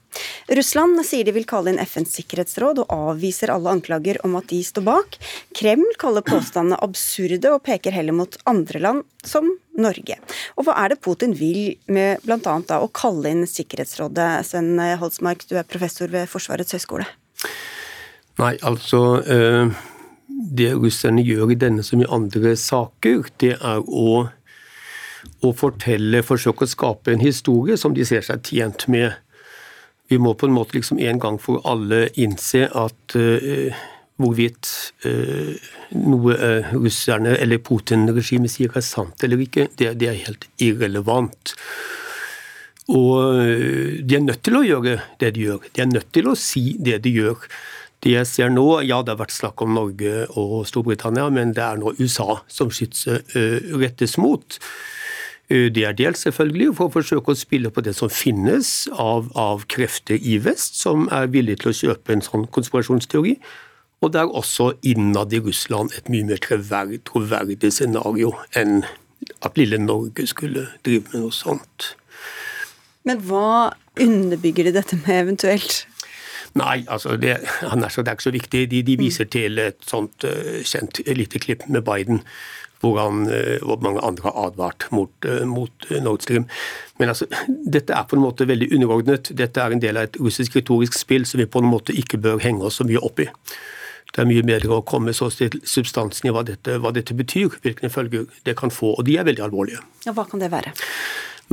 Russland 0.57 0.97
sier 1.05 1.27
de 1.27 1.35
vil 1.35 1.45
kalle 1.49 1.69
inn 1.69 1.83
FNs 1.83 2.15
sikkerhetsråd 2.17 2.81
og 2.81 2.95
avviser 3.13 3.53
alle 3.53 3.75
anklager 3.77 4.23
om 4.25 4.39
at 4.41 4.49
de 4.49 4.63
står 4.65 4.87
bak. 4.89 5.19
Kreml 5.53 5.93
kaller 6.01 6.25
påstandene 6.25 6.81
absurde 6.81 7.53
og 7.53 7.61
peker 7.69 7.93
heller 7.93 8.17
mot 8.17 8.41
andre 8.49 8.81
land, 8.81 9.05
som 9.21 9.53
Norge. 9.79 10.19
Og 10.57 10.67
hva 10.67 10.75
er 10.83 10.93
det 10.93 11.01
Putin 11.01 11.33
vil 11.37 11.75
med 11.91 12.21
bl.a. 12.25 12.57
å 12.77 12.91
kalle 12.93 13.31
inn 13.33 13.47
Sikkerhetsrådet? 13.49 14.29
Sven 14.47 14.77
Holsmark, 15.01 15.47
du 15.49 15.57
er 15.57 15.67
professor 15.67 16.11
ved 16.13 16.29
Forsvarets 16.31 16.75
høgskole. 16.75 17.07
Nei, 18.41 18.53
altså 18.65 19.01
eh, 19.29 19.73
Det 20.27 20.71
russerne 20.73 21.21
gjør 21.21 21.53
i 21.53 21.59
denne 21.59 21.83
som 21.85 22.01
i 22.01 22.09
andre 22.09 22.55
saker, 22.57 23.27
det 23.41 23.55
er 23.59 23.83
å, 23.85 24.25
å 25.41 25.51
fortelle, 25.57 26.23
forsøke 26.25 26.65
å 26.65 26.71
skape 26.71 27.13
en 27.13 27.23
historie 27.23 27.77
som 27.77 27.93
de 27.93 28.05
ser 28.05 28.25
seg 28.25 28.41
tjent 28.49 28.87
med 28.91 29.13
vi 30.11 30.19
må 30.19 30.33
på 30.35 30.49
en 30.49 30.53
måte 30.53 30.75
liksom 30.75 30.99
en 30.99 31.19
gang 31.21 31.39
for 31.41 31.63
alle 31.69 32.07
innse 32.19 32.67
at 32.67 33.15
uh, 33.15 33.83
hvorvidt 34.21 34.69
uh, 35.07 35.53
noe 35.97 36.35
uh, 36.37 36.71
russerne 36.75 37.35
eller 37.41 37.61
Putin-regimet 37.65 38.53
sier 38.53 38.73
er 38.77 38.85
sant 38.85 39.25
eller 39.25 39.41
ikke, 39.45 39.67
det, 39.79 39.93
det, 40.01 40.09
er 40.09 40.23
helt 40.27 40.47
irrelevant. 40.61 41.55
Og 42.93 43.39
de 44.03 44.15
er 44.17 44.25
nødt 44.25 44.41
til 44.43 44.57
å 44.59 44.65
gjøre 44.65 44.97
det 45.21 45.29
de 45.37 45.45
gjør. 45.45 45.69
De 45.71 45.81
er 45.85 45.87
nødt 45.87 46.09
til 46.11 46.27
å 46.27 46.33
si 46.35 46.73
det 46.83 46.97
de 47.05 47.13
gjør. 47.15 47.45
Det 48.03 48.11
jeg 48.11 48.27
ser 48.27 48.51
nå, 48.51 48.65
ja 48.83 48.97
det 48.99 49.13
har 49.13 49.21
vært 49.21 49.37
snakk 49.37 49.63
om 49.63 49.71
Norge 49.77 50.25
og 50.35 50.65
Storbritannia, 50.67 51.29
men 51.31 51.55
det 51.55 51.63
er 51.63 51.79
nå 51.79 51.93
USA 52.01 52.41
som 52.51 52.73
skytset 52.75 53.31
rettes 53.79 54.17
mot. 54.19 54.59
Eh, 55.53 55.69
det 55.71 55.83
er 55.85 55.97
dels 55.97 56.23
selvfølgelig 56.25 56.71
for 56.77 56.89
å 56.89 56.95
forsøke 56.97 57.33
å 57.33 57.37
spille 57.37 57.71
på 57.73 57.83
det 57.85 57.95
som 57.97 58.11
finnes 58.11 58.87
av, 58.91 59.29
av 59.39 59.67
krefter 59.71 60.17
i 60.17 60.39
vest, 60.43 60.79
som 60.79 61.09
er 61.11 61.31
villige 61.33 61.63
til 61.63 61.73
å 61.73 61.77
kjøpe 61.81 62.15
en 62.15 62.25
sånn 62.25 62.47
konspirasjonsteori. 62.55 63.37
Og 64.03 64.11
det 64.11 64.19
er 64.19 64.35
også 64.35 64.73
innad 64.83 65.33
i 65.33 65.39
Russland 65.39 65.93
et 65.97 66.09
mye 66.11 66.27
mer 66.27 66.41
troverdig 66.43 67.71
scenario 67.71 68.33
enn 68.59 68.83
at 69.43 69.55
lille 69.59 69.79
Norge 69.79 70.27
skulle 70.27 70.67
drive 70.83 71.07
med 71.13 71.23
noe 71.23 71.35
sånt. 71.35 71.93
Men 73.07 73.23
hva 73.23 73.71
underbygger 73.99 74.67
de 74.67 74.75
dette 74.75 74.99
med 75.05 75.21
eventuelt? 75.21 75.85
Nei, 76.59 76.83
altså 76.85 77.15
det, 77.17 77.37
det, 77.41 77.69
er 77.71 78.11
ikke 78.11 78.27
så 78.27 78.35
viktig. 78.35 78.65
De, 78.71 78.83
de 78.85 78.97
viser 78.99 79.25
til 79.31 79.57
et 79.63 79.79
sånt 79.87 80.27
uh, 80.27 80.59
kjent 80.67 80.99
lite 81.07 81.39
klipp 81.41 81.63
med 81.71 81.81
Biden 81.87 82.21
hvor, 82.83 82.99
han, 82.99 83.27
eh, 83.31 83.63
hvor 83.63 83.79
mange 83.81 84.01
andre 84.03 84.23
har 84.23 84.47
advart 84.47 84.87
mot, 84.91 85.11
eh, 85.25 85.45
mot 85.47 85.85
eh, 85.89 86.03
Nord 86.03 86.19
Stream. 86.19 86.45
Men 86.99 87.13
altså, 87.13 87.25
dette 87.47 87.93
er 87.93 88.03
på 88.03 88.17
en 88.17 88.25
måte 88.25 88.47
veldig 88.47 88.73
underordnet. 88.75 89.31
Dette 89.37 89.61
er 89.61 89.71
en 89.71 89.81
del 89.81 89.97
av 89.97 90.09
et 90.09 90.19
russisk 90.19 90.57
retorisk 90.59 90.97
spill 90.99 91.25
som 91.25 91.39
vi 91.39 91.47
på 91.47 91.63
en 91.63 91.71
måte 91.71 91.95
ikke 91.95 92.19
bør 92.19 92.43
henge 92.43 92.67
oss 92.67 92.81
så 92.81 92.87
mye 92.87 92.99
opp 92.99 93.23
i. 93.23 93.29
Det 94.13 94.21
er 94.21 94.29
mye 94.29 94.45
bedre 94.45 94.77
å 94.77 94.83
komme 94.85 95.13
så 95.17 95.31
til 95.33 95.55
substansen 95.65 96.29
i 96.29 96.33
hva 96.33 96.43
dette, 96.45 96.77
hva 96.81 96.91
dette 96.93 97.15
betyr, 97.17 97.55
hvilke 97.63 97.89
følger 97.89 98.27
det 98.45 98.53
kan 98.59 98.73
få. 98.73 98.93
Og 98.99 99.07
de 99.07 99.17
er 99.17 99.25
veldig 99.25 99.47
alvorlige. 99.47 99.81
Ja, 100.05 100.13
Hva 100.13 100.27
kan 100.29 100.43
det 100.43 100.51
være? 100.53 100.73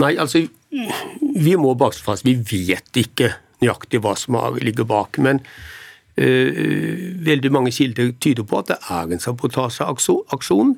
Nei, 0.00 0.14
altså, 0.20 0.44
Vi 0.70 1.56
må 1.56 1.74
bare 1.74 1.96
slå 1.96 2.12
fast 2.12 2.26
vi 2.26 2.36
vet 2.36 3.00
ikke 3.00 3.32
nøyaktig 3.64 4.02
hva 4.04 4.12
som 4.16 4.36
ligger 4.60 4.84
bak. 4.88 5.18
Men 5.18 5.40
øh, 6.20 7.16
veldig 7.24 7.52
mange 7.52 7.72
kilder 7.72 8.12
tyder 8.20 8.44
på 8.44 8.60
at 8.60 8.74
det 8.74 8.78
er 8.92 9.08
en 9.08 9.24
sabotasjeaksjon. 9.24 10.76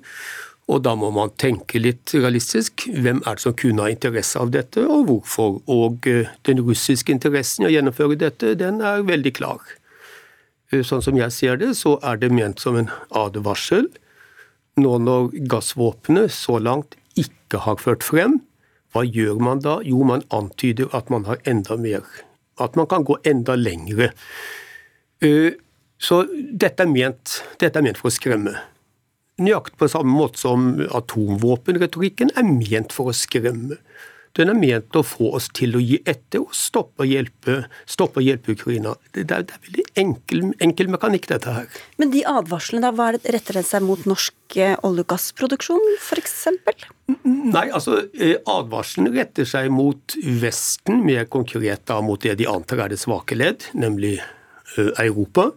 Og 0.70 0.82
da 0.86 0.94
må 0.94 1.10
man 1.10 1.34
tenke 1.40 1.82
litt 1.82 2.14
realistisk. 2.14 2.86
Hvem 2.86 3.24
er 3.26 3.36
det 3.36 3.42
som 3.44 3.58
kunne 3.58 3.82
ha 3.82 3.90
interesse 3.90 4.38
av 4.38 4.54
dette, 4.54 4.86
og 4.86 5.08
hvorfor? 5.10 5.58
Og 5.66 6.06
eh, 6.06 6.30
den 6.46 6.62
russiske 6.62 7.12
interessen 7.12 7.66
i 7.66 7.72
å 7.72 7.74
gjennomføre 7.74 8.20
dette, 8.22 8.54
den 8.60 8.78
er 8.86 9.02
veldig 9.08 9.34
klar. 9.36 9.58
Eh, 10.72 10.80
sånn 10.86 11.04
som 11.04 11.18
jeg 11.18 11.34
ser 11.34 11.60
det, 11.60 11.74
så 11.78 11.98
er 12.02 12.18
det 12.20 12.32
ment 12.32 12.62
som 12.62 12.78
en 12.80 12.90
advarsel. 13.18 13.90
Nå 14.80 14.96
når 15.04 15.32
gassvåpenet 15.52 16.32
så 16.32 16.56
langt 16.62 16.96
ikke 17.20 17.60
har 17.66 17.80
ført 17.82 18.04
frem, 18.06 18.40
hva 18.92 19.04
gjør 19.04 19.40
man 19.40 19.60
da? 19.64 19.78
Jo, 19.84 20.02
man 20.04 20.24
antyder 20.32 20.88
at 20.96 21.08
man 21.12 21.24
har 21.28 21.40
enda 21.48 21.76
mer. 21.80 22.04
At 22.60 22.76
man 22.76 22.88
kan 22.88 23.04
gå 23.08 23.16
enda 23.28 23.56
lengre. 23.56 24.10
Eh, 25.24 25.56
så 26.02 26.24
dette 26.28 26.84
er 26.84 26.90
ment, 26.90 27.38
dette 27.60 27.78
er 27.78 27.84
ment 27.84 28.00
for 28.00 28.10
å 28.10 28.14
skremme. 28.14 28.56
Nøyaktig 29.40 29.78
på 29.80 29.88
samme 29.88 30.12
måte 30.12 30.40
som 30.40 30.74
atomvåpenretorikken 30.92 32.34
er 32.36 32.48
ment 32.48 32.92
for 32.92 33.12
å 33.12 33.16
skremme. 33.16 33.78
Den 34.38 34.48
er 34.48 34.56
ment 34.56 34.96
å 34.96 35.02
få 35.04 35.34
oss 35.36 35.50
til 35.52 35.76
å 35.76 35.80
gi 35.82 35.98
etter 36.08 36.40
og 36.40 36.54
stoppe 36.56 37.04
å 37.04 37.08
hjelpe, 37.08 37.58
stoppe 37.84 38.22
å 38.22 38.24
hjelpe 38.24 38.54
Ukraina. 38.56 38.94
Det 39.12 39.26
er, 39.26 39.44
det 39.44 39.56
er 39.58 39.64
veldig 39.66 39.84
enkel, 40.00 40.44
enkel, 40.64 40.88
mekanikk, 40.94 41.28
dette 41.28 41.52
her. 41.52 41.80
Men 42.00 42.14
de 42.14 42.24
advarslene, 42.28 42.80
da, 42.86 42.94
hva 42.96 43.10
er 43.10 43.18
det, 43.18 43.34
retter 43.36 43.60
det 43.60 43.66
seg 43.68 43.84
mot 43.84 44.06
norsk 44.08 44.56
eh, 44.56 44.76
olje- 44.80 45.04
og 45.04 45.10
gassproduksjon, 45.12 45.84
f.eks.? 45.98 46.36
Nei, 47.28 47.66
altså 47.68 47.98
eh, 48.16 48.38
advarselen 48.48 49.12
retter 49.12 49.48
seg 49.48 49.68
mot 49.74 50.16
Vesten, 50.40 51.02
mer 51.04 51.28
konkret 51.32 51.84
da 51.90 52.00
mot 52.04 52.22
det 52.24 52.38
de 52.40 52.48
antar 52.48 52.86
er 52.86 52.94
det 52.94 53.02
svake 53.02 53.36
ledd, 53.36 53.68
nemlig 53.76 54.16
eh, 54.16 54.92
Europa. 55.04 55.50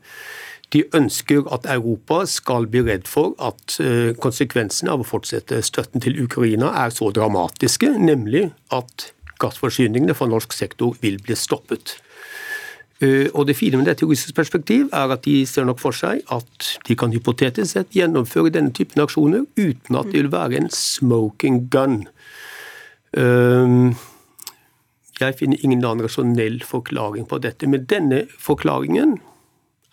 De 0.75 0.83
ønsker 0.97 1.45
at 1.55 1.67
Europa 1.71 2.25
skal 2.27 2.65
bli 2.67 2.81
redd 2.83 3.05
for 3.07 3.31
at 3.39 3.77
eh, 3.79 4.11
konsekvensene 4.19 4.91
av 4.91 5.05
å 5.05 5.07
fortsette 5.07 5.61
støtten 5.63 6.03
til 6.03 6.17
Ukraina 6.25 6.73
er 6.83 6.91
så 6.91 7.13
dramatiske, 7.15 7.93
nemlig 7.95 8.49
at 8.75 9.13
gassforsyningene 9.39 10.15
fra 10.17 10.27
norsk 10.27 10.51
sektor 10.55 10.97
vil 10.99 11.21
bli 11.23 11.37
stoppet. 11.39 11.95
Eh, 12.99 13.27
og 13.31 13.47
Det 13.47 13.55
fine 13.55 13.79
med 13.79 13.87
dette 13.87 14.07
russisk 14.07 14.35
perspektiv 14.35 14.89
er 14.91 15.13
at 15.15 15.23
de 15.23 15.45
ser 15.47 15.63
nok 15.63 15.79
for 15.79 15.95
seg 15.95 16.25
at 16.31 16.67
de 16.87 16.95
kan 16.99 17.13
hypotetisk 17.15 17.71
sett 17.71 17.95
gjennomføre 17.95 18.51
denne 18.51 18.75
typen 18.75 19.03
aksjoner 19.03 19.45
uten 19.55 19.95
at 19.95 20.11
det 20.11 20.25
vil 20.25 20.31
være 20.33 20.59
en 20.59 20.69
smoking 20.71 21.69
gun. 21.71 22.03
Eh, 23.15 23.95
jeg 25.23 25.39
finner 25.39 25.63
ingen 25.63 25.85
annen 25.85 26.03
rasjonell 26.03 26.59
forklaring 26.67 27.27
på 27.31 27.39
dette. 27.39 27.67
Men 27.71 27.87
denne 27.87 28.25
forklaringen 28.35 29.15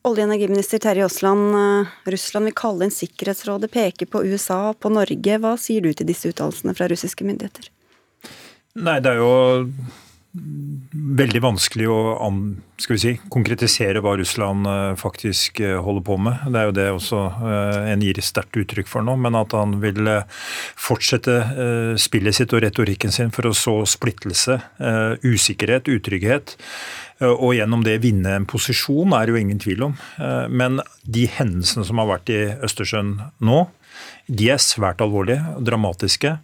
Olje- 0.01 0.23
og 0.23 0.31
energiminister 0.33 0.79
Terje 0.81 1.05
Aasland, 1.05 1.53
eh, 1.53 1.89
Russland 2.09 2.45
vil 2.49 2.55
kalle 2.57 2.87
inn 2.87 2.91
Sikkerhetsrådet, 2.93 3.69
peker 3.69 4.07
på 4.09 4.23
USA 4.25 4.71
og 4.71 4.79
på 4.79 4.89
Norge. 4.89 5.37
Hva 5.37 5.53
sier 5.59 5.81
du 5.81 5.93
til 5.93 6.07
disse 6.07 6.25
uttalelsene 6.25 6.73
fra 6.73 6.87
russiske 6.89 7.21
myndigheter? 7.21 7.69
Nei, 8.81 8.99
det 8.99 9.11
er 9.11 9.17
jo 9.21 9.75
veldig 10.31 11.41
vanskelig 11.43 11.87
å 11.91 11.97
skal 12.79 12.95
vi 12.95 13.01
si, 13.01 13.11
konkretisere 13.33 14.01
hva 14.01 14.13
Russland 14.17 14.67
eh, 14.69 14.93
faktisk 14.99 15.59
eh, 15.61 15.75
holder 15.83 16.05
på 16.07 16.15
med. 16.23 16.45
Det 16.47 16.61
er 16.61 16.69
jo 16.69 16.75
det 16.77 16.87
også 16.95 17.19
eh, 17.49 17.89
en 17.91 18.05
gir 18.05 18.21
sterkt 18.23 18.57
uttrykk 18.61 18.89
for 18.89 19.05
nå. 19.05 19.17
Men 19.21 19.35
at 19.37 19.53
han 19.57 19.77
vil 19.83 20.07
fortsette 20.79 21.35
spillet 21.99 22.37
sitt 22.37 22.55
og 22.55 22.63
retorikken 22.63 23.13
sin 23.13 23.33
for 23.35 23.49
å 23.49 23.53
så 23.55 23.75
splittelse, 23.87 24.57
usikkerhet, 25.25 25.91
utrygghet. 25.91 26.55
Og 27.21 27.53
gjennom 27.57 27.83
det 27.85 27.99
vinne 28.01 28.33
en 28.33 28.47
posisjon, 28.49 29.13
er 29.13 29.27
det 29.27 29.35
jo 29.35 29.41
ingen 29.41 29.61
tvil 29.61 29.85
om. 29.91 29.97
Men 30.49 30.81
de 31.05 31.27
hendelsene 31.29 31.85
som 31.85 32.01
har 32.01 32.09
vært 32.09 32.31
i 32.33 32.41
Østersjøen 32.65 33.17
nå, 33.45 33.65
de 34.31 34.49
er 34.53 34.63
svært 34.63 35.03
alvorlige 35.05 35.43
og 35.57 35.67
dramatiske. 35.67 36.37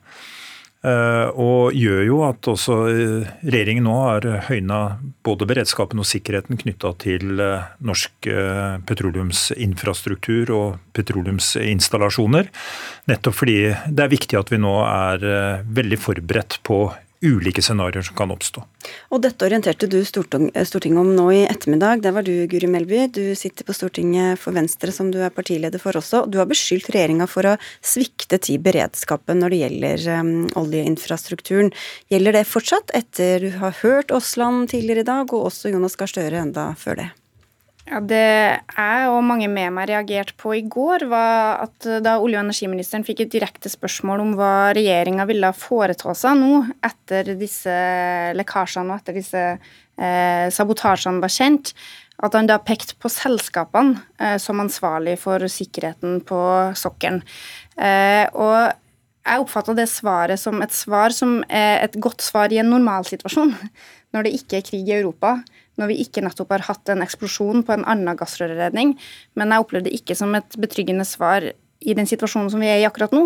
Eh, 0.86 1.30
og 1.34 1.74
gjør 1.74 2.04
jo 2.06 2.18
at 2.28 2.48
også 2.52 2.76
eh, 2.92 3.30
regjeringen 3.50 3.88
nå 3.88 3.96
har 3.98 4.28
høyna 4.46 4.82
både 5.26 5.48
beredskapen 5.50 5.98
og 5.98 6.06
sikkerheten 6.06 6.60
knytta 6.62 6.92
til 7.02 7.42
eh, 7.42 7.66
norsk 7.82 8.30
petroleumsinfrastruktur 8.86 10.54
og 10.54 10.78
petroleumsinstallasjoner. 10.98 12.52
Nettopp 13.10 13.40
fordi 13.40 13.58
det 13.90 14.06
er 14.06 14.13
viktig 14.13 14.38
at 14.38 14.54
vi 14.54 14.62
nå 14.62 14.76
er 14.86 15.26
veldig 15.66 16.00
forberedt 16.02 16.60
på 16.68 16.86
ulike 17.25 17.62
scenarioer 17.63 18.06
som 18.06 18.15
kan 18.17 18.32
oppstå. 18.34 18.63
Og 19.12 19.21
Dette 19.23 19.47
orienterte 19.47 19.89
du 19.89 19.99
Stortinget 20.06 21.01
om 21.01 21.12
nå 21.15 21.27
i 21.34 21.43
ettermiddag. 21.47 22.03
Der 22.06 22.15
var 22.15 22.25
du, 22.25 22.34
Guri 22.49 22.69
Melby. 22.71 23.06
Du 23.13 23.36
sitter 23.36 23.67
på 23.67 23.75
Stortinget 23.75 24.41
for 24.41 24.56
Venstre, 24.58 24.93
som 24.93 25.12
du 25.13 25.19
er 25.23 25.34
partileder 25.34 25.82
for 25.82 25.97
også. 25.97 26.25
Du 26.30 26.39
har 26.41 26.49
beskyldt 26.49 26.89
regjeringa 26.93 27.27
for 27.30 27.49
å 27.49 27.58
svikte 27.82 28.39
til 28.43 28.62
beredskapen 28.63 29.41
når 29.41 29.53
det 29.53 29.62
gjelder 29.63 30.08
um, 30.21 30.34
oljeinfrastrukturen. 30.63 31.73
Gjelder 32.13 32.39
det 32.39 32.47
fortsatt, 32.49 32.93
etter 32.97 33.47
du 33.47 33.51
har 33.62 33.80
hørt 33.84 34.13
Aasland 34.15 34.69
tidligere 34.73 35.06
i 35.06 35.12
dag, 35.12 35.32
og 35.34 35.49
også 35.51 35.73
Jonas 35.73 35.97
Gahr 35.99 36.12
Støre 36.12 36.43
enda 36.45 36.71
før 36.80 37.01
det? 37.01 37.13
Ja, 37.88 38.02
Det 38.04 38.17
jeg 38.19 39.08
og 39.08 39.21
mange 39.23 39.47
med 39.47 39.71
meg 39.71 39.88
reagerte 39.88 40.36
på 40.36 40.52
i 40.58 40.63
går, 40.67 41.06
var 41.08 41.63
at 41.63 41.88
da 42.04 42.17
olje- 42.19 42.36
og 42.36 42.43
energiministeren 42.43 43.06
fikk 43.08 43.21
et 43.23 43.32
direkte 43.32 43.71
spørsmål 43.71 44.23
om 44.26 44.34
hva 44.36 44.73
regjeringa 44.76 45.23
ville 45.30 45.54
foreta 45.56 46.12
seg 46.17 46.36
nå 46.36 46.65
etter 46.84 47.32
disse 47.39 47.76
lekkasjene 48.36 48.91
og 48.91 49.00
etter 49.00 49.15
disse 49.15 49.43
eh, 49.56 50.47
sabotasjene 50.52 51.23
var 51.23 51.32
kjent, 51.32 51.71
at 52.19 52.36
han 52.36 52.50
da 52.50 52.58
pekte 52.60 52.97
på 53.00 53.12
selskapene 53.13 54.02
eh, 54.19 54.36
som 54.41 54.60
ansvarlig 54.60 55.15
for 55.21 55.47
sikkerheten 55.47 56.19
på 56.28 56.41
sokkelen. 56.76 57.21
Eh, 57.80 58.26
og 58.36 58.73
jeg 59.28 59.43
oppfatta 59.43 59.76
det 59.78 59.88
svaret 59.91 60.41
som 60.41 60.60
et 60.63 60.76
svar 60.76 61.15
som 61.15 61.39
er 61.47 61.86
et 61.86 61.95
godt 62.04 62.26
svar 62.26 62.52
i 62.52 62.60
en 62.60 62.73
normalsituasjon, 62.73 63.56
når 64.12 64.28
det 64.28 64.36
ikke 64.41 64.60
er 64.60 64.67
krig 64.73 64.91
i 64.91 65.00
Europa 65.00 65.38
når 65.78 65.92
vi 65.92 66.02
ikke 66.04 66.24
nettopp 66.26 66.52
har 66.56 66.66
hatt 66.72 66.90
en 66.94 67.06
eksplosjon 67.06 67.63
på 67.68 67.76
en 67.76 67.86
annen 67.88 68.18
gassrørledning. 68.18 68.96
Men 69.38 69.54
jeg 69.54 69.63
opplevde 69.63 69.90
det 69.90 70.02
ikke 70.02 70.18
som 70.18 70.36
et 70.38 70.60
betryggende 70.60 71.06
svar 71.08 71.52
i 71.78 71.94
den 71.94 72.08
situasjonen 72.10 72.50
som 72.50 72.62
vi 72.62 72.70
er 72.72 72.82
i 72.82 72.88
akkurat 72.88 73.13
nå. 73.13 73.24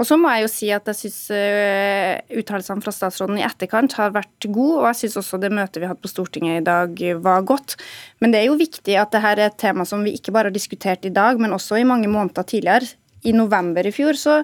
Og 0.00 0.08
så 0.08 0.16
må 0.16 0.30
jeg 0.32 0.44
jo 0.46 0.50
si 0.52 0.70
at 0.72 0.88
jeg 0.88 0.98
syns 1.02 1.18
uh, 1.34 2.16
uttalelsene 2.40 2.84
fra 2.84 2.94
statsråden 2.96 3.40
i 3.40 3.44
etterkant 3.44 3.96
har 3.98 4.14
vært 4.14 4.48
gode, 4.48 4.80
og 4.80 4.88
jeg 4.88 5.02
syns 5.02 5.18
også 5.20 5.40
det 5.42 5.52
møtet 5.52 5.82
vi 5.82 5.90
hadde 5.90 6.00
på 6.00 6.10
Stortinget 6.10 6.62
i 6.62 6.66
dag 6.66 7.04
var 7.20 7.44
godt. 7.48 7.76
Men 8.24 8.32
det 8.32 8.42
er 8.42 8.48
jo 8.48 8.58
viktig 8.60 8.96
at 8.96 9.12
dette 9.12 9.34
er 9.34 9.44
et 9.50 9.60
tema 9.60 9.84
som 9.88 10.04
vi 10.06 10.16
ikke 10.16 10.32
bare 10.34 10.48
har 10.48 10.56
diskutert 10.56 11.04
i 11.04 11.12
dag, 11.14 11.40
men 11.40 11.52
også 11.56 11.80
i 11.80 11.88
mange 11.88 12.08
måneder 12.08 12.46
tidligere. 12.48 12.94
I 13.20 13.34
november 13.36 13.84
i 13.84 13.92
fjor 13.92 14.16
så 14.16 14.40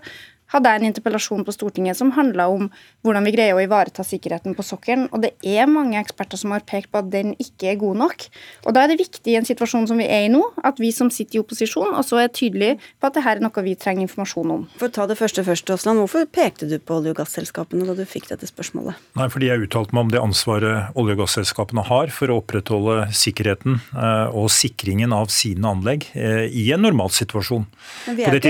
hadde 0.57 0.73
jeg 0.73 0.83
en 0.83 0.89
interpellasjon 0.91 1.45
på 1.47 1.55
Stortinget 1.55 1.99
som 1.99 2.13
handla 2.17 2.49
om 2.53 2.69
hvordan 3.07 3.27
vi 3.29 3.35
greier 3.37 3.57
å 3.57 3.63
ivareta 3.63 4.05
sikkerheten 4.07 4.57
på 4.57 4.65
sokkelen. 4.67 5.07
Og 5.13 5.23
det 5.25 5.35
er 5.47 5.69
mange 5.71 5.99
eksperter 6.01 6.41
som 6.41 6.55
har 6.55 6.65
pekt 6.67 6.91
på 6.93 7.03
at 7.03 7.11
den 7.13 7.35
ikke 7.43 7.71
er 7.73 7.81
god 7.81 8.01
nok. 8.03 8.27
Og 8.67 8.77
da 8.77 8.85
er 8.85 8.93
det 8.93 9.01
viktig 9.03 9.33
i 9.33 9.39
en 9.39 9.49
situasjon 9.49 9.89
som 9.91 10.01
vi 10.01 10.09
er 10.09 10.27
i 10.27 10.33
nå, 10.33 10.43
at 10.67 10.81
vi 10.83 10.91
som 10.95 11.11
sitter 11.13 11.39
i 11.39 11.43
opposisjon, 11.43 11.95
også 11.97 12.21
er 12.23 12.33
tydelige 12.33 12.79
på 13.01 13.09
at 13.09 13.17
dette 13.17 13.37
er 13.37 13.43
noe 13.45 13.65
vi 13.67 13.77
trenger 13.79 14.07
informasjon 14.07 14.53
om. 14.55 14.67
For 14.81 14.89
å 14.89 14.95
ta 14.95 15.07
det 15.11 15.19
første 15.19 15.45
først, 15.47 15.71
Aasland. 15.73 16.03
Hvorfor 16.03 16.27
pekte 16.31 16.69
du 16.71 16.77
på 16.79 16.99
olje- 16.99 17.15
og 17.15 17.21
gasselskapene 17.21 17.87
da 17.89 17.97
du 17.97 18.05
fikk 18.09 18.31
dette 18.33 18.49
spørsmålet? 18.49 18.99
Nei, 19.19 19.29
fordi 19.33 19.51
jeg 19.51 19.67
uttalte 19.67 19.97
meg 19.97 20.07
om 20.07 20.13
det 20.15 20.23
ansvaret 20.23 20.97
olje- 20.99 21.17
og 21.17 21.25
gasselskapene 21.25 21.87
har 21.89 22.13
for 22.15 22.33
å 22.33 22.41
opprettholde 22.43 23.09
sikkerheten 23.17 23.81
eh, 23.95 24.37
og 24.37 24.51
sikringen 24.53 25.15
av 25.17 25.31
sine 25.35 25.71
anlegg 25.71 26.09
eh, 26.15 26.47
i 26.51 26.69
en 26.75 26.85
normalsituasjon. 26.85 27.67
På, 28.07 28.17
det 28.17 28.43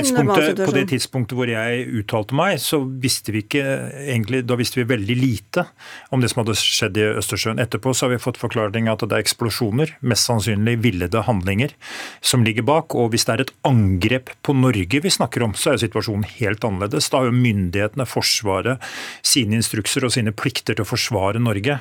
på 0.63 0.75
det 0.77 0.87
tidspunktet 0.93 1.37
hvor 1.37 1.51
jeg 1.51 1.87
uttalte 2.01 2.37
meg, 2.37 2.59
så 2.63 2.81
visste 3.03 3.33
vi 3.35 3.43
ikke 3.45 3.63
egentlig, 4.07 4.45
da 4.49 4.57
visste 4.59 4.81
vi 4.81 4.87
veldig 4.91 5.17
lite 5.19 5.67
om 6.15 6.23
det 6.23 6.31
som 6.33 6.43
hadde 6.43 6.57
skjedd 6.61 6.99
i 7.01 7.07
Østersjøen. 7.21 7.61
Etterpå 7.63 7.93
så 7.97 8.07
har 8.07 8.15
vi 8.15 8.21
fått 8.23 8.41
forklaring 8.41 8.89
at 8.93 9.03
det 9.05 9.13
er 9.17 9.25
eksplosjoner, 9.25 9.95
mest 10.07 10.29
sannsynlig 10.29 10.77
villede 10.85 11.23
handlinger, 11.27 11.73
som 12.21 12.45
ligger 12.47 12.67
bak. 12.67 12.95
Og 12.99 13.13
hvis 13.15 13.27
det 13.29 13.35
er 13.37 13.45
et 13.47 13.55
angrep 13.69 14.33
på 14.47 14.55
Norge 14.57 15.03
vi 15.05 15.13
snakker 15.13 15.45
om, 15.47 15.55
så 15.59 15.75
er 15.75 15.83
situasjonen 15.85 16.27
helt 16.39 16.65
annerledes. 16.67 17.11
Da 17.13 17.21
har 17.23 17.31
jo 17.31 17.37
myndighetene, 17.37 18.07
Forsvaret, 18.07 18.83
sine 19.27 19.59
instrukser 19.59 20.05
og 20.07 20.13
sine 20.15 20.33
plikter 20.33 20.77
til 20.77 20.85
å 20.85 20.89
forsvare 20.89 21.41
Norge 21.43 21.79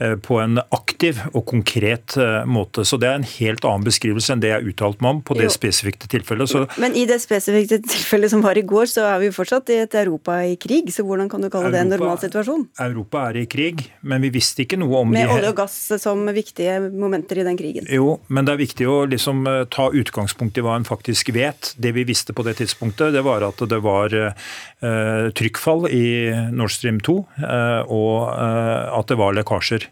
eh, 0.00 0.14
på 0.16 0.38
en 0.42 0.58
aktiv 0.74 1.20
og 1.32 1.44
konkret 1.50 2.16
eh, 2.20 2.42
måte. 2.48 2.84
Så 2.86 2.98
det 3.00 3.08
er 3.10 3.20
en 3.20 3.26
helt 3.36 3.64
annen 3.64 3.84
beskrivelse 3.86 4.32
enn 4.34 4.42
det 4.42 4.50
jeg 4.50 4.72
uttalte 4.72 5.04
meg 5.04 5.18
om 5.18 5.22
på 5.26 5.36
det 5.38 5.46
Jo. 5.48 5.54
spesifikke 5.54 6.08
tilfellet. 6.10 6.50
Så 6.50 6.64
Men 6.82 6.96
i 6.98 7.04
det 7.08 7.20
spesifikke 7.22 7.78
tilfellet 7.84 8.30
som 8.32 8.42
var 8.42 8.58
i 8.58 8.62
går, 8.66 8.86
så 8.90 9.00
er 9.06 9.18
vi 9.20 9.26
jo 9.30 9.32
fortsatt 9.36 9.45
i 9.52 9.78
et 9.82 9.94
Europa 9.94 10.38
i 10.44 10.56
krig, 10.60 10.90
så 10.94 11.04
hvordan 11.06 11.30
kan 11.30 11.42
du 11.42 11.48
kalle 11.52 11.70
det 11.72 11.80
en 11.80 11.92
Europa- 11.92 12.04
normal 12.04 12.22
situasjon? 12.22 12.66
Europa 12.80 13.28
er 13.30 13.40
i 13.42 13.46
krig, 13.46 13.84
men 14.02 14.22
vi 14.22 14.30
visste 14.34 14.64
ikke 14.64 14.78
noe 14.78 15.02
om 15.02 15.10
Med 15.10 15.26
de 15.26 15.34
olje 15.34 15.52
og 15.52 15.56
gass 15.56 15.76
som 16.02 16.26
viktige 16.26 16.78
momenter 16.90 17.38
i 17.40 17.46
den 17.46 17.56
krigen. 17.56 17.86
Jo, 17.90 18.18
men 18.28 18.44
det 18.46 18.54
er 18.54 18.62
viktig 18.62 18.88
å 18.90 18.98
liksom 19.08 19.46
eh, 19.46 19.64
ta 19.70 19.88
utgangspunkt 19.90 20.58
i 20.58 20.64
hva 20.66 20.76
en 20.76 20.88
faktisk 20.88 21.32
vet. 21.34 21.74
Det 21.78 21.94
vi 21.96 22.04
visste 22.08 22.34
på 22.36 22.44
det 22.46 22.58
tidspunktet, 22.60 23.14
det 23.14 23.24
var 23.26 23.46
at 23.46 23.60
det 23.68 23.80
var 23.84 24.12
uh, 24.12 25.28
trykkfall 25.36 25.88
i 25.90 26.06
Nord 26.52 26.74
Stream 26.74 27.00
2, 27.00 27.16
uh, 27.42 27.82
og 27.86 28.30
uh, 28.34 28.98
at 28.98 29.08
det 29.10 29.18
var 29.20 29.36
lekkasjer. 29.36 29.88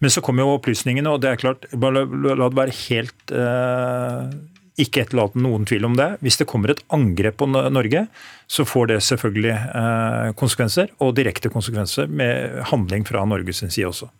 Men 0.00 0.12
så 0.12 0.22
kom 0.24 0.38
jo 0.40 0.52
opplysningene, 0.56 1.10
og 1.10 1.22
det 1.22 1.32
er 1.32 1.40
klart, 1.40 1.66
bare 1.74 2.04
la, 2.06 2.36
la 2.36 2.50
det 2.50 2.56
være 2.56 2.76
helt 2.86 3.34
eh, 3.34 4.36
ikke 4.80 5.04
etterlat 5.04 5.36
noen 5.40 5.64
tvil 5.68 5.86
om 5.88 5.96
det. 5.96 6.08
Hvis 6.24 6.38
det 6.40 6.48
kommer 6.50 6.72
et 6.72 6.82
angrep 6.92 7.38
på 7.40 7.48
Norge, 7.48 8.06
så 8.46 8.66
får 8.68 8.92
det 8.92 9.00
selvfølgelig 9.06 9.54
eh, 9.54 10.30
konsekvenser, 10.38 10.92
og 11.00 11.16
direkte 11.16 11.52
konsekvenser 11.52 12.10
med 12.12 12.62
handling 12.72 13.06
fra 13.08 13.24
Norges 13.28 13.64
side 13.64 13.88
også. 13.88 14.10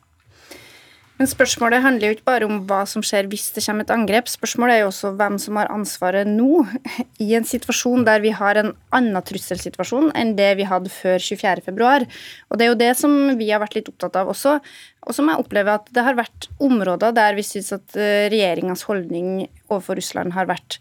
Men 1.17 1.29
spørsmålet 1.31 1.81
handler 1.81 2.11
jo 2.11 2.15
ikke 2.17 2.29
bare 2.29 2.49
om 2.49 2.59
hva 2.69 2.83
som 2.89 3.05
skjer 3.05 3.29
hvis 3.33 3.47
det 3.57 3.63
kommer 3.65 3.87
et 3.87 3.93
angrep. 3.95 4.29
Spørsmålet 4.29 4.77
er 4.77 4.83
jo 4.83 4.91
også 4.91 5.15
hvem 5.17 5.39
som 5.41 5.57
har 5.57 5.71
ansvaret 5.73 6.29
nå, 6.29 6.67
i 7.25 7.31
en 7.39 7.49
situasjon 7.49 8.05
der 8.05 8.21
vi 8.25 8.35
har 8.37 8.61
en 8.61 8.75
annen 8.97 9.25
trusselsituasjon 9.25 10.13
enn 10.19 10.35
det 10.37 10.51
vi 10.61 10.69
hadde 10.69 10.93
før 10.93 11.17
24.2. 11.23 12.07
Og 12.51 12.61
det 12.61 12.67
er 12.67 12.73
jo 12.73 12.79
det 12.85 12.93
som 13.01 13.17
vi 13.41 13.49
har 13.49 13.65
vært 13.65 13.79
litt 13.79 13.91
opptatt 13.93 14.21
av 14.21 14.35
også, 14.35 14.59
og 15.07 15.17
som 15.17 15.33
jeg 15.33 15.41
opplever 15.41 15.81
at 15.81 15.89
det 15.95 16.05
har 16.05 16.19
vært 16.19 16.51
områder 16.61 17.17
der 17.17 17.37
vi 17.39 17.45
syns 17.47 17.73
at 17.77 17.97
eh, 17.97 18.29
regjeringas 18.33 18.85
holdning 18.89 19.47
overfor 19.71 19.97
Russland 20.01 20.37
har 20.37 20.51
vært 20.51 20.81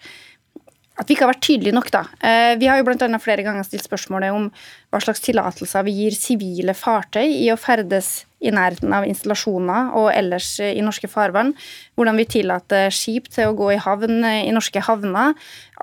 at 0.96 1.10
vi 1.10 1.16
ikke 1.16 1.26
har 1.26 1.34
vært 1.34 1.44
tydelige 1.44 1.76
nok. 1.76 1.90
da. 1.92 2.06
Eh, 2.24 2.56
Vi 2.56 2.68
har 2.68 2.78
jo 2.80 2.88
annet 2.88 3.22
flere 3.22 3.44
ganger 3.44 3.64
stilt 3.68 3.84
spørsmålet 3.84 4.32
om 4.32 4.52
hva 4.96 5.04
slags 5.04 5.24
tillatelser 5.26 5.84
vi 5.84 5.98
gir 5.98 6.16
sivile 6.16 6.74
fartøy 6.78 7.28
i 7.28 7.50
å 7.52 7.60
ferdes 7.60 8.22
i 8.46 8.52
nærheten 8.54 8.92
av 8.94 9.06
installasjoner 9.08 9.94
og 9.98 10.10
ellers 10.14 10.48
i 10.64 10.84
norske 10.86 11.10
farvann. 11.10 11.54
Hvordan 11.98 12.20
vi 12.20 12.28
tillater 12.30 12.94
skip 12.94 13.28
til 13.34 13.50
å 13.50 13.56
gå 13.58 13.72
i 13.74 13.80
havn 13.82 14.22
i 14.28 14.54
norske 14.56 14.84
havner. 14.86 15.34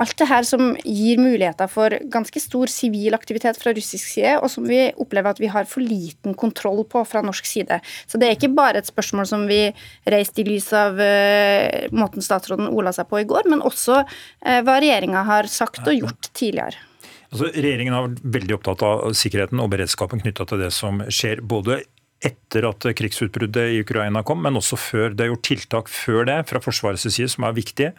Alt 0.01 0.15
det 0.21 0.29
her 0.31 0.47
som 0.49 0.71
gir 0.87 1.21
muligheter 1.21 1.69
for 1.69 1.97
ganske 2.13 2.41
stor 2.41 2.71
sivil 2.73 3.17
aktivitet 3.17 3.59
fra 3.61 3.75
russisk 3.77 4.15
side, 4.15 4.37
og 4.41 4.49
som 4.53 4.69
vi 4.69 4.85
opplever 4.93 5.35
at 5.35 5.43
vi 5.43 5.51
har 5.53 5.69
for 5.69 5.85
liten 5.85 6.37
kontroll 6.39 6.85
på 6.89 7.03
fra 7.09 7.25
norsk 7.25 7.49
side. 7.49 7.81
Så 8.07 8.21
det 8.21 8.29
er 8.31 8.39
ikke 8.39 8.53
bare 8.55 8.81
et 8.81 8.89
spørsmål 8.89 9.29
som 9.29 9.45
vi 9.51 9.65
reiste 10.09 10.45
i 10.45 10.47
lys 10.49 10.71
av 10.77 11.03
eh, 11.03 11.91
måten 11.93 12.25
statsråden 12.25 12.71
ola 12.71 12.95
seg 12.95 13.11
på 13.11 13.21
i 13.21 13.29
går, 13.29 13.51
men 13.53 13.65
også 13.65 14.01
eh, 14.05 14.63
hva 14.63 14.79
regjeringa 14.79 15.27
har 15.29 15.51
sagt 15.51 15.85
og 15.85 15.99
gjort 15.99 16.33
tidligere. 16.33 16.92
Altså, 17.33 17.49
regjeringen 17.57 17.97
har 17.97 18.07
vært 18.07 18.25
veldig 18.37 18.57
opptatt 18.59 18.85
av 18.85 19.17
sikkerheten 19.17 19.61
og 19.63 19.71
beredskapen 19.73 20.21
knytta 20.21 20.45
til 20.49 20.61
det 20.61 20.73
som 20.77 21.01
skjer. 21.09 21.41
både 21.41 21.81
etter 22.23 22.69
at 22.69 22.87
krigsutbruddet 22.99 23.73
i 23.75 23.81
Ukraina 23.83 24.23
kom, 24.23 24.43
men 24.45 24.59
også 24.59 24.79
før. 24.79 25.15
Det 25.17 25.25
er 25.25 25.33
gjort 25.33 25.49
tiltak 25.49 25.91
før 25.91 26.29
det 26.29 26.39
fra 26.47 26.61
Forsvarets 26.63 27.09
side 27.09 27.33
som 27.33 27.49
er 27.49 27.57
viktige. 27.57 27.93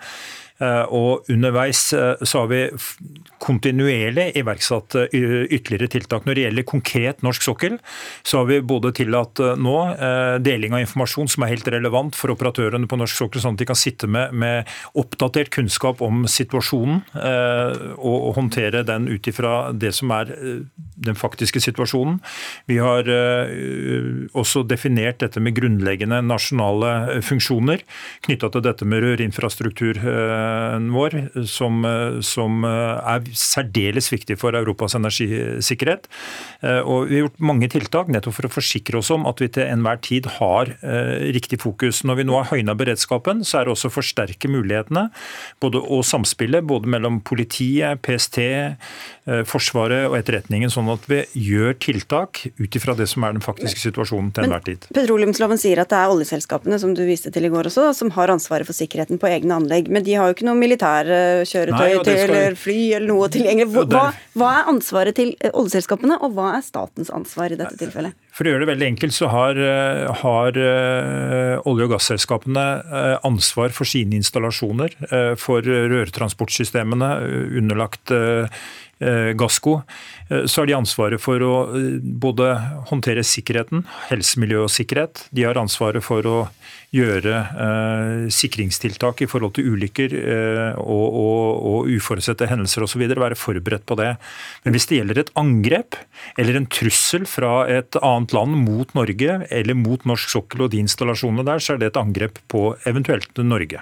Eh, 0.62 0.86
Og 0.94 1.30
underveis 1.34 1.82
eh, 1.98 2.22
så 2.22 2.44
har 2.44 2.50
vi 2.52 2.62
kontinuerlig 3.42 4.30
iverksatt 4.38 4.96
eh, 5.02 5.08
ytterligere 5.50 5.90
tiltak. 5.96 6.28
Når 6.28 6.38
det 6.38 6.46
gjelder 6.46 6.68
konkret 6.70 7.24
norsk 7.26 7.46
sokkel, 7.48 7.80
så 8.22 8.42
har 8.42 8.50
vi 8.52 8.60
både 8.62 8.94
tillatt 8.96 9.42
nå 9.60 9.74
deling 10.44 10.76
av 10.76 10.84
informasjon 10.84 11.30
som 11.32 11.44
er 11.44 11.54
helt 11.54 11.68
relevant 11.72 12.16
for 12.16 12.32
operatørene 12.34 12.88
på 12.90 12.98
norsk 13.00 13.18
sokkel, 13.18 13.42
sånn 13.42 13.58
at 13.58 13.64
de 13.64 13.68
kan 13.68 13.78
sitte 13.80 14.08
med, 14.10 14.34
med 14.38 14.70
oppdatert 15.00 15.50
kunnskap 15.54 16.02
om 16.06 16.24
situasjonen 16.30 17.02
og, 17.98 18.30
håndtere 18.38 18.84
den 18.88 19.08
ut 19.12 19.28
ifra 19.30 19.72
det 19.76 19.92
som 19.96 20.12
er 20.16 20.32
den 20.34 21.18
faktiske 21.18 21.62
situasjonen. 21.64 22.20
Vi 22.70 22.80
har 22.82 23.10
også 24.38 24.64
definert 24.68 25.22
dette 25.24 25.42
med 25.44 25.56
grunnleggende 25.58 26.22
nasjonale 26.26 27.22
funksjoner 27.26 27.84
knytta 28.26 28.52
til 28.54 28.66
dette 28.66 28.88
med 28.90 29.04
rørinfrastrukturen 29.06 30.53
vår, 30.94 31.46
som, 31.50 31.84
eh, 31.86 32.20
som 32.26 32.64
eh, 32.68 33.14
er 33.16 33.28
særdeles 33.38 34.10
viktig 34.14 34.38
for 34.42 34.56
Europas 34.58 34.96
energisikkerhet. 35.00 36.08
Eh, 36.62 36.80
Og 36.84 37.08
vi 37.10 37.20
har 37.20 37.28
gjort 37.28 37.40
mange 37.40 37.70
tiltak 37.72 38.10
nettopp 38.12 38.36
for 38.38 38.48
å 38.50 38.54
forsikre 38.54 39.00
oss 39.00 39.12
om 39.14 39.26
at 39.30 39.40
vi 39.42 39.48
til 39.48 39.64
enhver 39.68 40.00
tid 40.04 40.26
har 40.40 40.74
eh, 40.82 41.32
riktig 41.36 41.62
fokus. 41.64 42.04
Når 42.04 42.16
vi 42.22 42.28
nå 42.28 42.38
har 42.40 42.52
høyna 42.52 42.76
beredskapen, 42.78 43.44
så 43.48 43.60
er 43.62 43.66
det 43.66 43.74
også 43.76 43.90
å 43.92 43.96
forsterke 43.98 44.50
mulighetene 44.52 45.10
både 45.64 45.82
og 45.84 46.04
samspillet 46.08 46.66
både 46.68 46.90
mellom 46.92 47.22
politiet, 47.26 48.02
PST, 48.06 48.40
eh, 48.44 49.44
Forsvaret 49.48 50.10
og 50.10 50.18
etterretningen, 50.20 50.72
sånn 50.74 50.90
at 50.92 51.06
vi 51.08 51.22
gjør 51.40 51.78
tiltak 51.80 52.44
ut 52.60 52.76
ifra 52.76 52.96
det 52.98 53.08
som 53.12 53.24
er 53.24 53.36
den 53.38 53.44
faktiske 53.46 53.80
situasjonen 53.80 54.34
til 54.36 54.48
enhver 54.48 54.64
tid. 54.66 54.88
Petroleumsloven 54.94 55.60
sier 55.62 55.80
at 55.80 55.92
det 55.94 56.00
er 56.02 56.12
oljeselskapene 56.12 56.80
som 56.82 56.94
du 56.98 57.04
viste 57.08 57.32
til 57.34 57.48
i 57.48 57.52
går 57.54 57.70
også, 57.72 57.88
som 57.96 58.12
har 58.18 58.34
ansvaret 58.34 58.68
for 58.68 58.76
sikkerheten 58.76 59.22
på 59.22 59.30
egne 59.32 59.56
anlegg. 59.62 59.88
Men 59.94 60.04
de 60.04 60.18
har 60.20 60.33
jo 60.34 60.38
ikke 60.38 60.48
noe 60.50 60.58
militære 60.60 61.18
kjøretøy 61.48 61.80
Nei, 61.80 61.94
og 61.96 62.04
det 62.04 62.14
til, 62.18 62.22
skal- 62.26 62.36
eller 62.42 62.58
fly 62.60 62.78
eller 62.98 63.08
noe 63.12 63.30
tilgjengelig. 63.32 63.86
Hva, 63.94 64.04
hva, 64.40 64.50
er 64.60 64.70
ansvaret 64.74 65.16
til 65.18 65.34
eh, 65.40 65.54
oljeselskapene, 65.54 66.18
og 66.26 66.36
hva 66.36 66.50
er 66.58 66.66
statens 66.66 67.14
ansvar 67.14 67.54
i 67.54 67.60
dette 67.60 67.78
tilfellet? 67.80 68.18
For 68.34 68.50
å 68.50 68.54
gjøre 68.54 68.66
det 68.66 68.70
veldig 68.74 68.88
enkelt, 68.96 69.14
så 69.16 69.30
har, 69.30 69.60
eh, 69.62 70.12
har 70.24 70.58
eh, 70.58 71.56
olje- 71.70 71.88
og 71.88 71.94
gasselskapene 71.94 72.66
ansvar 73.24 73.74
for 73.76 73.86
sine 73.88 74.18
installasjoner, 74.18 74.96
for 75.40 75.62
rørtransportsystemene, 75.64 77.10
underlagt 77.60 78.12
GASCO. 78.14 79.34
Gassco, 79.36 79.74
så 80.48 80.62
har 80.62 80.70
de 80.70 80.76
ansvaret 80.78 81.20
for 81.22 81.44
å 81.44 81.54
både 82.24 82.54
håndtere 82.90 83.26
sikkerheten, 83.28 83.84
helse, 84.08 84.40
miljø 84.40 84.64
og 84.64 84.72
sikkerhet. 84.72 85.26
De 85.36 85.44
har 85.44 85.60
ansvaret 85.60 86.04
for 86.06 86.24
å 86.30 86.38
gjøre 86.94 87.38
eh, 87.66 88.26
sikringstiltak 88.34 89.24
i 89.26 89.28
forhold 89.30 89.56
til 89.58 89.72
ulykker 89.74 90.14
eh, 90.20 90.82
og, 90.82 91.06
og, 91.24 91.48
og 91.70 91.90
uforutsette 91.96 92.48
hendelser 92.52 92.86
osv. 92.86 93.06
Være 93.10 93.40
forberedt 93.40 93.88
på 93.90 93.98
det. 94.00 94.12
Men 94.66 94.76
hvis 94.76 94.88
det 94.90 95.00
gjelder 95.00 95.24
et 95.24 95.34
angrep 95.40 95.98
eller 96.38 96.60
en 96.60 96.70
trussel 96.70 97.26
fra 97.30 97.64
et 97.72 97.98
annet 98.02 98.36
land 98.38 98.60
mot 98.62 98.94
Norge 98.98 99.40
eller 99.50 99.80
mot 99.80 100.06
norsk 100.10 100.36
sokkel 100.36 100.68
og 100.68 100.74
de 100.74 100.84
installasjonene 100.84 101.48
der, 101.48 101.64
så 101.64 101.76
er 101.76 101.82
det 101.82 101.92
et 101.94 102.00
angrep 102.04 102.38
på 102.52 102.72
eventuelt 102.90 103.42
Norge. 103.42 103.82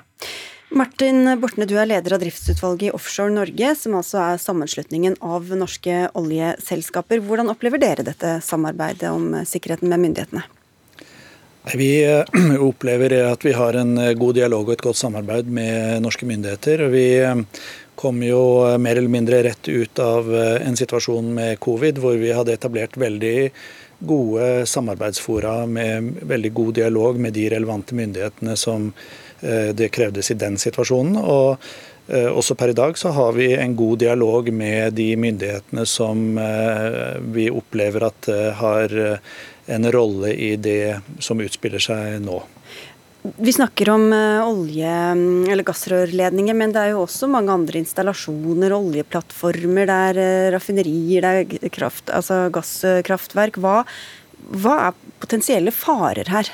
Martin 0.71 1.27
Bortne, 1.41 1.67
du 1.67 1.73
er 1.75 1.89
leder 1.89 2.15
av 2.15 2.21
driftsutvalget 2.21 2.87
i 2.87 2.93
Offshore 2.95 3.33
Norge, 3.35 3.73
som 3.75 3.97
altså 3.99 4.21
er 4.23 4.39
sammenslutningen 4.39 5.17
av 5.19 5.51
norske 5.59 6.05
oljeselskaper. 6.15 7.19
Hvordan 7.27 7.51
opplever 7.51 7.81
dere 7.81 8.07
dette 8.07 8.37
samarbeidet 8.45 9.11
om 9.11 9.33
sikkerheten 9.43 9.91
med 9.91 10.05
myndighetene? 10.05 10.47
Vi 11.63 12.13
eh, 12.13 12.23
opplever 12.59 13.13
at 13.31 13.45
vi 13.45 13.53
har 13.53 13.73
en 13.73 13.97
eh, 13.97 14.13
god 14.13 14.35
dialog 14.35 14.67
og 14.67 14.73
et 14.73 14.81
godt 14.81 14.97
samarbeid 14.97 15.51
med 15.53 16.01
norske 16.01 16.25
myndigheter. 16.25 16.87
Vi 16.89 17.05
eh, 17.21 17.43
kom 17.95 18.23
jo 18.25 18.41
mer 18.81 18.97
eller 18.97 19.13
mindre 19.13 19.43
rett 19.45 19.69
ut 19.69 19.99
av 20.01 20.31
en 20.33 20.77
situasjon 20.77 21.27
med 21.35 21.59
covid, 21.61 21.99
hvor 22.01 22.15
vi 22.17 22.31
hadde 22.33 22.55
etablert 22.55 22.97
veldig 22.97 23.51
gode 24.09 24.65
samarbeidsfora 24.65 25.67
med 25.69 26.23
veldig 26.25 26.51
god 26.57 26.73
dialog 26.79 27.19
med 27.21 27.35
de 27.37 27.45
relevante 27.53 27.93
myndighetene 27.93 28.55
som 28.57 28.89
det 29.41 29.91
krevdes 29.93 30.31
i 30.33 30.37
den 30.41 30.57
situasjonen. 30.57 31.19
Og 31.21 31.61
også 32.09 32.57
per 32.57 32.73
i 32.73 32.77
dag 32.77 32.97
så 32.97 33.13
har 33.13 33.37
vi 33.37 33.51
en 33.53 33.75
god 33.77 34.01
dialog 34.01 34.49
med 34.49 34.97
de 34.97 35.11
myndighetene 35.21 35.85
som 35.85 36.25
vi 37.37 37.51
opplever 37.53 38.07
at 38.09 38.31
har 38.57 38.97
en 39.71 39.91
rolle 39.93 40.33
i 40.35 40.55
det 40.59 41.01
som 41.23 41.41
utspiller 41.41 41.81
seg 41.81 42.19
nå. 42.23 42.41
Vi 43.21 43.53
snakker 43.53 43.89
om 43.93 44.07
eh, 44.13 44.47
olje- 44.49 45.51
eller 45.51 45.65
gassrørledninger, 45.65 46.55
men 46.57 46.71
det 46.73 46.81
er 46.81 46.95
jo 46.95 47.03
også 47.03 47.29
mange 47.29 47.53
andre 47.53 47.77
installasjoner, 47.83 48.73
oljeplattformer, 48.73 49.85
det 49.85 49.97
er 50.07 50.21
eh, 50.23 50.47
raffinerier, 50.55 51.27
det 51.27 51.59
er 51.61 51.73
kraft, 51.73 52.09
altså 52.09 52.47
gasskraftverk. 52.53 53.61
Hva, 53.61 53.83
hva 54.57 54.77
er 54.87 54.97
potensielle 55.21 55.73
farer 55.75 56.33
her? 56.33 56.49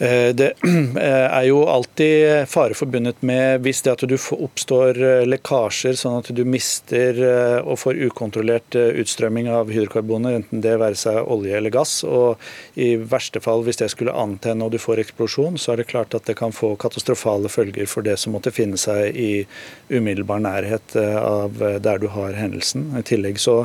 Eh, 0.00 0.34
det 0.34 0.52
eh, 0.96 1.26
er 1.28 1.42
jo 1.44 1.58
alltid 1.68 2.48
fare 2.48 2.74
forbundet 2.74 3.20
med 3.26 3.60
hvis 3.60 3.82
det 3.84 3.92
at 3.92 4.04
du 4.08 4.14
oppstår 4.16 4.96
eh, 4.96 5.24
lekkasjer, 5.28 5.98
sånn 6.00 6.16
at 6.22 6.30
du 6.32 6.40
mister 6.48 7.18
og 7.60 7.76
får 7.82 7.98
ukontrollert 8.06 8.76
utstrømming 8.78 9.50
av 9.52 9.68
hydrokarboner, 9.72 10.38
enten 10.38 10.62
det 10.64 10.78
være 10.80 10.96
seg 10.96 11.18
olje 11.20 11.58
eller 11.58 11.74
gass. 11.74 11.98
Og 12.08 12.40
i 12.80 12.94
verste 12.96 13.42
fall, 13.44 13.64
hvis 13.66 13.80
det 13.82 13.90
skulle 13.92 14.14
antenne 14.16 14.64
og 14.64 14.72
du 14.72 14.78
får 14.80 15.02
eksplosjon, 15.04 15.58
så 15.60 15.74
er 15.74 15.82
det 15.82 15.90
klart 15.90 16.16
at 16.16 16.24
det 16.28 16.38
kan 16.38 16.54
få 16.54 16.72
katastrofale 16.80 17.50
følger 17.52 17.88
for 17.90 18.06
det 18.06 18.16
som 18.20 18.32
måtte 18.36 18.54
finne 18.54 18.80
seg 18.80 19.16
i 19.16 19.44
umiddelbar 19.90 20.40
nærhet 20.44 20.96
av 20.96 21.60
der 21.82 22.00
du 22.00 22.08
har 22.14 22.38
hendelsen. 22.38 22.88
I 22.96 23.04
tillegg 23.06 23.40
så 23.42 23.62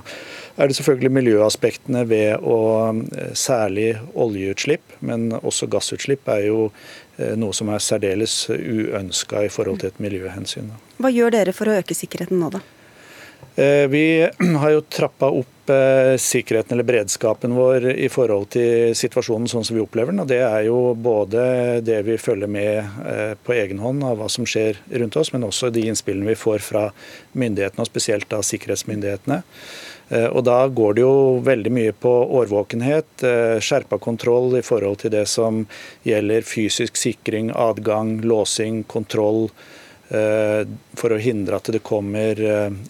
er 0.59 0.67
det 0.67 0.77
selvfølgelig 0.79 1.13
miljøaspektene 1.15 2.03
ved 2.09 2.43
å 2.43 2.59
særlig 3.37 3.93
oljeutslipp, 4.19 4.97
men 5.05 5.29
også 5.39 5.69
gassutslipp 5.71 6.24
er 6.31 6.47
jo 6.49 6.69
eh, 7.17 7.35
noe 7.39 7.55
som 7.55 7.71
er 7.73 7.83
særdeles 7.83 8.37
uønska 8.49 9.45
i 9.45 9.51
forhold 9.53 9.83
til 9.83 9.93
et 9.93 9.99
miljøhensyn. 10.03 10.71
Hva 11.01 11.11
gjør 11.13 11.35
dere 11.37 11.55
for 11.55 11.69
å 11.69 11.77
øke 11.81 11.97
sikkerheten 11.97 12.41
nå, 12.41 12.51
da? 12.57 12.63
Eh, 13.55 13.85
vi 13.91 14.05
har 14.61 14.73
jo 14.73 14.83
trappa 14.91 15.29
opp 15.31 15.71
eh, 15.71 16.15
sikkerheten 16.21 16.75
eller 16.75 16.87
beredskapen 16.87 17.55
vår 17.55 17.87
i 17.93 18.09
forhold 18.11 18.49
til 18.57 18.95
situasjonen 18.97 19.47
sånn 19.51 19.65
som 19.67 19.77
vi 19.77 19.83
opplever 19.83 20.11
den. 20.11 20.23
og 20.25 20.29
Det 20.31 20.41
er 20.43 20.67
jo 20.67 20.79
både 20.97 21.81
det 21.85 22.01
vi 22.09 22.19
følger 22.21 22.51
med 22.51 23.39
på 23.47 23.55
egen 23.55 23.81
hånd 23.83 24.03
av 24.07 24.19
hva 24.19 24.29
som 24.31 24.47
skjer 24.47 24.81
rundt 24.99 25.19
oss, 25.21 25.31
men 25.35 25.47
også 25.47 25.71
de 25.73 25.87
innspillene 25.89 26.33
vi 26.33 26.39
får 26.39 26.63
fra 26.65 26.87
myndighetene, 27.33 27.85
og 27.85 27.91
spesielt 27.91 28.29
da 28.31 28.41
sikkerhetsmyndighetene. 28.43 29.43
Eh, 30.09 30.25
og 30.25 30.43
Da 30.43 30.67
går 30.67 30.93
det 30.93 31.01
jo 31.01 31.39
veldig 31.45 31.71
mye 31.73 31.93
på 31.93 32.11
årvåkenhet, 32.39 33.23
eh, 33.23 33.57
skjerpa 33.59 33.99
kontroll 33.99 34.57
i 34.57 34.61
forhold 34.61 34.99
til 34.99 35.11
det 35.11 35.27
som 35.27 35.65
gjelder 36.05 36.45
fysisk 36.45 36.95
sikring, 36.95 37.51
adgang, 37.51 38.21
låsing, 38.21 38.83
kontroll. 38.83 39.49
Eh, 40.09 40.65
for 40.93 41.09
å 41.09 41.17
hindre 41.19 41.55
at 41.55 41.63
det 41.63 41.81
kommer 41.81 42.35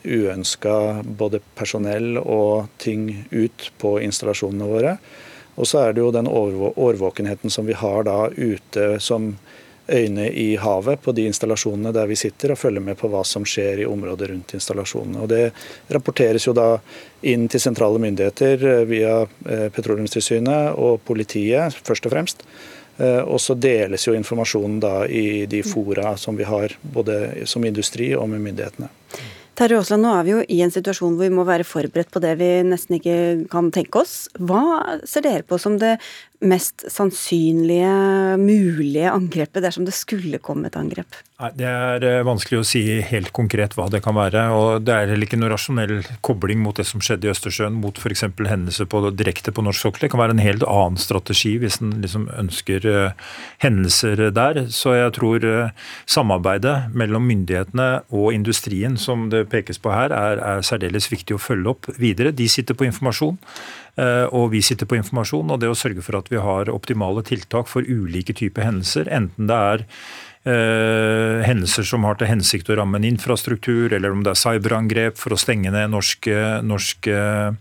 uønska 0.03 1.03
både 1.05 1.39
personell 1.55 2.18
og 2.18 2.68
ting 2.78 3.26
ut 3.32 3.72
på 3.80 4.01
installasjonene 4.03 4.68
våre. 4.68 4.97
Og 5.55 5.66
så 5.66 5.88
er 5.88 5.93
det 5.93 6.01
jo 6.01 6.11
den 6.11 6.28
årvåkenheten 6.28 7.49
som 7.49 7.66
vi 7.66 7.74
har 7.74 8.03
da 8.03 8.28
ute 8.36 8.99
som 8.99 9.38
øyne 9.89 10.29
i 10.31 10.55
havet 10.55 11.01
på 11.01 11.13
de 11.15 11.25
installasjonene 11.29 11.93
der 11.93 12.07
vi 12.09 12.17
sitter 12.19 12.53
og 12.53 12.59
følger 12.59 12.83
med 12.83 12.97
på 12.99 13.09
hva 13.11 13.23
som 13.27 13.45
skjer 13.45 13.83
i 13.83 13.89
området 13.89 14.29
rundt 14.31 14.55
installasjonene. 14.57 15.21
Og 15.21 15.29
Det 15.29 15.51
rapporteres 15.93 16.47
jo 16.47 16.53
da 16.57 16.79
inn 17.21 17.47
til 17.49 17.61
sentrale 17.61 18.01
myndigheter 18.01 18.65
eh, 18.71 18.86
via 18.89 19.19
eh, 19.23 19.67
Petroleumstilsynet 19.73 20.75
og 20.77 21.01
politiet, 21.05 21.77
først 21.86 22.09
og 22.09 22.15
fremst. 22.15 22.45
Eh, 22.97 23.21
og 23.21 23.39
så 23.41 23.55
deles 23.59 24.07
jo 24.07 24.15
informasjonen 24.15 24.79
da 24.83 24.97
i 25.05 25.45
de 25.49 25.63
fora 25.67 26.15
som 26.17 26.38
vi 26.38 26.47
har, 26.47 26.77
både 26.81 27.47
som 27.49 27.65
industri 27.65 28.13
og 28.15 28.29
med 28.31 28.43
myndighetene. 28.45 28.91
Terje 29.55 29.77
Aasland, 29.79 30.03
nå 30.03 30.11
er 30.11 30.23
vi 30.27 30.31
jo 30.33 30.39
i 30.51 30.57
en 30.65 30.71
situasjon 30.73 31.13
hvor 31.15 31.29
vi 31.29 31.36
må 31.36 31.45
være 31.47 31.63
forberedt 31.63 32.09
på 32.11 32.19
det 32.19 32.33
vi 32.41 32.49
nesten 32.67 32.97
ikke 32.97 33.17
kan 33.51 33.69
tenke 33.71 34.01
oss. 34.01 34.25
Hva 34.36 34.99
ser 35.07 35.23
dere 35.23 35.45
på 35.47 35.59
som 35.61 35.77
det 35.79 35.93
mest 36.43 36.86
sannsynlige 36.91 38.38
mulige 38.41 39.11
angrepet 39.11 39.63
dersom 39.63 39.86
det 39.88 39.95
skulle 39.95 40.41
komme 40.43 40.69
et 40.69 40.77
angrep? 40.79 41.21
Nei, 41.36 41.49
Det 41.59 41.67
er 41.67 42.03
eh, 42.07 42.23
vanskelig 42.23 42.61
å 42.61 42.67
si 42.67 42.81
helt 43.03 43.33
konkret 43.36 43.75
hva 43.75 43.89
det 43.91 44.01
kan 44.05 44.15
være. 44.15 44.45
og 44.55 44.86
Det 44.88 44.93
er 44.93 45.09
heller 45.11 45.27
ikke 45.27 45.39
noe 45.39 45.51
rasjonell 45.51 45.97
kobling 46.23 46.61
mot 46.63 46.75
det 46.75 46.86
som 46.88 47.03
skjedde 47.03 47.27
i 47.27 47.31
Østersjøen, 47.33 47.75
mot 47.81 47.97
f.eks. 47.99 48.23
hendelser 48.39 48.88
på, 48.88 49.03
direkte 49.11 49.51
på 49.51 49.65
norsk 49.65 49.88
sokkel. 49.88 50.05
Det 50.05 50.11
kan 50.13 50.23
være 50.23 50.38
en 50.38 50.43
helt 50.45 50.63
annen 50.63 50.99
strategi 51.01 51.57
hvis 51.59 51.81
en 51.83 51.97
liksom 52.03 52.29
ønsker 52.31 52.88
uh, 52.88 53.36
hendelser 53.63 54.29
der. 54.36 54.65
Så 54.71 54.95
jeg 54.95 55.15
tror 55.19 55.43
uh, 55.43 55.89
samarbeidet 56.07 56.95
mellom 56.95 57.27
myndighetene 57.27 57.89
og 58.15 58.31
industrien 58.36 58.95
som 58.95 59.27
det 59.33 59.47
pekes 59.51 59.81
på 59.81 59.91
her, 59.91 60.15
er, 60.15 60.39
er 60.39 60.63
særdeles 60.63 61.11
viktig 61.11 61.36
å 61.36 61.41
følge 61.41 61.75
opp 61.75 61.91
videre. 61.99 62.31
De 62.31 62.47
sitter 62.47 62.79
på 62.79 62.88
informasjon. 62.88 63.39
Og 63.95 64.49
vi 64.51 64.59
sitter 64.59 64.89
på 64.89 64.97
informasjon, 64.97 65.53
og 65.53 65.61
det 65.61 65.69
å 65.71 65.77
sørge 65.77 66.03
for 66.03 66.17
at 66.19 66.27
vi 66.27 66.41
har 66.43 66.67
optimale 66.73 67.23
tiltak 67.23 67.69
for 67.71 67.87
ulike 67.87 68.35
typer 68.35 68.67
hendelser, 68.67 69.07
enten 69.07 69.47
det 69.47 69.59
er 69.71 69.85
Uh, 70.45 71.41
hendelser 71.41 71.87
som 71.89 72.03
har 72.05 72.19
til 72.19 72.29
hensikt 72.29 72.67
å 72.69 72.75
ramme 72.77 72.99
en 72.99 73.07
infrastruktur, 73.07 73.89
eller 73.89 74.13
om 74.13 74.19
det 74.21 74.35
er 74.35 74.37
cyberangrep 74.37 75.17
for 75.17 75.33
å 75.33 75.39
stenge 75.41 75.71
ned 75.73 75.89
norske, 75.89 76.35
norsk 76.61 77.09
uh, 77.09 77.57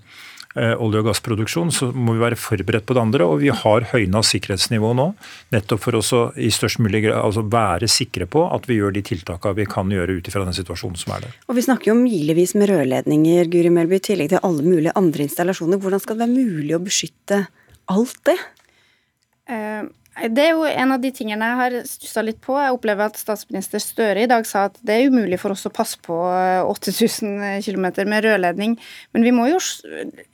olje- 0.55 1.01
og 1.03 1.09
gassproduksjon, 1.09 1.73
så 1.75 1.91
må 1.91 2.15
vi 2.15 2.23
være 2.23 2.39
forberedt 2.39 2.87
på 2.87 2.95
det 2.95 3.03
andre. 3.03 3.27
Og 3.27 3.41
vi 3.43 3.51
har 3.55 3.89
høyna 3.91 4.23
sikkerhetsnivå 4.23 4.93
nå, 4.95 5.09
nettopp 5.55 5.83
for 5.83 5.99
å 5.99 6.21
i 6.39 6.51
størst 6.55 6.81
mulig 6.85 7.05
grad 7.07 7.19
altså 7.23 7.43
være 7.51 7.89
sikre 7.91 8.29
på 8.31 8.45
at 8.55 8.69
vi 8.71 8.79
gjør 8.79 8.95
de 8.95 9.05
tiltakene 9.07 9.59
vi 9.59 9.67
kan 9.71 9.91
gjøre 9.91 10.19
ut 10.21 10.31
ifra 10.31 10.45
den 10.47 10.57
situasjonen 10.57 11.01
som 11.01 11.17
er 11.17 11.27
der. 11.27 11.35
Og 11.49 11.59
Vi 11.59 11.67
snakker 11.67 11.91
jo 11.91 11.97
om 11.97 12.05
milevis 12.05 12.55
med 12.55 12.71
rørledninger, 12.71 13.51
Guri 13.51 13.73
Melby, 13.75 13.99
i 13.99 14.07
tillegg 14.13 14.31
til 14.35 14.45
alle 14.47 14.63
mulige 14.63 14.95
andre 14.99 15.27
installasjoner. 15.27 15.83
Hvordan 15.83 16.03
skal 16.03 16.19
det 16.19 16.27
være 16.27 16.39
mulig 16.39 16.79
å 16.79 16.85
beskytte 16.85 17.45
alt 17.91 18.19
det? 18.31 18.39
Uh 19.51 19.91
det 20.15 20.43
er 20.45 20.53
jo 20.55 20.63
en 20.63 20.93
av 20.95 21.01
de 21.03 21.11
tingene 21.11 21.47
jeg 21.49 21.59
har 21.59 21.75
stussa 21.89 22.23
litt 22.23 22.39
på. 22.45 22.55
Jeg 22.61 22.75
opplever 22.77 23.09
at 23.11 23.19
statsminister 23.19 23.83
Støre 23.83 24.23
i 24.23 24.29
dag 24.31 24.47
sa 24.47 24.69
at 24.69 24.77
det 24.87 24.95
er 24.95 25.09
umulig 25.11 25.41
for 25.43 25.55
oss 25.55 25.67
å 25.67 25.73
passe 25.75 25.99
på 26.05 26.15
8000 26.15 27.65
km 27.67 27.87
med 28.07 28.23
rørledning. 28.23 28.77
Men 29.11 29.27
vi 29.27 29.33
må 29.35 29.49
jo 29.51 29.59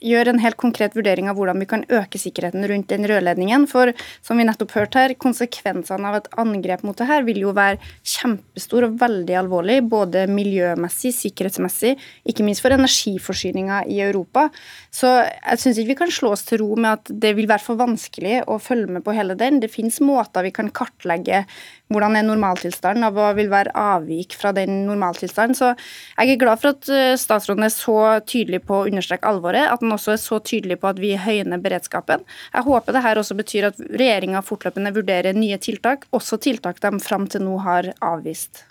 gjøre 0.04 0.34
en 0.34 0.42
helt 0.42 0.58
konkret 0.60 0.96
vurdering 0.98 1.30
av 1.32 1.38
hvordan 1.38 1.62
vi 1.64 1.68
kan 1.70 1.86
øke 1.88 2.20
sikkerheten 2.20 2.66
rundt 2.68 2.90
den 2.92 3.08
rørledningen. 3.08 3.64
For 3.70 3.94
som 4.26 4.40
vi 4.40 4.46
nettopp 4.48 4.74
hørte 4.76 5.00
her, 5.00 5.14
konsekvensene 5.16 6.12
av 6.12 6.20
et 6.20 6.28
angrep 6.44 6.84
mot 6.84 7.00
det 7.00 7.08
her 7.08 7.24
vil 7.24 7.40
jo 7.46 7.56
være 7.56 7.80
kjempestor 8.04 8.90
og 8.90 9.00
veldig 9.00 9.38
alvorlig. 9.40 9.80
Både 9.88 10.26
miljømessig, 10.28 11.14
sikkerhetsmessig, 11.22 11.94
ikke 12.28 12.44
minst 12.44 12.60
for 12.60 12.76
energiforsyninga 12.76 13.86
i 13.88 14.02
Europa. 14.04 14.50
Så 14.92 15.16
jeg 15.24 15.64
syns 15.64 15.80
ikke 15.80 15.94
vi 15.94 15.98
kan 16.04 16.14
slå 16.14 16.34
oss 16.36 16.44
til 16.44 16.60
ro 16.66 16.76
med 16.76 17.00
at 17.00 17.16
det 17.24 17.32
vil 17.38 17.48
være 17.48 17.64
for 17.64 17.80
vanskelig 17.80 18.42
å 18.44 18.60
følge 18.60 18.98
med 18.98 19.08
på 19.08 19.16
hele 19.16 19.38
den. 19.40 19.62
Det 19.62 19.69
det 19.70 19.76
finnes 19.78 20.00
måter 20.02 20.42
vi 20.42 20.50
kan 20.54 20.70
kartlegge 20.74 21.44
hvordan 21.90 22.16
er 22.18 22.26
normaltilstanden, 22.26 23.04
og 23.08 23.16
hva 23.16 23.30
vil 23.34 23.50
være 23.50 23.74
avvik 23.74 24.36
fra 24.38 24.52
den 24.54 24.84
normaltilstanden. 24.86 25.58
Så 25.58 25.72
jeg 25.72 26.34
er 26.34 26.40
glad 26.40 26.62
for 26.62 26.74
at 26.76 26.90
eh, 26.94 27.16
statsråden 27.18 27.66
er 27.66 27.74
så 27.74 27.98
tydelig 28.22 28.62
på 28.68 28.78
å 28.78 28.86
understreke 28.86 29.26
alvoret, 29.30 29.66
at 29.66 29.82
han 29.82 29.96
også 29.96 30.14
er 30.14 30.22
så 30.22 30.38
tydelig 30.38 30.78
på 30.82 30.90
at 30.92 31.02
vi 31.02 31.16
høyner 31.18 31.62
beredskapen. 31.62 32.22
Jeg 32.54 32.66
håper 32.68 32.94
det 32.94 33.04
her 33.06 33.22
også 33.22 33.38
betyr 33.38 33.70
at 33.72 33.84
regjeringa 33.90 34.44
fortløpende 34.46 34.94
vurderer 34.94 35.36
nye 35.36 35.58
tiltak, 35.62 36.06
også 36.14 36.38
tiltak 36.42 36.82
de 36.82 36.94
fram 37.02 37.26
til 37.30 37.46
nå 37.46 37.58
har 37.66 37.90
avvist. 37.98 38.69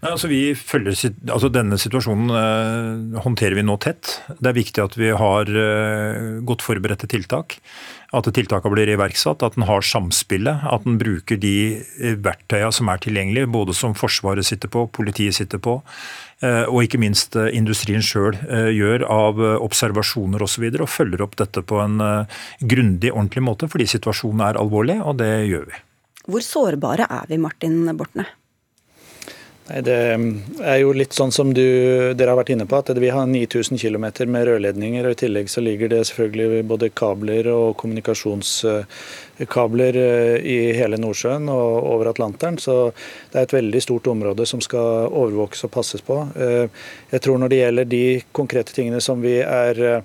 Nei, 0.00 0.14
altså 0.14 0.30
vi 0.30 0.54
følger, 0.56 0.96
altså 1.28 1.50
Denne 1.52 1.76
situasjonen 1.80 2.32
eh, 2.32 3.18
håndterer 3.20 3.58
vi 3.58 3.64
nå 3.68 3.74
tett. 3.84 4.14
Det 4.32 4.48
er 4.48 4.56
viktig 4.56 4.80
at 4.80 4.94
vi 4.96 5.10
har 5.12 5.50
eh, 5.52 6.38
godt 6.48 6.64
forberedte 6.64 7.08
tiltak. 7.10 7.58
At 8.16 8.30
tiltakene 8.32 8.72
blir 8.72 8.90
iverksatt, 8.94 9.44
at 9.44 9.58
en 9.58 9.66
har 9.68 9.84
samspillet. 9.84 10.64
At 10.72 10.88
en 10.88 10.96
bruker 11.02 11.36
de 11.42 11.52
eh, 11.84 12.16
verktøyene 12.16 12.72
som 12.72 12.88
er 12.88 13.04
tilgjengelige, 13.04 13.52
både 13.52 13.76
som 13.76 13.92
Forsvaret 13.92 14.48
sitter 14.48 14.72
på, 14.72 14.86
politiet 14.88 15.36
sitter 15.36 15.60
på, 15.60 15.76
eh, 16.40 16.64
og 16.64 16.88
ikke 16.88 17.02
minst 17.04 17.36
eh, 17.36 17.52
industrien 17.60 18.00
sjøl 18.00 18.40
eh, 18.40 18.72
gjør 18.72 19.04
av 19.04 19.44
observasjoner 19.60 20.40
osv. 20.40 20.48
Og, 20.48 20.54
så 20.56 20.64
videre, 20.64 20.88
og 20.88 20.94
følger 20.96 21.28
opp 21.28 21.36
dette 21.44 21.60
på 21.60 21.76
en 21.84 22.00
grundig, 22.64 23.12
ordentlig 23.12 23.44
måte, 23.44 23.68
fordi 23.68 23.92
situasjonen 23.98 24.48
er 24.48 24.64
alvorlig, 24.64 24.96
og 25.04 25.20
det 25.20 25.32
gjør 25.52 25.68
vi. 25.68 25.86
Hvor 26.30 26.44
sårbare 26.44 27.04
er 27.20 27.28
vi, 27.28 27.44
Martin 27.44 27.82
Bortne? 28.00 28.30
Det 29.70 29.94
er 29.94 30.80
jo 30.80 30.88
litt 30.96 31.12
sånn 31.14 31.30
som 31.34 31.52
du, 31.54 31.62
dere 32.18 32.30
har 32.32 32.38
vært 32.40 32.50
inne 32.54 32.66
på, 32.66 32.76
at 32.80 32.88
vi 32.98 33.10
har 33.14 33.26
9000 33.30 33.78
km 33.78 34.06
med 34.26 34.46
rørledninger. 34.48 35.06
og 35.06 35.12
I 35.14 35.20
tillegg 35.22 35.46
så 35.52 35.60
ligger 35.62 35.88
det 35.92 36.08
selvfølgelig 36.08 36.64
både 36.66 36.88
kabler 36.90 37.46
og 37.52 37.76
kommunikasjonskabler 37.78 39.94
eh, 40.00 40.38
i 40.42 40.72
hele 40.74 40.96
Nordsjøen 40.98 41.48
og 41.52 41.86
over 41.92 42.06
Atlanteren. 42.10 42.58
Så 42.58 42.90
det 43.30 43.38
er 43.38 43.42
et 43.46 43.58
veldig 43.60 43.82
stort 43.86 44.06
område 44.10 44.46
som 44.48 44.60
skal 44.64 45.06
overvåkes 45.06 45.64
og 45.68 45.74
passes 45.76 46.02
på. 46.02 46.16
Eh, 46.34 46.66
jeg 47.14 47.20
tror 47.22 47.38
når 47.38 47.48
det 47.52 47.62
gjelder 47.62 47.86
de 47.94 48.06
konkrete 48.34 48.74
tingene 48.74 49.00
som 49.04 49.22
vi 49.22 49.38
er 49.44 49.74
eh, 49.86 50.02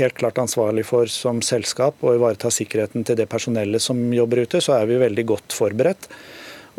helt 0.00 0.16
klart 0.16 0.40
ansvarlig 0.40 0.84
for 0.88 1.04
som 1.12 1.44
selskap, 1.44 2.00
å 2.00 2.16
ivareta 2.16 2.48
sikkerheten 2.54 3.04
til 3.04 3.16
det 3.20 3.28
personellet 3.28 3.82
som 3.84 3.98
jobber 4.14 4.38
ute, 4.46 4.60
så 4.64 4.72
er 4.80 4.88
vi 4.88 5.04
veldig 5.04 5.24
godt 5.36 5.52
forberedt. 5.52 6.08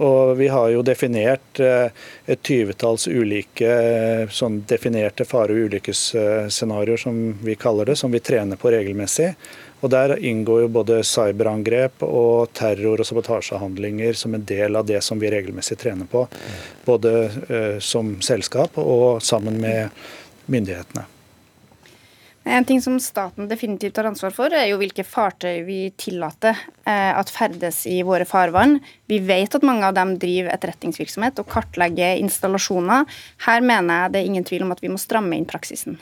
Og 0.02 0.36
vi 0.40 0.48
har 0.50 0.70
jo 0.74 0.82
definert 0.86 1.60
eh, 1.62 1.92
et 2.26 2.42
tyvetalls 2.46 3.06
ulike 3.08 3.68
eh, 3.70 4.24
sånn 4.34 4.64
definerte 4.70 5.28
fare- 5.30 5.54
og 5.54 5.70
ulykkesscenarioer, 5.70 6.98
som 6.98 7.20
vi 7.46 7.58
kaller 7.60 7.92
det, 7.92 7.98
som 8.02 8.14
vi 8.14 8.24
trener 8.24 8.58
på 8.58 8.72
regelmessig. 8.74 9.30
Og 9.82 9.90
Der 9.94 10.16
inngår 10.18 10.64
jo 10.64 10.74
både 10.74 11.00
cyberangrep 11.06 12.04
og 12.06 12.52
terror- 12.58 13.02
og 13.02 13.10
sabotasjehandlinger 13.10 14.18
som 14.18 14.38
en 14.38 14.46
del 14.46 14.78
av 14.78 14.90
det 14.90 15.02
som 15.06 15.22
vi 15.22 15.32
regelmessig 15.34 15.78
trener 15.82 16.10
på. 16.10 16.28
Både 16.86 17.16
eh, 17.50 17.80
som 17.80 18.16
selskap 18.26 18.78
og 18.82 19.22
sammen 19.26 19.62
med 19.62 19.90
myndighetene. 20.50 21.11
En 22.44 22.66
ting 22.66 22.82
som 22.82 22.96
staten 23.00 23.46
definitivt 23.48 24.00
har 24.00 24.08
ansvar 24.10 24.34
for, 24.34 24.50
er 24.50 24.66
jo 24.72 24.80
hvilke 24.82 25.06
fartøy 25.06 25.62
vi 25.68 25.80
tillater 25.94 26.58
eh, 26.90 27.12
at 27.14 27.30
ferdes 27.30 27.84
i 27.86 28.00
våre 28.06 28.26
farvann. 28.26 28.80
Vi 29.06 29.20
vet 29.22 29.54
at 29.54 29.66
mange 29.68 29.86
av 29.86 29.94
dem 29.94 30.16
driver 30.22 30.50
etterretningsvirksomhet 30.56 31.38
og 31.44 31.52
kartlegger 31.52 32.18
installasjoner. 32.24 33.06
Her 33.46 33.62
mener 33.62 34.04
jeg 34.08 34.14
det 34.16 34.24
er 34.24 34.32
ingen 34.32 34.48
tvil 34.48 34.66
om 34.66 34.74
at 34.74 34.82
vi 34.82 34.90
må 34.90 34.98
stramme 35.02 35.38
inn 35.38 35.46
praksisen. 35.50 36.00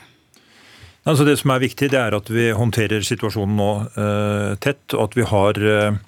Altså 1.08 1.24
det 1.28 1.36
som 1.40 1.52
er 1.52 1.62
viktig, 1.62 1.90
det 1.92 2.00
er 2.00 2.16
at 2.16 2.28
vi 2.32 2.50
håndterer 2.56 3.04
situasjonen 3.04 3.60
nå 3.60 3.70
eh, 3.88 4.56
tett, 4.64 4.84
og 4.96 5.10
at 5.10 5.16
vi 5.20 5.28
har 5.28 5.60
eh, 5.60 6.00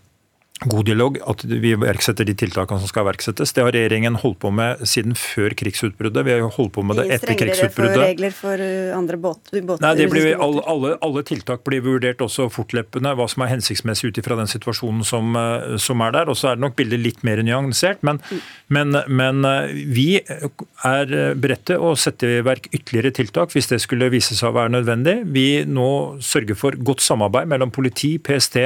god 0.71 0.87
dialog, 0.87 1.19
at 1.29 1.45
vi 1.49 1.73
iverksetter 1.75 2.27
de 2.29 2.35
tiltakene 2.39 2.83
som 2.83 2.91
skal 2.91 3.07
iverksettes. 3.07 3.53
Det 3.55 3.65
har 3.65 3.75
regjeringen 3.75 4.19
holdt 4.23 4.39
på 4.43 4.53
med 4.55 4.83
siden 4.89 5.17
før 5.19 5.55
krigsutbruddet. 5.59 6.25
Vi 6.27 6.35
har 6.35 6.43
jo 6.43 6.51
holdt 6.55 6.75
på 6.77 6.85
med 6.87 7.01
det 7.01 7.07
etter 7.17 7.37
krigsutbruddet. 7.39 7.93
Strengere 7.93 8.09
regler 8.11 8.37
for 8.37 8.63
uh, 8.63 8.97
andre 8.99 9.19
båter? 9.23 9.63
Nei, 9.83 9.93
det 9.99 10.09
blir, 10.13 10.29
alle, 10.37 10.65
alle, 10.69 10.95
alle, 11.05 11.25
tiltak 11.27 11.65
blir 11.67 11.85
vurdert 11.85 12.23
også 12.25 12.49
fortløpende, 12.53 13.15
hva 13.19 13.29
som 13.31 13.45
er 13.45 13.53
hensiktsmessig 13.55 14.13
ut 14.13 14.21
ifra 14.23 14.39
den 14.41 14.51
situasjonen 14.51 15.07
som, 15.07 15.37
uh, 15.39 15.77
som, 15.83 16.05
er 16.07 16.17
der. 16.19 16.33
Og 16.33 16.39
så 16.39 16.53
er 16.53 16.61
det 16.61 16.67
nok 16.67 16.79
bildet 16.79 17.03
litt 17.03 17.23
mer 17.27 17.43
nyansert. 17.47 18.03
Men, 18.07 18.23
mm. 18.31 18.45
men, 18.77 19.01
men 19.23 19.43
uh, 19.49 19.73
vi 19.73 20.09
er 20.23 21.17
beredte 21.39 21.79
å 21.79 21.95
sette 21.99 22.29
i 22.39 22.45
verk 22.45 22.69
ytterligere 22.73 23.13
tiltak 23.17 23.53
hvis 23.55 23.71
det 23.71 23.81
skulle 23.83 24.11
vise 24.13 24.37
seg 24.39 24.51
å 24.51 24.57
være 24.61 24.77
nødvendig. 24.77 25.19
Vi 25.35 25.47
nå 25.69 25.91
sørger 26.23 26.59
for 26.59 26.77
godt 26.77 27.05
samarbeid 27.05 27.51
mellom 27.51 27.73
politi, 27.75 28.17
PST, 28.23 28.59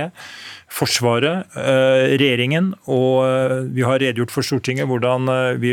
Forsvaret, 0.66 1.46
eh, 1.56 2.16
regjeringen, 2.18 2.72
og 2.90 3.22
eh, 3.22 3.58
vi 3.72 3.84
har 3.86 4.00
redegjort 4.02 4.32
for 4.34 4.46
Stortinget 4.46 4.88
hvordan 4.90 5.30
eh, 5.30 5.58
vi 5.62 5.72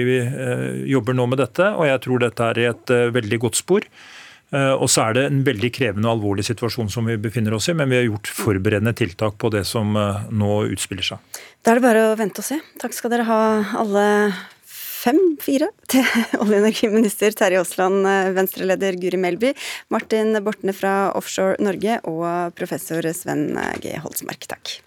jobber 0.89 1.17
nå 1.17 1.25
med 1.31 1.41
dette. 1.41 1.65
og 1.73 1.87
Jeg 1.89 2.03
tror 2.05 2.21
dette 2.21 2.49
er 2.51 2.61
i 2.61 2.67
et 2.69 2.93
veldig 3.15 3.41
godt 3.47 3.59
spor. 3.59 3.87
Og 4.53 4.85
så 4.85 5.07
er 5.07 5.15
det 5.17 5.21
en 5.25 5.39
veldig 5.41 5.69
krevende 5.73 6.05
og 6.05 6.19
alvorlig 6.19 6.43
situasjon 6.45 6.91
som 6.93 7.07
vi 7.09 7.15
befinner 7.17 7.55
oss 7.57 7.71
i, 7.71 7.73
men 7.73 7.89
vi 7.89 7.97
har 7.97 8.03
gjort 8.05 8.29
forberedende 8.37 8.91
tiltak 8.93 9.39
på 9.41 9.49
det 9.49 9.63
som 9.65 9.97
nå 9.97 10.57
utspiller 10.69 11.07
seg. 11.07 11.39
Da 11.65 11.73
er 11.73 11.79
det 11.79 11.85
bare 11.87 12.03
å 12.11 12.19
vente 12.19 12.43
og 12.43 12.45
se. 12.45 12.59
Takk 12.77 12.93
skal 12.93 13.15
dere 13.15 13.25
ha 13.25 13.39
alle 13.81 14.03
fem, 15.03 15.19
fire, 15.43 15.69
til 15.91 16.05
olje- 16.41 16.59
og 16.59 16.63
energiminister 16.63 17.35
Terje 17.35 17.61
Aasland, 17.61 18.07
Venstre-leder 18.37 18.97
Guri 19.01 19.19
Melby, 19.19 19.53
Martin 19.93 20.37
Bortne 20.45 20.75
fra 20.75 20.95
Offshore 21.17 21.59
Norge 21.63 21.99
og 22.09 22.55
professor 22.59 23.05
Sven 23.13 23.51
G. 23.83 23.97
Holsmark. 24.03 24.47
Takk. 24.47 24.77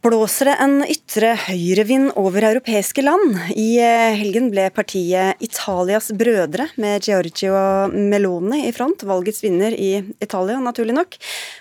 Blåser 0.00 0.48
det 0.48 0.52
en 0.64 0.78
ytre 0.88 1.34
høyrevind 1.42 2.14
over 2.16 2.46
europeiske 2.48 3.02
land? 3.04 3.34
I 3.52 3.74
eh, 3.84 4.14
helgen 4.16 4.46
ble 4.48 4.70
partiet 4.72 5.36
Italias 5.44 6.08
brødre, 6.16 6.70
med 6.80 7.04
Giorgio 7.04 7.52
Meloni 7.92 8.62
i 8.64 8.72
front, 8.72 9.04
valgets 9.04 9.42
vinner 9.44 9.76
i 9.76 9.90
Italia, 10.24 10.56
naturlig 10.64 10.96
nok. 10.96 11.18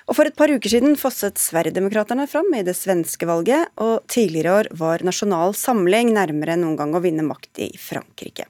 Og 0.08 0.16
for 0.16 0.32
et 0.32 0.40
par 0.40 0.54
uker 0.56 0.72
siden 0.72 0.96
fosset 0.96 1.36
Sverigedemokraterna 1.36 2.30
fram 2.32 2.48
i 2.56 2.64
det 2.64 2.78
svenske 2.80 3.28
valget, 3.28 3.74
og 3.76 4.08
tidligere 4.08 4.56
år 4.62 4.72
var 4.86 5.04
Nasjonal 5.04 5.52
Samling 5.60 6.16
nærmere 6.16 6.56
enn 6.56 6.64
noen 6.64 6.80
gang 6.80 6.96
å 6.96 7.04
vinne 7.04 7.28
makt 7.28 7.60
i 7.68 7.74
Frankrike. 7.76 8.48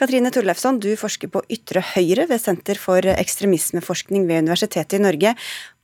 Katrine 0.00 0.32
Torleifsson, 0.32 0.78
du 0.80 0.90
forsker 0.98 1.30
på 1.32 1.42
ytre 1.52 1.82
høyre 1.92 2.26
ved 2.30 2.40
Senter 2.40 2.78
for 2.80 3.04
ekstremismeforskning 3.12 4.26
ved 4.28 4.46
Universitetet 4.46 4.98
i 4.98 5.02
Norge. 5.04 5.34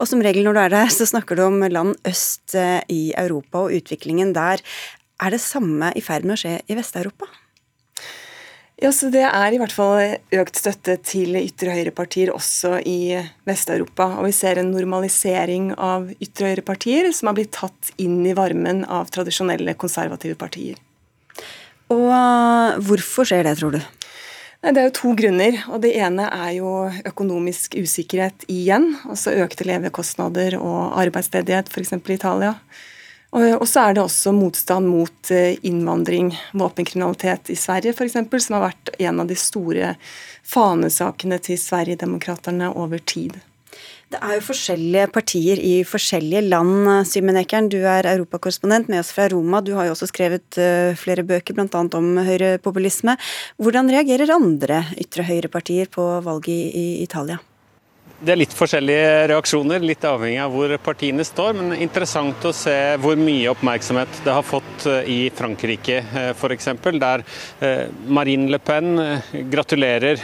Og 0.00 0.08
som 0.08 0.22
regel 0.24 0.46
når 0.46 0.56
du 0.56 0.62
er 0.64 0.76
der, 0.76 0.92
så 0.92 1.08
snakker 1.08 1.36
du 1.36 1.46
om 1.46 1.60
land 1.68 1.96
øst 2.08 2.56
eh, 2.56 2.80
i 2.92 3.02
Europa 3.16 3.66
og 3.66 3.76
utviklingen 3.76 4.32
der. 4.36 4.64
Er 5.20 5.32
det 5.32 5.44
samme 5.44 5.92
i 5.96 6.04
ferd 6.04 6.24
med 6.28 6.36
å 6.36 6.40
skje 6.40 6.58
i 6.68 6.76
Vest-Europa? 6.78 7.28
Ja, 8.76 8.90
så 8.92 9.08
Det 9.08 9.22
er 9.24 9.54
i 9.54 9.56
hvert 9.56 9.72
fall 9.72 10.18
økt 10.36 10.58
støtte 10.60 10.98
til 11.00 11.38
ytre 11.40 11.72
høyre-partier 11.72 12.28
også 12.28 12.74
i 12.84 13.16
Vest-Europa. 13.48 14.10
Og 14.20 14.28
vi 14.28 14.34
ser 14.36 14.60
en 14.60 14.68
normalisering 14.74 15.70
av 15.80 16.10
ytre 16.20 16.52
høyre-partier 16.52 17.08
som 17.16 17.30
har 17.30 17.38
blitt 17.38 17.54
tatt 17.56 17.94
inn 17.96 18.20
i 18.28 18.36
varmen 18.36 18.84
av 18.84 19.08
tradisjonelle 19.14 19.78
konservative 19.80 20.36
partier. 20.36 20.76
Og 21.94 22.08
eh, 22.10 22.80
hvorfor 22.88 23.28
skjer 23.28 23.46
det, 23.46 23.56
tror 23.60 23.76
du? 23.76 23.80
Det 24.66 24.80
er 24.80 24.88
jo 24.88 24.96
to 24.96 25.12
grunner. 25.18 25.60
og 25.70 25.82
Det 25.84 25.92
ene 26.00 26.26
er 26.32 26.56
jo 26.56 26.72
økonomisk 27.06 27.76
usikkerhet 27.78 28.46
igjen. 28.50 28.94
Altså 29.06 29.36
økte 29.44 29.66
levekostnader 29.68 30.58
og 30.58 30.96
arbeidsledighet, 30.98 31.70
f.eks. 31.70 31.94
i 31.94 32.16
Italia. 32.16 32.54
Og 33.36 33.66
så 33.68 33.82
er 33.82 33.96
det 33.96 34.00
også 34.00 34.32
motstand 34.32 34.88
mot 34.88 35.30
eh, 35.34 35.58
innvandring, 35.66 36.30
våpenkriminalitet 36.56 37.50
i 37.52 37.58
Sverige 37.58 37.92
f.eks., 37.92 38.16
som 38.46 38.56
har 38.56 38.68
vært 38.70 38.94
en 38.96 39.20
av 39.20 39.28
de 39.28 39.36
store 39.36 39.92
fanesakene 40.46 41.38
til 41.44 41.60
Sverigedemokraterna 41.60 42.70
over 42.72 43.02
tid. 43.02 43.36
Det 44.06 44.20
er 44.22 44.36
jo 44.36 44.42
forskjellige 44.46 45.08
partier 45.10 45.58
i 45.58 45.72
forskjellige 45.86 46.44
land. 46.46 46.86
Simen 47.10 47.38
Ekern, 47.40 47.66
du 47.72 47.80
er 47.82 48.06
europakorrespondent 48.12 48.86
med 48.92 49.02
oss 49.02 49.10
fra 49.16 49.26
Roma. 49.32 49.58
Du 49.66 49.72
har 49.74 49.88
jo 49.88 49.96
også 49.96 50.06
skrevet 50.12 50.60
uh, 50.62 50.94
flere 50.98 51.24
bøker, 51.26 51.56
bl.a. 51.58 51.82
om 51.98 52.12
høyrepopulisme. 52.28 53.16
Hvordan 53.58 53.90
reagerer 53.90 54.30
andre 54.36 54.84
ytre 55.02 55.26
høyre-partier 55.26 55.90
på 55.90 56.06
valget 56.22 56.78
i 56.78 56.86
Italia? 57.02 57.40
Det 58.16 58.32
er 58.32 58.38
litt 58.40 58.54
forskjellige 58.56 59.08
reaksjoner, 59.28 59.82
litt 59.84 60.04
avhengig 60.08 60.38
av 60.40 60.54
hvor 60.54 60.72
partiene 60.80 61.24
står. 61.26 61.52
Men 61.58 61.74
interessant 61.84 62.46
å 62.48 62.52
se 62.56 62.72
hvor 63.02 63.18
mye 63.20 63.50
oppmerksomhet 63.52 64.22
det 64.24 64.32
har 64.32 64.46
fått 64.46 64.86
eh, 64.88 65.10
i 65.12 65.18
Frankrike 65.36 65.98
eh, 66.00 66.30
f.eks. 66.32 66.70
Der 66.96 67.24
eh, 67.60 67.82
Marine 68.08 68.48
Le 68.48 68.60
Pen 68.64 68.96
gratulerer 69.52 70.22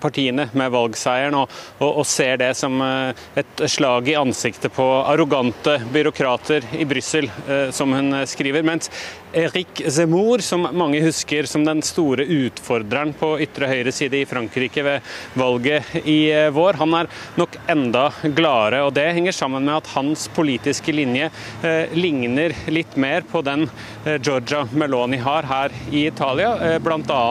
partiene 0.00 0.48
med 0.56 0.72
valgseieren 0.72 1.36
og, 1.36 1.52
og, 1.76 2.00
og, 2.00 2.06
ser 2.08 2.40
det 2.40 2.52
som 2.56 2.80
et 2.80 3.62
slag 3.68 4.08
i 4.08 4.16
ansiktet 4.16 4.72
på 4.72 4.86
arrogante 5.02 5.76
byråkrater 5.92 6.64
i 6.80 6.86
Brussel, 6.88 7.28
som 7.74 7.92
hun 7.92 8.22
skriver. 8.28 8.64
Mens 8.66 8.90
Erik 9.32 9.82
Zemmour, 9.90 10.38
som 10.38 10.68
mange 10.72 11.00
husker 11.02 11.46
som 11.50 11.64
den 11.66 11.82
store 11.84 12.24
utfordreren 12.24 13.12
på 13.16 13.32
ytre 13.42 13.68
høyre 13.70 13.92
side 13.94 14.20
i 14.20 14.28
Frankrike 14.28 14.84
ved 14.86 15.10
valget 15.38 15.96
i 16.04 16.30
eh, 16.30 16.50
vår, 16.54 16.78
han 16.80 16.94
er 17.00 17.10
nok 17.36 17.58
enda 17.72 18.06
gladere. 18.36 18.84
og 18.86 18.94
Det 18.96 19.08
henger 19.16 19.36
sammen 19.36 19.66
med 19.66 19.76
at 19.80 19.90
hans 19.96 20.28
politiske 20.36 20.94
linje 20.94 21.30
eh, 21.62 21.92
ligner 21.96 22.54
litt 22.70 22.96
mer 22.96 23.26
på 23.26 23.42
den 23.46 23.66
Georgia 24.06 24.68
Meloni 24.72 25.16
har 25.16 25.42
her 25.42 25.72
i 25.90 26.06
Italia. 26.06 26.74
Eh, 26.74 26.78
Bl.a. 26.78 27.22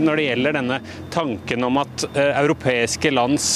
når 0.00 0.16
det 0.16 0.24
gjelder 0.26 0.56
denne 0.58 0.76
tanken 1.12 1.64
om 1.64 1.78
at 1.80 2.02
europeiske 2.14 3.10
lands 3.10 3.46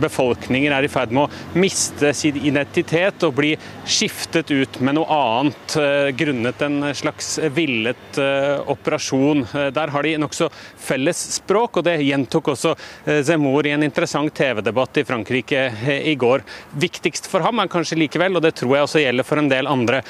befolkninger 0.00 0.72
er 0.72 0.86
i 0.86 0.88
ferd 0.88 1.12
med 1.12 1.26
å 1.26 1.58
miste 1.60 2.14
sin 2.16 2.38
identitet 2.40 3.26
og 3.26 3.34
bli 3.36 3.50
skiftet 3.84 4.48
ut 4.48 4.78
med 4.80 4.96
noe 4.96 5.18
annet 5.18 5.76
grunnet 6.16 6.62
en 6.64 6.88
slags 6.96 7.34
villet 7.52 8.20
operasjon. 8.72 9.44
Der 9.76 9.92
har 9.92 10.08
de 10.08 10.14
nokså 10.24 10.48
felles 10.80 11.20
språk, 11.36 11.76
og 11.76 11.86
det 11.90 11.98
gjentok 12.06 12.54
også 12.54 12.72
Zemmour 13.28 13.68
i 13.68 13.74
en 13.76 13.84
interessant 13.84 14.32
TV-debatt 14.32 15.02
i 15.02 15.06
Frankrike 15.08 15.66
i 16.08 16.16
går. 16.16 16.46
Viktigst 16.80 17.28
for 17.28 17.44
ham 17.44 17.60
er 17.60 17.72
kanskje 17.72 18.00
likevel, 18.00 18.40
og 18.40 18.48
det 18.48 18.54
tror 18.58 18.78
jeg 18.78 18.88
også 18.88 19.04
gjelder 19.04 19.28
for 19.28 19.44
en 19.44 19.52
del 19.52 19.68
andre 19.68 20.02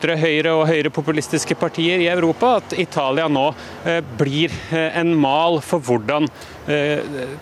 ytre 0.00 0.16
høyre 0.16 0.52
og 0.56 0.68
høyrepopulistiske 0.70 1.54
partier 1.60 2.00
i 2.00 2.08
Europa, 2.08 2.54
at 2.62 2.72
Italia 2.80 3.26
nå 3.28 3.50
eh, 3.84 4.00
blir 4.00 4.48
eh, 4.72 4.96
en 4.96 5.12
mal 5.12 5.60
for 5.60 5.84
hvordan 5.84 6.30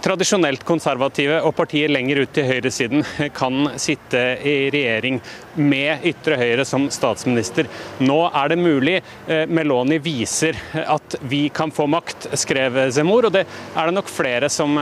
tradisjonelt 0.05 0.63
konservative 0.67 1.41
og 1.45 1.55
partier 1.59 1.91
lenger 1.91 2.23
ut 2.23 2.33
til 2.37 2.47
høyresiden 2.49 3.05
kan 3.37 3.73
sitte 3.81 4.21
i 4.47 4.57
regjering 4.73 5.19
med 5.59 6.07
ytre 6.07 6.39
høyre 6.39 6.65
som 6.69 6.87
statsminister. 6.93 7.67
Nå 8.05 8.19
er 8.29 8.53
det 8.53 8.59
mulig. 8.61 8.97
Meloni 9.51 9.99
viser 10.03 10.59
at 10.85 11.19
vi 11.29 11.49
kan 11.55 11.73
få 11.75 11.89
makt, 11.91 12.31
skrev 12.39 12.79
Zemor, 12.95 13.29
og 13.29 13.35
det 13.35 13.45
er 13.49 13.91
det 13.91 13.97
nok 13.97 14.11
flere 14.13 14.51
som 14.53 14.79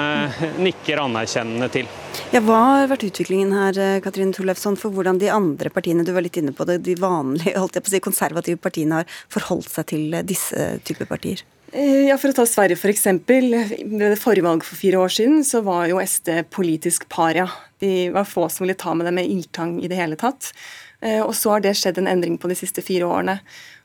nikker 0.60 1.00
anerkjennende 1.06 1.70
til. 1.72 1.88
Ja, 2.32 2.40
Hva 2.44 2.60
har 2.80 2.88
vært 2.90 3.06
utviklingen 3.08 3.52
her, 3.56 3.80
Katrine 4.04 4.34
Tollefsson, 4.36 4.78
for 4.80 4.94
hvordan 4.94 5.20
de 5.22 5.32
andre 5.32 5.72
partiene 5.72 6.04
du 6.06 6.12
var 6.16 6.24
litt 6.26 6.38
inne 6.40 6.54
på 6.56 6.68
det, 6.68 6.80
de 6.86 6.96
vanlige 7.00 7.56
holdt 7.60 7.78
jeg 7.78 7.86
på 7.86 7.92
å 7.92 7.96
si, 7.96 8.04
konservative 8.04 8.62
partiene 8.62 9.02
har 9.02 9.20
forholdt 9.32 9.72
seg 9.72 9.92
til 9.92 10.18
disse 10.26 10.72
typer 10.86 11.08
partier? 11.08 11.44
Eh, 11.72 12.06
ja, 12.06 12.16
For 12.18 12.30
å 12.30 12.36
ta 12.36 12.46
Sverige 12.46 12.78
f.eks. 12.78 13.06
Ved 13.26 14.02
det 14.02 14.18
forrige 14.20 14.46
valget 14.46 14.68
for 14.68 14.78
fire 14.78 15.00
år 15.02 15.12
siden 15.12 15.44
så 15.46 15.62
var 15.66 15.88
jo 15.90 16.00
SD 16.02 16.44
politisk 16.54 17.08
paria. 17.12 17.48
De 17.82 18.08
var 18.14 18.28
få 18.28 18.46
som 18.52 18.64
ville 18.64 18.78
ta 18.78 18.94
med 18.94 19.08
dem 19.08 19.18
med 19.18 19.30
ildtang 19.30 19.78
i 19.82 19.90
det 19.90 19.98
hele 19.98 20.18
tatt. 20.20 20.52
Eh, 21.00 21.20
og 21.24 21.34
så 21.36 21.56
har 21.56 21.64
det 21.64 21.74
skjedd 21.78 21.98
en 22.00 22.10
endring 22.12 22.38
på 22.38 22.50
de 22.50 22.58
siste 22.58 22.84
fire 22.84 23.08
årene. 23.08 23.40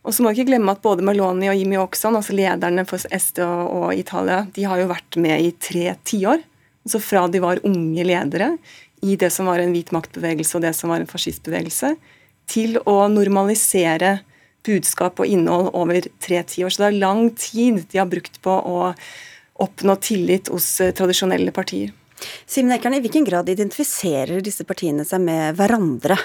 Og 0.05 0.13
så 0.13 0.23
må 0.23 0.31
vi 0.31 0.41
ikke 0.41 0.53
glemme 0.53 0.73
at 0.73 0.81
både 0.81 1.05
Meloni 1.05 1.49
og 1.51 1.57
Jimmy 1.57 1.77
Åkesson, 1.81 2.15
altså 2.17 2.37
lederne 2.37 2.85
for 2.89 3.01
SD 3.01 3.43
og 3.45 3.91
Italia, 3.93 4.45
de 4.53 4.65
har 4.65 4.81
jo 4.81 4.89
vært 4.89 5.17
med 5.21 5.43
i 5.43 5.51
tre 5.61 5.91
tiår. 6.07 6.41
Altså 6.85 7.01
fra 7.03 7.27
de 7.29 7.41
var 7.43 7.61
unge 7.67 8.05
ledere 8.07 8.55
i 9.05 9.17
det 9.19 9.29
som 9.33 9.49
var 9.49 9.61
en 9.61 9.73
hvit 9.73 9.91
maktbevegelse 9.93 10.57
og 10.57 10.65
det 10.65 10.73
som 10.77 10.93
var 10.93 11.01
en 11.01 11.09
fascistbevegelse, 11.09 11.93
til 12.49 12.79
å 12.89 13.05
normalisere 13.09 14.19
budskap 14.65 15.21
og 15.21 15.29
innhold 15.29 15.71
over 15.77 16.07
tre 16.21 16.43
tiår. 16.47 16.73
Så 16.73 16.83
det 16.83 16.89
er 16.91 17.01
lang 17.01 17.31
tid 17.37 17.83
de 17.91 18.01
har 18.01 18.09
brukt 18.11 18.41
på 18.43 18.51
å 18.53 18.91
oppnå 19.61 19.95
tillit 20.01 20.51
hos 20.53 20.73
eh, 20.81 20.93
tradisjonelle 20.97 21.53
partier. 21.55 21.93
Simen 22.45 22.75
Ekern, 22.75 22.93
I 22.93 23.01
hvilken 23.01 23.25
grad 23.25 23.49
identifiserer 23.49 24.43
disse 24.45 24.65
partiene 24.67 25.05
seg 25.07 25.23
med 25.25 25.57
hverandre? 25.57 26.17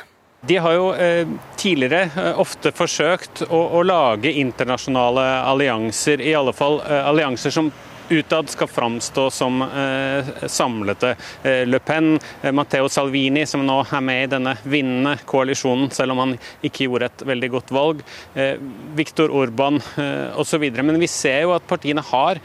De 0.46 0.56
har 0.56 0.76
jo 0.76 0.90
eh, 0.94 1.26
tidligere 1.58 2.06
eh, 2.12 2.38
ofte 2.38 2.70
forsøkt 2.76 3.42
å, 3.48 3.60
å, 3.78 3.82
lage 3.86 4.30
internasjonale 4.30 5.24
allianser, 5.48 6.20
i 6.22 6.34
alle 6.36 6.52
fall 6.54 6.78
eh, 6.84 7.08
allianser 7.08 7.54
som 7.54 7.72
utad 8.08 8.50
skal 8.50 8.68
framstå 8.68 9.30
som 9.30 9.62
eh, 9.62 10.46
samlete. 10.46 11.16
Eh, 11.42 11.66
Le 11.66 11.78
Pen, 11.78 12.18
eh, 12.42 12.52
Matteo 12.52 12.88
Salvini, 12.88 13.46
som 13.46 13.64
nå 13.66 13.80
er 13.84 14.04
med 14.04 14.24
i 14.24 14.30
denne 14.36 14.56
vinnende 14.64 15.16
koalisjonen, 15.26 15.90
selv 15.94 16.14
om 16.14 16.22
han 16.24 16.36
ikke 16.66 16.86
gjorde 16.86 17.10
et 17.10 17.26
veldig 17.26 17.50
godt 17.56 17.72
valg, 17.74 18.02
Viktor 18.96 19.32
Orban 19.34 19.78
osv. 20.38 20.64
Men 20.76 20.98
vi 21.00 21.08
ser 21.10 21.44
jo 21.46 21.54
at 21.56 21.66
partiene 21.68 22.04
har 22.04 22.40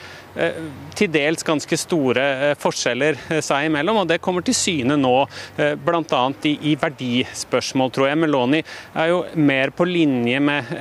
til 0.96 1.12
dels 1.12 1.44
ganske 1.46 1.78
store 1.80 2.24
eh, 2.52 2.54
forskjeller 2.60 3.18
eh, 3.30 3.42
seg 3.44 3.68
imellom, 3.68 4.02
og 4.04 4.10
det 4.10 4.22
kommer 4.24 4.46
til 4.46 4.56
syne 4.56 4.98
nå, 5.00 5.14
bl.a. 5.58 6.22
I, 6.48 6.54
i 6.72 6.76
verdispørsmål, 6.80 7.92
tror 7.94 8.10
jeg. 8.10 8.20
Meloni 8.22 8.62
er 8.62 9.12
jo 9.12 9.22
mer 9.40 9.74
på 9.76 9.86
linje 9.88 10.40
med 10.44 10.72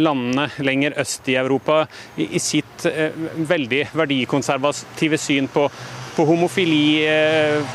landene 0.00 0.48
lenger 0.64 0.96
øst 1.02 1.28
i 1.30 1.36
Europa 1.38 1.82
i 2.16 2.40
sitt 2.42 2.86
veldig 2.86 3.82
verdikonservative 3.96 5.20
syn 5.20 5.48
på 5.52 5.68
på 6.16 6.24
homofili, 6.28 7.04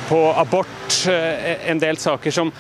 på 0.10 0.20
abort, 0.38 0.98
en 1.08 1.80
del 1.82 1.98
saker 2.02 2.34
som 2.34 2.52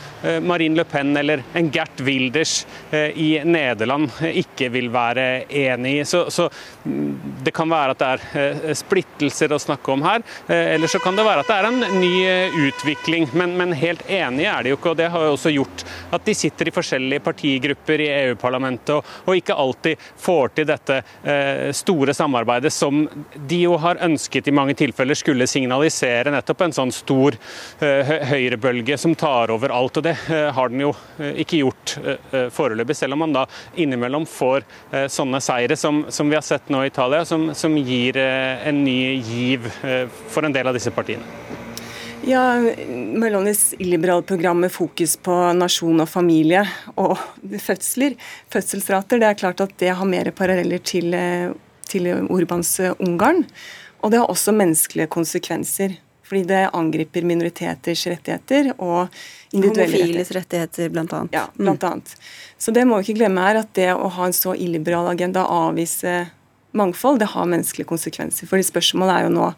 Marine 0.45 0.77
Le 0.77 0.85
Pen 0.87 1.15
eller 1.17 1.41
en 1.57 1.71
Gert 1.73 2.01
Wilders 2.05 2.65
i 2.93 3.41
Nederland 3.45 4.11
ikke 4.29 4.69
vil 4.73 4.91
være 4.93 5.25
enig 5.49 5.95
i. 5.99 6.05
Så, 6.07 6.23
så 6.33 6.47
mm, 6.85 7.41
det 7.45 7.53
kan 7.55 7.69
være 7.71 7.95
at 7.95 8.01
det 8.01 8.09
er 8.11 8.51
Eh, 8.61 8.73
splittelser 8.77 9.51
å 9.53 9.59
snakke 9.59 9.93
om 9.93 10.03
her. 10.05 10.23
Eh, 10.47 10.73
eller 10.75 10.89
så 10.91 10.99
kan 11.03 11.17
det 11.17 11.25
være 11.25 11.43
at 11.43 11.49
det 11.49 11.57
er 11.57 11.67
en 11.69 11.99
ny 11.99 12.11
eh, 12.27 12.57
utvikling. 12.67 13.27
Men, 13.37 13.55
men 13.59 13.75
helt 13.77 14.03
enige 14.07 14.51
er 14.51 14.63
de 14.63 14.73
jo 14.73 14.79
ikke. 14.79 14.93
og 14.93 14.99
Det 14.99 15.09
har 15.13 15.25
jo 15.25 15.35
også 15.35 15.53
gjort 15.53 15.85
at 16.11 16.25
de 16.27 16.35
sitter 16.37 16.69
i 16.69 16.75
forskjellige 16.75 17.23
partigrupper 17.25 18.05
i 18.05 18.09
EU-parlamentet 18.21 18.93
og, 18.95 19.11
og, 19.25 19.35
ikke 19.37 19.55
alltid 19.57 20.01
får 20.19 20.51
til 20.55 20.67
dette 20.67 20.97
store 21.75 22.13
samarbeidet 22.15 22.71
som 22.73 23.03
de 23.35 23.61
jo 23.63 23.77
har 23.81 23.99
ønsket 24.03 24.49
i 24.49 24.53
mange 24.55 24.75
tilfeller 24.77 25.17
skulle 25.17 25.47
signalisere 25.49 25.70
nettopp 25.71 26.61
en 26.65 26.75
sånn 26.75 26.91
stor 26.95 27.37
høyrebølge 27.79 28.97
som 28.99 29.15
tar 29.15 29.51
over 29.53 29.73
alt. 29.73 29.97
og 29.97 30.03
Det 30.03 30.15
har 30.55 30.69
den 30.69 30.83
jo 30.85 30.91
ikke 31.19 31.61
gjort 31.61 31.95
foreløpig, 32.53 32.95
selv 32.97 33.15
om 33.15 33.23
man 33.25 33.35
da 33.35 33.45
innimellom 33.75 34.25
får 34.29 34.65
sånne 35.11 35.41
seire 35.43 35.77
som, 35.79 36.03
som 36.09 36.29
vi 36.29 36.37
har 36.37 36.45
sett 36.45 36.69
nå 36.69 36.83
i 36.83 36.91
Italia, 36.91 37.25
som, 37.25 37.49
som 37.55 37.77
gir 37.77 38.17
en 38.17 38.83
ny 38.83 39.15
giv 39.15 39.67
eh, 39.83 40.07
for 40.27 40.45
en 40.45 40.53
del 40.53 40.67
av 40.67 40.77
disse 40.77 40.91
partiene? 40.93 41.25
Ja, 42.21 42.43
Melonis 42.61 43.71
illiberale 43.81 44.21
program 44.21 44.59
med 44.61 44.71
fokus 44.71 45.15
på 45.17 45.33
nasjon 45.57 46.03
og 46.03 46.09
familie 46.09 46.61
og 47.01 47.17
fødsler, 47.63 48.13
fødselsrater, 48.53 49.21
det 49.21 49.31
er 49.31 49.39
klart 49.39 49.63
at 49.65 49.73
det 49.81 49.95
har 49.97 50.09
mer 50.09 50.29
paralleller 50.37 50.83
til, 50.85 51.15
eh, 51.17 51.49
til 51.89 52.11
Orbans 52.29 52.75
eh, 52.79 52.93
Ungarn. 53.01 53.41
Og 54.01 54.11
det 54.11 54.21
har 54.21 54.31
også 54.31 54.53
menneskelige 54.55 55.11
konsekvenser. 55.11 55.97
Fordi 56.31 56.45
det 56.47 56.61
angriper 56.71 57.25
minoriteters 57.27 58.05
rettigheter 58.07 58.69
og 58.77 59.09
individuelle 59.51 59.97
Homofiles 59.97 60.29
rettigheter, 60.31 60.87
blant 60.93 61.11
annet. 61.17 61.33
Ja, 61.35 61.49
blant 61.57 61.83
annet. 61.83 62.13
Så 62.55 62.71
det 62.71 62.85
må 62.87 63.01
vi 63.01 63.09
ikke 63.09 63.17
glemme 63.19 63.43
her, 63.43 63.59
at 63.65 63.73
det 63.75 63.89
å 63.91 64.07
ha 64.15 64.29
en 64.29 64.35
så 64.35 64.53
illiberal 64.55 65.09
agenda, 65.11 65.43
avvise 65.43 66.29
mangfold, 66.71 67.19
det 67.19 67.33
har 67.33 67.49
menneskelige 67.51 67.89
konsekvenser. 67.89 68.47
Fordi 68.47 68.63
Spørsmålet 68.63 69.17
er 69.17 69.27
jo 69.27 69.33
nå 69.35 69.49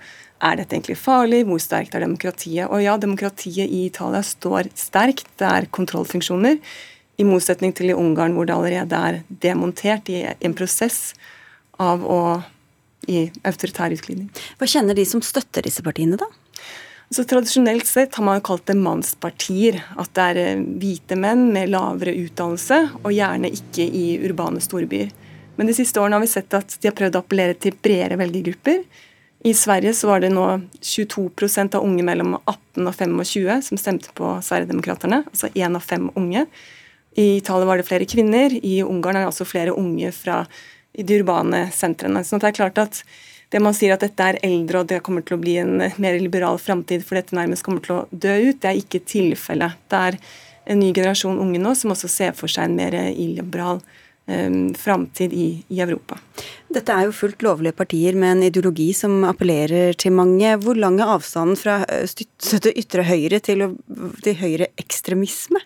er 0.44 0.58
dette 0.60 0.76
egentlig 0.76 0.98
farlig, 1.00 1.44
hvor 1.48 1.62
sterkt 1.62 1.94
er 1.96 2.04
demokratiet? 2.04 2.66
Og 2.68 2.82
ja, 2.84 2.98
demokratiet 3.00 3.70
i 3.70 3.86
Italia 3.86 4.24
står 4.26 4.72
sterkt, 4.76 5.30
det 5.40 5.48
er 5.48 5.70
kontrollfunksjoner. 5.78 6.58
I 7.22 7.28
motsetning 7.28 7.76
til 7.78 7.94
i 7.94 7.96
Ungarn, 7.96 8.34
hvor 8.34 8.50
det 8.50 8.58
allerede 8.58 8.98
er 8.98 9.22
demontert 9.46 10.10
i 10.10 10.24
en 10.34 10.58
prosess 10.58 11.14
av 11.78 12.02
å 12.02 12.20
gi 13.08 13.28
autoritær 13.44 13.94
utglidning. 13.96 14.30
Hva 14.60 14.70
kjenner 14.70 14.98
de 14.98 15.06
som 15.08 15.24
støtter 15.24 15.66
disse 15.66 15.84
partiene, 15.86 16.20
da? 16.20 16.30
Så 17.14 17.24
Tradisjonelt 17.30 17.86
sett 17.86 18.16
har 18.16 18.26
man 18.26 18.42
kalt 18.42 18.66
det 18.66 18.78
mannspartier. 18.80 19.82
At 20.02 20.14
det 20.18 20.28
er 20.32 20.42
eh, 20.42 20.62
hvite 20.82 21.18
menn 21.20 21.50
med 21.54 21.70
lavere 21.74 22.16
utdannelse, 22.24 22.80
og 23.04 23.14
gjerne 23.14 23.52
ikke 23.54 23.86
i 23.86 24.06
urbane 24.26 24.64
storbyer. 24.64 25.12
Men 25.60 25.70
de 25.70 25.76
siste 25.78 26.02
årene 26.02 26.18
har 26.18 26.24
vi 26.24 26.32
sett 26.32 26.56
at 26.58 26.78
de 26.82 26.90
har 26.90 26.96
prøvd 26.98 27.20
å 27.20 27.22
appellere 27.22 27.58
til 27.62 27.76
bredere 27.78 28.18
velgergrupper. 28.18 28.82
I 29.46 29.54
Sverige 29.54 29.92
så 29.94 30.08
var 30.08 30.24
det 30.24 30.32
nå 30.34 30.46
22% 30.80 31.76
av 31.78 31.84
unge 31.84 32.06
mellom 32.08 32.38
18 32.40 32.88
og 32.88 32.96
25 32.96 33.66
som 33.68 33.80
stemte 33.82 34.14
på 34.16 34.38
Sverigedemokraterna, 34.42 35.26
altså 35.28 35.52
én 35.52 35.76
av 35.76 35.84
fem 35.84 36.08
unge. 36.16 36.46
I 37.20 37.26
Italia 37.38 37.68
var 37.68 37.78
det 37.78 37.86
flere 37.86 38.08
kvinner, 38.10 38.56
i 38.56 38.80
Ungarn 38.82 39.20
er 39.20 39.26
det 39.26 39.34
altså 39.34 39.46
flere 39.46 39.76
unge 39.78 40.10
fra 40.16 40.46
de 40.94 41.20
urbane 41.20 41.66
sentrene. 41.74 42.24
Så 42.24 42.40
det 42.42 42.52
er 42.52 42.60
klart 42.62 42.82
at 42.82 43.04
det 43.54 43.62
man 43.62 43.76
sier 43.78 43.94
at 43.94 44.02
dette 44.02 44.26
er 44.26 44.40
eldre 44.46 44.82
og 44.82 44.90
det 44.90 45.04
kommer 45.06 45.26
til 45.26 45.38
å 45.38 45.42
bli 45.42 45.60
en 45.62 45.76
mer 45.78 46.16
liberal 46.18 46.58
framtid 46.62 47.04
for 47.06 47.20
dette 47.20 47.38
nærmest 47.38 47.66
kommer 47.66 47.84
til 47.86 48.00
å 48.00 48.06
dø 48.10 48.34
ut, 48.50 48.62
det 48.62 48.72
er 48.72 48.80
ikke 48.80 49.04
tilfellet. 49.06 49.78
Det 49.92 50.00
er 50.10 50.18
en 50.74 50.80
ny 50.82 50.94
generasjon 50.96 51.42
unge 51.44 51.62
nå 51.62 51.76
som 51.78 51.94
også 51.94 52.10
ser 52.10 52.34
for 52.38 52.52
seg 52.52 52.70
en 52.70 52.78
mer 52.80 52.96
illiberal 53.12 53.82
um, 54.26 54.74
framtid 54.80 55.36
i, 55.38 55.48
i, 55.68 55.82
Europa. 55.84 56.18
Dette 56.74 56.96
er 56.96 57.08
jo 57.08 57.16
fullt 57.16 57.46
lovlige 57.46 57.78
partier 57.78 58.18
med 58.18 58.38
en 58.38 58.46
ideologi 58.48 58.90
som 58.98 59.22
appellerer 59.30 59.94
til 60.00 60.16
mange. 60.18 60.56
Hvor 60.64 60.80
lang 60.80 60.98
er 61.02 61.14
avstanden 61.14 61.60
fra 61.60 61.82
støtte 62.10 62.74
ytre 62.80 63.06
høyre 63.06 63.42
til, 63.44 63.68
til 64.24 64.40
høyreekstremisme? 64.42 65.62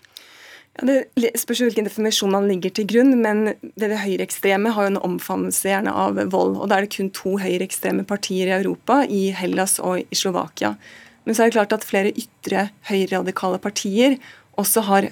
Ja, 0.77 0.85
det 1.17 1.31
spørs 1.41 1.63
hvilken 1.65 1.87
definisjon 1.87 2.33
man 2.35 2.47
ligger 2.49 2.73
til 2.77 2.85
grunn, 2.89 3.15
men 3.23 3.47
det, 3.49 3.87
det 3.89 3.97
høyreekstreme 4.03 4.75
har 4.75 4.85
jo 4.85 4.93
en 4.93 5.03
omfavnelse 5.09 5.71
gjerne 5.71 5.93
av 5.93 6.19
vold. 6.29 6.57
og 6.61 6.69
Da 6.69 6.77
er 6.77 6.85
det 6.85 6.93
kun 6.93 7.09
to 7.15 7.37
høyreekstreme 7.41 8.05
partier 8.05 8.51
i 8.51 8.57
Europa, 8.59 9.01
i 9.09 9.31
Hellas 9.33 9.79
og 9.81 10.03
i 10.03 10.17
Slovakia. 10.17 10.75
Men 11.25 11.35
så 11.35 11.43
er 11.43 11.49
det 11.49 11.57
klart 11.57 11.73
at 11.75 11.87
flere 11.87 12.13
ytre 12.13 12.69
høyreradikale 12.91 13.59
partier 13.63 14.19
også 14.57 14.85
har 14.87 15.09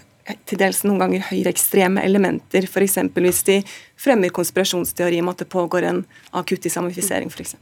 til 0.50 0.60
dels 0.60 0.82
noen 0.86 1.02
ganger 1.04 1.26
høyreekstreme 1.30 2.02
elementer. 2.06 2.66
F.eks. 2.66 2.98
hvis 3.14 3.42
de 3.46 3.60
fremmer 4.02 4.34
konspirasjonsteori 4.34 5.20
om 5.22 5.30
at 5.32 5.44
det 5.44 5.50
pågår 5.52 5.86
en 5.90 6.02
akutt 6.36 6.66
islamifisering 6.66 7.30
f.eks. 7.30 7.56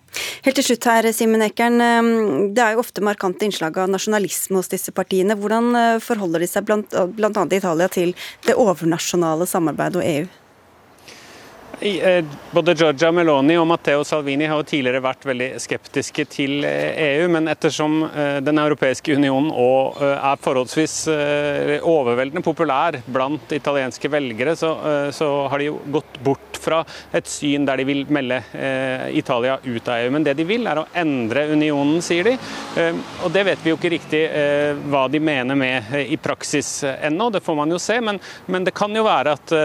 Helt 0.45 0.59
til 0.59 0.68
slutt 0.70 0.88
her, 0.88 1.09
Simen 1.16 1.43
Ekern. 1.45 1.82
Eh, 1.84 2.11
det 2.55 2.64
er 2.64 2.76
jo 2.76 2.84
ofte 2.84 3.03
markante 3.03 3.47
innslag 3.47 3.82
av 3.84 3.91
nasjonalisme 3.91 4.61
hos 4.61 4.72
disse 4.72 4.95
partiene. 4.95 5.38
Hvordan 5.39 5.74
eh, 5.80 5.97
forholder 6.03 6.43
de 6.43 6.51
seg 6.51 6.72
annet 6.74 7.57
i 7.57 7.59
Italia 7.59 7.91
til 7.91 8.16
det 8.47 8.55
overnasjonale 8.59 9.49
samarbeidet 9.49 10.01
og 10.01 10.07
EU? 10.07 10.32
Eh, 11.84 12.26
både 12.52 12.74
Giorgia 12.74 13.10
Meloni 13.12 13.58
og 13.60 13.66
Matteo 13.68 14.06
Salvini 14.08 14.46
har 14.48 14.62
jo 14.62 14.64
tidligere 14.70 15.02
vært 15.04 15.26
veldig 15.28 15.50
skeptiske 15.60 16.24
til 16.32 16.64
EU, 16.64 16.70
eh, 16.70 17.26
e 17.26 17.28
men 17.28 17.52
ettersom 17.52 17.98
eh, 18.08 18.38
Den 18.40 18.62
europeiske 18.62 19.18
unionen 19.18 19.50
er 19.52 20.40
forholdsvis 20.40 20.94
overveldende 21.84 22.44
populær 22.46 22.96
blant 23.04 23.52
italienske 23.52 24.08
velgere, 24.12 24.56
så, 24.56 24.72
så 25.12 25.28
har 25.52 25.60
de 25.60 25.68
jo 25.68 25.80
gått 25.92 26.20
bort 26.24 26.60
fra 26.64 26.80
et 27.12 27.28
syn 27.28 27.66
der 27.68 27.82
de 27.82 27.86
vil 27.88 28.06
melde 28.08 28.38
Italia 29.12 29.58
ut 29.64 29.88
av 29.92 29.98
EU. 30.00 30.12
Men 30.16 30.24
det 30.24 30.38
de 30.40 30.46
vil, 30.48 30.68
er 30.70 30.80
å 30.80 30.86
endre 30.96 31.46
unionen, 31.52 32.00
sier 32.06 32.30
de. 32.30 32.38
Og 33.26 33.34
det 33.36 33.44
vet 33.50 33.64
vi 33.66 33.74
jo 33.74 33.80
ikke 33.80 33.92
riktig 33.92 34.22
hva 34.88 35.04
de 35.12 35.20
mener 35.20 35.60
med 35.60 35.92
i 36.06 36.16
praksis 36.22 36.72
ennå, 36.94 37.28
det 37.36 37.44
får 37.44 37.60
man 37.60 37.76
jo 37.76 37.82
se. 37.84 38.00
Men, 38.00 38.22
men 38.48 38.64
det 38.64 38.76
kan 38.78 38.96
jo 38.96 39.04
være 39.08 39.36
at 39.36 39.56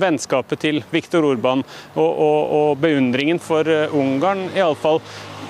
vennskapet 0.00 0.64
til 0.64 0.80
Viktor 0.88 1.09
Viktor 1.10 1.26
Orban 1.26 1.64
og, 1.98 2.06
og, 2.06 2.40
og 2.54 2.78
beundringen 2.78 3.40
for 3.42 3.66
eh, 3.66 3.90
Ungarn 3.90 4.46
iallfall 4.54 5.00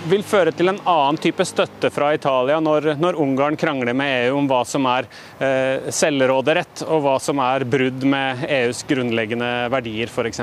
vil 0.08 0.22
føre 0.24 0.54
til 0.56 0.70
en 0.72 0.78
annen 0.88 1.18
type 1.20 1.44
støtte 1.44 1.90
fra 1.92 2.14
Italia 2.16 2.56
når, 2.64 2.94
når 2.96 3.18
Ungarn 3.20 3.58
krangler 3.60 3.92
med 3.92 4.30
EU 4.30 4.38
om 4.38 4.46
hva 4.48 4.62
som 4.64 4.88
er 4.88 5.04
eh, 5.36 5.90
selvråderett 5.92 6.86
og 6.86 7.02
hva 7.04 7.18
som 7.20 7.42
er 7.44 7.66
brudd 7.68 8.06
med 8.08 8.46
EUs 8.48 8.80
grunnleggende 8.88 9.50
verdier, 9.74 10.08
f.eks. 10.08 10.40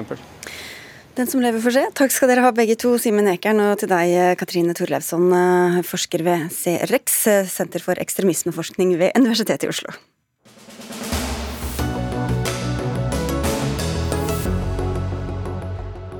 Den 1.17 1.25
som 1.31 1.41
lever 1.41 1.63
får 1.63 1.73
se. 1.73 1.85
Takk 1.97 2.13
skal 2.13 2.29
dere 2.29 2.43
ha 2.45 2.51
begge 2.53 2.75
to, 2.77 2.91
Simen 3.01 3.31
Ekern, 3.31 3.63
og 3.71 3.79
til 3.81 3.89
deg, 3.89 4.13
Katrine 4.37 4.77
Torleivsson, 4.77 5.25
eh, 5.33 5.79
forsker 5.89 6.21
ved 6.27 6.45
CREX, 6.53 7.17
Senter 7.49 7.81
for 7.81 7.97
ekstremismeforskning 8.05 8.93
ved 9.01 9.17
Universitetet 9.17 9.65
i 9.65 9.73
Oslo. 9.73 9.97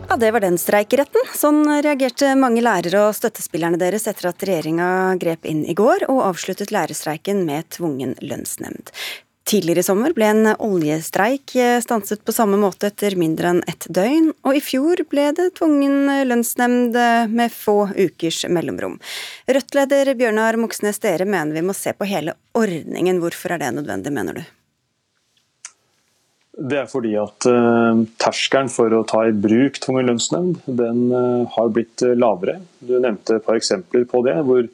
Ja, 0.09 0.15
Det 0.17 0.31
var 0.31 0.39
den 0.39 0.55
streikeretten. 0.57 1.27
Sånn 1.35 1.65
reagerte 1.83 2.29
mange 2.39 2.61
lærere 2.63 3.09
og 3.09 3.15
støttespillerne 3.17 3.79
deres 3.81 4.07
etter 4.07 4.29
at 4.29 4.43
regjeringa 4.47 5.17
grep 5.19 5.43
inn 5.45 5.65
i 5.67 5.75
går 5.75 6.05
og 6.07 6.21
avsluttet 6.29 6.71
lærerstreiken 6.71 7.43
med 7.43 7.67
tvungen 7.75 8.15
lønnsnemnd. 8.23 8.93
Tidligere 9.47 9.83
i 9.83 9.87
sommer 9.87 10.15
ble 10.15 10.29
en 10.31 10.49
oljestreik 10.63 11.53
stanset 11.83 12.23
på 12.23 12.35
samme 12.35 12.59
måte 12.59 12.87
etter 12.87 13.15
mindre 13.19 13.51
enn 13.51 13.61
ett 13.67 13.87
døgn, 13.91 14.33
og 14.47 14.55
i 14.55 14.63
fjor 14.63 15.03
ble 15.11 15.29
det 15.35 15.53
tvungen 15.59 16.11
lønnsnemnd 16.27 16.95
med 17.31 17.55
få 17.55 17.89
ukers 17.95 18.45
mellomrom. 18.47 18.99
Rødt-leder 19.47 20.15
Bjørnar 20.19 20.59
Moxnes, 20.59 21.03
dere 21.03 21.27
mener 21.27 21.55
vi 21.55 21.67
må 21.67 21.75
se 21.75 21.91
på 21.95 22.07
hele 22.07 22.35
ordningen. 22.55 23.19
Hvorfor 23.23 23.55
er 23.55 23.63
det 23.63 23.75
nødvendig, 23.75 24.15
mener 24.15 24.39
du? 24.39 24.43
Det 26.57 26.77
er 26.79 26.87
fordi 26.89 27.13
at 27.21 27.45
uh, 27.45 28.01
terskelen 28.17 28.69
for 28.73 28.93
å 28.97 29.03
ta 29.05 29.27
i 29.27 29.33
bruk 29.35 29.77
tvungen 29.83 30.07
lønnsnemnd 30.09 30.63
den 30.65 31.03
uh, 31.13 31.45
har 31.53 31.73
blitt 31.73 32.01
uh, 32.01 32.15
lavere. 32.17 32.57
Du 32.81 32.95
nevnte 32.97 33.37
et 33.37 33.45
par 33.45 33.59
eksempler 33.59 34.07
på 34.09 34.23
det, 34.25 34.39
hvor 34.47 34.65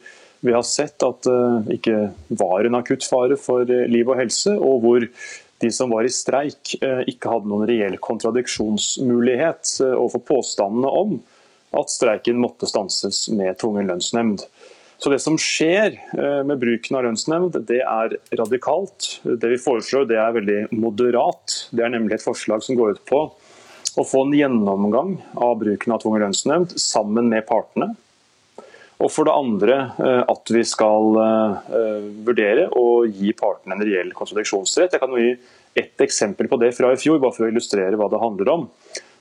vi 0.44 0.52
har 0.56 0.64
sett 0.68 1.04
at 1.08 1.24
det 1.24 1.78
ikke 1.78 1.98
var 2.36 2.68
en 2.68 2.76
akutt 2.76 3.06
fare 3.08 3.38
for 3.40 3.64
liv 3.64 4.10
og 4.12 4.18
helse, 4.20 4.52
og 4.52 4.82
hvor 4.84 5.06
de 5.64 5.70
som 5.72 5.94
var 5.96 6.04
i 6.04 6.12
streik 6.12 6.74
ikke 6.84 7.32
hadde 7.32 7.48
noen 7.48 7.64
reell 7.70 7.96
kontradiksjonsmulighet 8.04 9.72
overfor 9.94 10.26
påstandene 10.28 10.92
om 11.00 11.14
at 11.80 11.94
streiken 11.96 12.44
måtte 12.44 12.68
stanses 12.68 13.30
med 13.32 13.56
tvungen 13.62 13.88
lønnsnemnd. 13.88 14.44
Så 14.98 15.10
Det 15.10 15.20
som 15.20 15.38
skjer 15.39 15.98
eh, 16.18 16.44
med 16.48 16.60
bruken 16.62 16.98
av 16.98 17.06
lønnsnemnd, 17.08 17.58
det 17.68 17.82
er 17.84 18.18
radikalt. 18.39 19.20
Det 19.24 19.50
vi 19.52 19.62
foreslår, 19.62 20.08
det 20.08 20.20
er 20.22 20.36
veldig 20.38 20.60
moderat. 20.72 21.58
Det 21.72 21.84
er 21.84 21.91
nemlig 21.96 22.20
et 22.20 22.26
forslag 22.26 22.64
som 22.64 22.78
går 22.80 22.96
ut 22.96 23.04
på 23.10 23.26
å 24.00 24.06
få 24.08 24.24
en 24.26 24.38
gjennomgang 24.38 25.18
av 25.36 25.58
bruken 25.62 25.94
av 25.94 26.02
tvungen 26.02 26.24
lønnsnemnd 26.24 26.78
sammen 26.82 27.30
med 27.30 27.46
partene. 27.50 27.91
Og 29.04 29.12
for 29.12 29.28
det 29.28 29.36
andre 29.36 29.78
eh, 30.00 30.22
at 30.32 30.54
vi 30.54 30.64
skal 30.68 31.20
eh, 31.20 32.12
vurdere 32.26 32.70
å 32.78 33.04
gi 33.10 33.34
partene 33.36 33.78
en 33.78 33.84
reell 33.84 34.14
kontradiksjonsrett. 34.16 34.96
Jeg 34.96 35.04
kan 35.04 35.18
gi 35.20 35.34
ett 35.76 36.06
eksempel 36.06 36.48
på 36.48 36.60
det 36.62 36.72
fra 36.78 36.94
i 36.94 37.00
fjor, 37.02 37.20
bare 37.20 37.36
for 37.36 37.48
å 37.48 37.52
illustrere 37.52 37.98
hva 38.00 38.08
det 38.12 38.22
handler 38.22 38.52
om. 38.54 38.68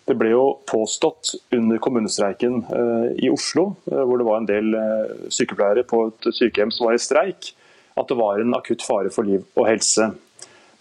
Det 0.04 0.16
ble 0.18 0.32
jo 0.32 0.46
påstått 0.66 1.34
under 1.54 1.78
kommunestreiken 1.78 2.64
eh, 2.74 3.24
i 3.24 3.30
Oslo, 3.30 3.76
eh, 3.90 4.02
hvor 4.02 4.18
det 4.18 4.26
var 4.26 4.40
en 4.40 4.48
del 4.48 4.74
eh, 4.74 5.28
sykepleiere 5.30 5.84
på 5.86 6.08
et 6.10 6.32
sykehjem 6.34 6.72
som 6.74 6.88
var 6.88 6.98
i 6.98 7.02
streik, 7.02 7.52
at 7.94 8.10
det 8.10 8.18
var 8.18 8.42
en 8.42 8.56
akutt 8.58 8.82
fare 8.82 9.12
for 9.14 9.28
liv 9.28 9.44
og 9.54 9.68
helse. 9.68 10.10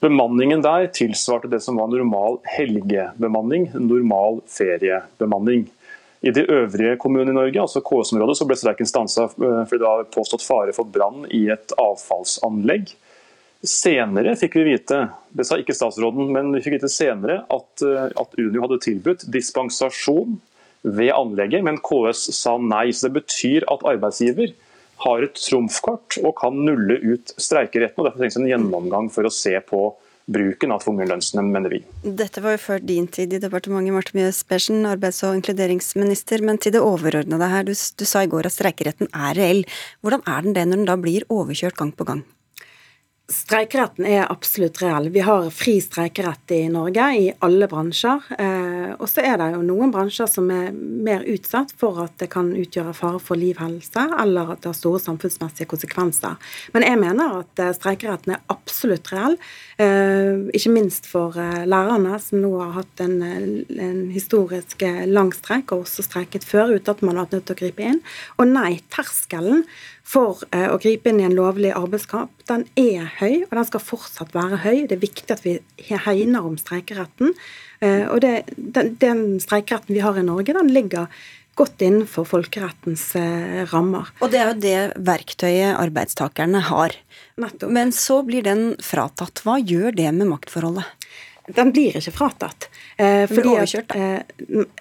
Bemanningen 0.01 0.63
der 0.65 0.87
tilsvarte 0.95 1.51
det 1.51 1.59
som 1.61 1.77
var 1.77 1.91
normal 1.91 2.39
helgebemanning, 2.55 3.69
normal 3.77 4.41
feriebemanning. 4.49 5.67
I 6.25 6.33
de 6.33 6.47
øvrige 6.53 6.97
kommunene 7.01 7.33
i 7.33 7.37
Norge, 7.37 7.61
altså 7.61 7.81
KS-området, 7.85 8.37
så 8.37 8.47
ble 8.49 8.57
streiken 8.57 8.89
stansa 8.89 9.27
fordi 9.33 9.77
det 9.77 9.85
var 9.85 10.09
påstått 10.13 10.45
fare 10.45 10.73
for 10.73 10.89
brann 10.89 11.27
i 11.33 11.47
et 11.53 11.73
avfallsanlegg. 11.81 12.93
Senere 13.65 14.33
fikk 14.37 14.57
vi 14.57 14.67
vite 14.71 15.03
det 15.37 15.45
sa 15.47 15.57
ikke 15.59 15.75
statsråden, 15.75 16.31
men 16.35 16.51
vi 16.55 16.63
fikk 16.63 16.77
vite 16.79 16.91
senere 16.91 17.41
at, 17.51 17.83
eh, 17.85 18.09
at 18.19 18.35
Unio 18.39 18.65
hadde 18.65 18.81
tilbudt 18.83 19.27
dispensasjon 19.31 20.39
ved 20.83 21.13
anlegget, 21.13 21.63
men 21.63 21.79
KS 21.79 22.31
sa 22.35 22.57
nei. 22.57 22.89
Så 22.91 23.09
Det 23.09 23.23
betyr 23.23 23.65
at 23.71 23.85
arbeidsgiver 23.85 24.53
har 25.05 25.23
et 25.23 25.35
trumfkort 25.35 26.17
og 26.23 26.35
kan 26.37 26.53
nulle 26.53 26.99
ut 27.01 27.33
streikeretten. 27.37 27.99
og 27.99 28.05
Derfor 28.05 28.21
trengs 28.21 28.37
en 28.37 28.49
gjennomgang 28.49 29.11
for 29.11 29.23
å 29.23 29.33
se 29.33 29.57
på 29.59 29.93
bruken 30.31 30.71
av 30.71 30.83
tvungen 30.83 31.09
lønnsnemnd, 31.09 31.51
mener 31.51 31.73
vi. 31.73 31.81
Dette 32.03 32.41
var 32.43 32.55
jo 32.55 32.61
før 32.61 32.83
din 32.85 33.07
tid 33.07 33.33
i 33.33 33.39
departementet, 33.41 33.93
Marte 33.95 34.13
Mjøs 34.15 34.43
Persen, 34.47 34.85
arbeids- 34.85 35.23
og 35.27 35.35
inkluderingsminister. 35.39 36.43
Men 36.45 36.61
til 36.61 36.75
det 36.75 36.83
overordnede 36.85 37.49
her, 37.49 37.65
du, 37.67 37.73
du 37.73 38.05
sa 38.07 38.23
i 38.23 38.29
går 38.31 38.47
at 38.47 38.55
streikeretten 38.55 39.09
er 39.11 39.35
reell. 39.35 39.65
Hvordan 40.01 40.23
er 40.27 40.45
den 40.45 40.53
det 40.57 40.67
når 40.69 40.83
den 40.83 40.91
da 40.91 40.99
blir 41.01 41.27
overkjørt 41.29 41.79
gang 41.81 41.91
på 41.95 42.07
gang? 42.07 42.23
Streikeretten 43.31 44.05
er 44.05 44.25
absolutt 44.31 44.81
reell. 44.81 45.07
Vi 45.13 45.21
har 45.23 45.45
fri 45.55 45.77
streikerett 45.81 46.51
i 46.51 46.65
Norge 46.71 47.05
i 47.15 47.27
alle 47.45 47.67
bransjer. 47.71 48.25
Eh, 48.35 48.89
og 48.97 49.07
så 49.07 49.23
er 49.23 49.37
det 49.39 49.47
jo 49.53 49.61
noen 49.63 49.93
bransjer 49.93 50.27
som 50.27 50.49
er 50.51 50.71
mer 50.75 51.23
utsatt 51.31 51.71
for 51.79 52.01
at 52.03 52.17
det 52.19 52.27
kan 52.33 52.49
utgjøre 52.57 52.93
fare 52.97 53.21
for 53.23 53.39
liv, 53.39 53.61
helse, 53.61 54.03
eller 54.19 54.51
at 54.51 54.63
det 54.63 54.71
har 54.71 54.77
store 54.77 54.99
samfunnsmessige 55.03 55.69
konsekvenser. 55.71 56.35
Men 56.75 56.87
jeg 56.87 56.99
mener 56.99 57.37
at 57.39 57.63
eh, 57.63 57.71
streikeretten 57.77 58.35
er 58.35 58.43
absolutt 58.51 59.13
reell. 59.13 59.39
Eh, 59.79 60.51
ikke 60.57 60.75
minst 60.75 61.07
for 61.09 61.39
lærerne, 61.39 62.19
som 62.19 62.43
nå 62.43 62.51
har 62.59 62.75
hatt 62.81 63.05
en, 63.05 63.17
en 63.23 64.03
historisk 64.11 64.83
lang 65.07 65.31
streik, 65.37 65.71
og 65.71 65.87
også 65.87 66.05
streiket 66.09 66.47
før 66.47 66.75
uten 66.75 66.91
at 66.95 67.05
man 67.05 67.15
har 67.15 67.29
vært 67.29 67.39
nødt 67.39 67.49
til 67.49 67.57
å 67.57 67.63
gripe 67.63 67.89
inn. 67.93 68.03
Og 68.41 68.51
nei, 68.51 68.75
terskelen 68.91 69.63
for 70.07 70.41
eh, 70.51 70.67
å 70.71 70.79
gripe 70.81 71.11
inn 71.11 71.21
i 71.21 71.27
en 71.27 71.35
lovlig 71.37 71.73
arbeidskamp, 71.77 72.33
den 72.49 72.65
er 72.79 73.11
høy, 73.19 73.43
og 73.47 73.53
den 73.55 73.67
skal 73.67 73.83
fortsatt 73.83 74.33
være 74.35 74.61
høy. 74.65 74.87
Det 74.89 74.97
er 74.97 75.03
viktig 75.03 75.35
at 75.35 75.43
vi 75.45 75.59
hegner 75.91 76.47
om 76.47 76.57
streikeretten. 76.59 77.35
Eh, 77.79 78.07
og 78.09 78.23
det, 78.25 78.33
den, 78.55 78.95
den 79.01 79.21
streikeretten 79.43 79.95
vi 79.95 80.03
har 80.03 80.17
i 80.19 80.25
Norge, 80.25 80.57
den 80.57 80.73
ligger 80.73 81.07
godt 81.59 81.83
innenfor 81.83 82.25
folkerettens 82.27 83.11
eh, 83.19 83.61
rammer. 83.71 84.09
Og 84.23 84.31
det 84.33 84.41
er 84.41 84.49
jo 84.49 84.59
det 84.63 85.05
verktøyet 85.07 85.77
arbeidstakerne 85.77 86.63
har. 86.71 86.95
Nettopp. 87.41 87.73
Men 87.73 87.93
så 87.95 88.21
blir 88.27 88.45
den 88.45 88.71
fratatt. 88.83 89.43
Hva 89.45 89.59
gjør 89.59 89.95
det 89.97 90.09
med 90.15 90.31
maktforholdet? 90.31 90.87
Den 91.49 91.71
blir 91.73 91.95
ikke 91.97 92.13
fratatt. 92.13 92.69
Eh, 93.01 93.25
fordi 93.29 93.49
overkjørt, 93.49 93.95
eh, 93.95 94.19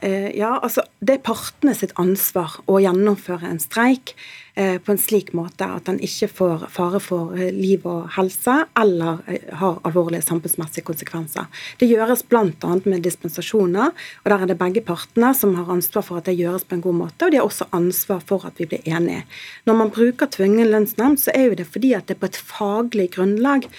eh, 0.05 0.29
ja, 0.37 0.59
altså, 0.61 0.85
det 1.01 1.15
er 1.17 1.25
partene 1.25 1.73
sitt 1.75 1.95
ansvar 1.97 2.59
å 2.69 2.77
gjennomføre 2.83 3.49
en 3.49 3.61
streik 3.63 4.13
eh, 4.55 4.77
på 4.77 4.93
en 4.93 5.01
slik 5.01 5.33
måte 5.33 5.65
at 5.65 5.87
den 5.89 5.97
ikke 6.05 6.29
får 6.29 6.67
fare 6.75 7.01
for 7.01 7.33
eh, 7.33 7.49
liv 7.55 7.87
og 7.89 8.11
helse 8.17 8.59
eller 8.79 9.23
eh, 9.31 9.47
har 9.57 9.81
alvorlige 9.89 10.27
samfunnsmessige 10.27 10.85
konsekvenser. 10.85 11.49
Det 11.81 11.89
gjøres 11.89 12.27
bl.a. 12.29 12.75
med 12.85 13.07
dispensasjoner, 13.09 13.95
og 14.21 14.29
der 14.29 14.45
er 14.45 14.53
det 14.53 14.59
begge 14.61 14.85
partene 14.85 15.33
som 15.37 15.57
har 15.57 15.71
ansvar 15.73 16.05
for 16.05 16.21
at 16.21 16.29
det 16.29 16.37
gjøres 16.39 16.69
på 16.69 16.77
en 16.77 16.85
god 16.85 16.99
måte, 17.07 17.25
og 17.25 17.33
de 17.33 17.41
har 17.41 17.49
også 17.49 17.71
ansvar 17.77 18.21
for 18.27 18.45
at 18.49 18.61
vi 18.61 18.69
blir 18.69 18.85
enige. 18.85 19.25
Når 19.65 19.81
man 19.81 19.95
bruker 19.97 20.29
tvungen 20.29 20.69
lønnsnemnd, 20.69 21.25
så 21.25 21.33
er 21.33 21.49
jo 21.49 21.59
det 21.63 21.71
fordi 21.73 21.95
at 21.97 22.11
det 22.11 22.19
er 22.19 22.23
på 22.27 22.31
et 22.31 22.43
faglig 22.53 23.11
grunnlag 23.17 23.71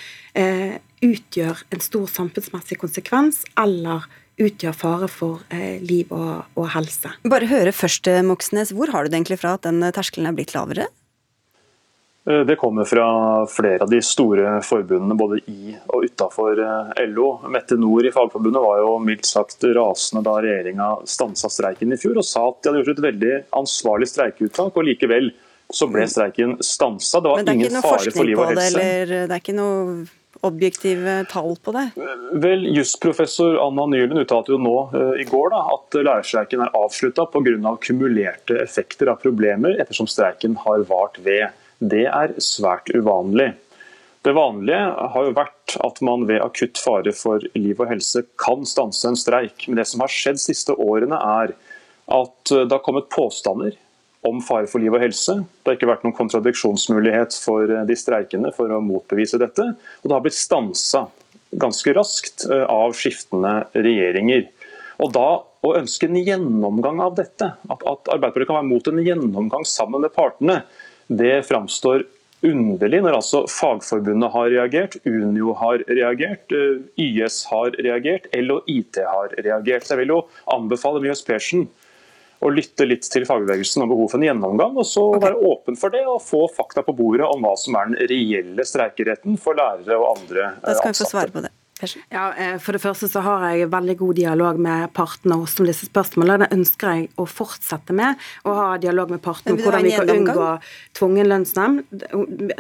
utgjør 1.02 1.64
en 1.74 1.82
stor 1.84 2.08
samfunnsmessig 2.08 2.78
konsekvens 2.80 3.42
eller 3.60 4.06
utgjør 4.42 4.78
fare 4.78 5.10
for 5.12 5.44
eh, 5.54 5.82
liv 5.84 6.12
og, 6.14 6.48
og, 6.56 6.66
helse. 6.76 7.14
Bare 7.28 7.50
høre 7.52 7.74
først, 7.76 8.08
eh, 8.10 8.24
Moxnes. 8.26 8.74
Hvor 8.76 8.92
har 8.94 9.04
du 9.04 9.12
det 9.12 9.20
egentlig 9.20 9.42
fra 9.42 9.56
at 9.58 9.68
den 9.68 9.84
terskelen 9.94 10.30
er 10.30 10.38
blitt 10.38 10.54
lavere? 10.56 10.88
Eh, 12.30 12.42
det 12.48 12.58
kommer 12.62 12.88
fra 12.90 13.06
flere 13.52 13.86
av 13.86 13.92
de 13.92 14.02
store 14.06 14.58
forbundene 14.66 15.18
både 15.20 15.42
i 15.52 15.76
og 15.92 16.08
utafor 16.08 16.64
LO. 17.12 17.30
Mette 17.54 17.78
Nord 17.80 18.08
i 18.08 18.14
Fagforbundet 18.16 18.66
var 18.66 18.82
jo 18.82 18.98
mildt 19.04 19.30
sagt 19.30 19.68
rasende 19.78 20.26
da 20.26 20.40
regjeringa 20.42 20.92
stansa 21.10 21.52
streiken 21.52 21.94
i 21.94 22.02
fjor, 22.02 22.22
og 22.22 22.28
sa 22.28 22.48
at 22.50 22.62
de 22.62 22.72
hadde 22.72 22.84
gjort 22.84 22.98
et 22.98 23.08
veldig 23.10 23.38
ansvarlig 23.62 24.10
streikeuttak, 24.14 24.74
og 24.74 24.90
likevel 24.90 25.34
så 25.72 25.88
ble 25.88 26.04
mm. 26.04 26.12
streiken 26.12 26.58
stansa. 26.66 27.22
Det 27.24 27.30
var 27.32 27.54
ingen 27.54 27.78
fare 27.84 28.12
for 28.12 28.28
liv 28.28 28.40
og 28.40 28.50
helse. 28.52 28.74
Det, 28.76 28.90
eller 29.06 29.30
det 29.30 29.38
er 29.38 29.44
ikke 29.44 29.56
noe 29.56 30.02
objektive 30.48 31.26
tall 31.32 31.56
på 31.64 31.74
det? 31.76 31.86
Vel, 32.44 32.66
Jusprofessor 32.76 33.58
Anna 33.62 33.86
Nylund 33.92 34.24
uttalte 34.24 34.54
jo 34.54 34.60
nå 34.62 34.76
uh, 34.94 35.16
i 35.22 35.26
går 35.30 35.52
da, 35.54 35.62
at 35.76 35.98
lærerstreiken 36.00 36.64
er 36.66 36.78
avslutta 36.78 37.28
pga. 37.32 37.58
Av 37.72 37.78
kumulerte 37.84 38.58
effekter 38.62 39.10
av 39.12 39.20
problemer 39.22 39.78
ettersom 39.82 40.10
streiken 40.10 40.56
har 40.64 40.86
vart 40.89 41.20
ved. 41.26 41.52
Det 41.80 42.06
er 42.08 42.34
svært 42.42 42.89
uvanlig. 42.94 43.52
Det 44.22 44.34
vanlige 44.38 44.82
har 45.14 45.26
jo 45.26 45.34
vært 45.34 45.76
at 45.82 46.02
man 46.06 46.28
ved 46.30 46.44
akutt 46.46 46.78
fare 46.78 47.14
for 47.18 47.42
liv 47.58 47.80
og 47.80 47.89
helse 47.89 48.22
kan 48.42 48.68
stanse 48.70 49.08
en 49.10 49.18
streik. 49.18 49.66
Men 49.68 49.82
det 49.82 49.88
som 49.89 50.04
har 50.04 50.14
skjedd 50.14 50.38
de 50.38 50.44
siste 50.44 50.76
årene 50.78 51.18
er 51.18 51.56
at 52.12 52.52
det 52.52 52.70
har 52.70 52.84
kommet 52.86 53.10
påstander 53.14 53.74
om 54.28 54.42
fare 54.46 54.70
for 54.70 54.84
liv 54.84 54.94
og 54.94 55.02
helse. 55.02 55.40
Det 55.42 55.72
har 55.72 55.78
ikke 55.80 55.90
vært 55.90 56.06
noen 56.06 56.18
kontradiksjonsmulighet 56.18 57.36
for 57.42 57.66
eh, 57.66 57.86
de 57.90 57.98
streikende 57.98 58.54
for 58.56 58.72
å 58.72 58.82
motbevise 58.86 59.40
dette. 59.42 59.72
Og 60.02 60.10
det 60.10 60.16
har 60.16 60.26
blitt 60.26 60.38
stansa 60.38 61.08
ganske 61.62 61.96
raskt 61.98 62.46
eh, 62.50 62.66
av 62.70 62.96
skiftende 62.98 63.56
regjeringer. 63.74 64.48
Og 65.02 65.14
da 65.16 65.28
å 65.42 65.76
ønske 65.78 66.08
en 66.10 66.22
gjennomgang 66.22 67.02
av 67.04 67.18
dette, 67.18 67.52
at, 67.58 67.84
at 67.84 68.10
Arbeiderpartiet 68.14 68.50
kan 68.50 68.62
være 68.62 68.70
mot 68.70 68.90
en 68.90 69.04
gjennomgang 69.06 69.68
sammen 69.68 70.06
med 70.06 70.14
partene, 70.16 70.62
det 71.12 71.42
framstår 71.50 72.06
underlig 72.46 73.02
når 73.04 73.20
altså 73.20 73.44
Fagforbundet 73.52 74.32
har 74.34 74.50
reagert, 74.54 74.98
Unio 75.06 75.54
har 75.60 75.84
reagert, 75.90 76.46
eh, 76.54 76.82
YS 77.02 77.44
har 77.52 77.78
reagert, 77.78 78.30
LHIT 78.34 79.02
har 79.06 79.36
reagert. 79.38 79.86
Så 79.86 79.96
jeg 79.96 80.04
vil 80.04 80.16
jo 80.16 80.24
anbefale 80.54 81.02
Mjøs 81.04 81.26
Persen 81.28 81.68
og 82.42 82.56
lytte 82.58 82.88
litt 82.89 83.06
til 83.14 83.26
fagbevegelsen 83.30 83.86
om 83.86 83.92
behov 83.92 84.12
for 84.12 84.22
en 84.22 84.28
gjennomgang, 84.32 84.78
og 84.82 84.88
så 84.88 85.04
okay. 85.12 85.28
være 85.28 85.52
åpen 85.52 85.78
for 85.78 85.94
det 85.94 86.02
og 86.10 86.22
få 86.26 86.48
fakta 86.56 86.84
på 86.86 86.96
bordet 86.98 87.28
om 87.28 87.46
hva 87.46 87.54
som 87.60 87.78
er 87.78 87.92
den 87.92 88.12
reelle 88.12 88.66
streikeretten 88.66 89.38
for 89.42 89.58
lærere 89.60 90.00
og 90.00 90.16
andre 90.16 90.48
ansatte. 90.56 90.68
Da 90.68 90.78
skal 90.80 90.96
vi 90.96 91.02
få 91.04 91.12
svare 91.14 91.36
på 91.36 91.46
det. 91.46 91.54
Ja, 92.12 92.32
eh, 92.38 92.58
For 92.62 92.76
det 92.76 92.82
første 92.84 93.10
så 93.10 93.24
har 93.26 93.46
jeg 93.50 93.70
veldig 93.72 93.96
god 94.00 94.18
dialog 94.20 94.60
med 94.62 94.92
partene 94.94 95.38
også 95.42 95.64
om 95.64 95.70
disse 95.70 95.88
spørsmålene. 95.90 96.46
Det 96.46 96.58
ønsker 96.58 96.96
jeg 96.96 97.10
å 97.22 97.26
fortsette 97.30 97.96
med. 97.98 98.20
Å 98.46 98.56
ha 98.58 98.68
dialog 98.82 99.14
med 99.14 99.22
partene 99.24 99.56
om 99.56 99.62
hvordan 99.64 99.88
vi 99.88 99.96
kan 99.96 100.12
unngå 100.14 100.50
tvungen 100.98 101.30
lønnsnemnd. 101.32 101.84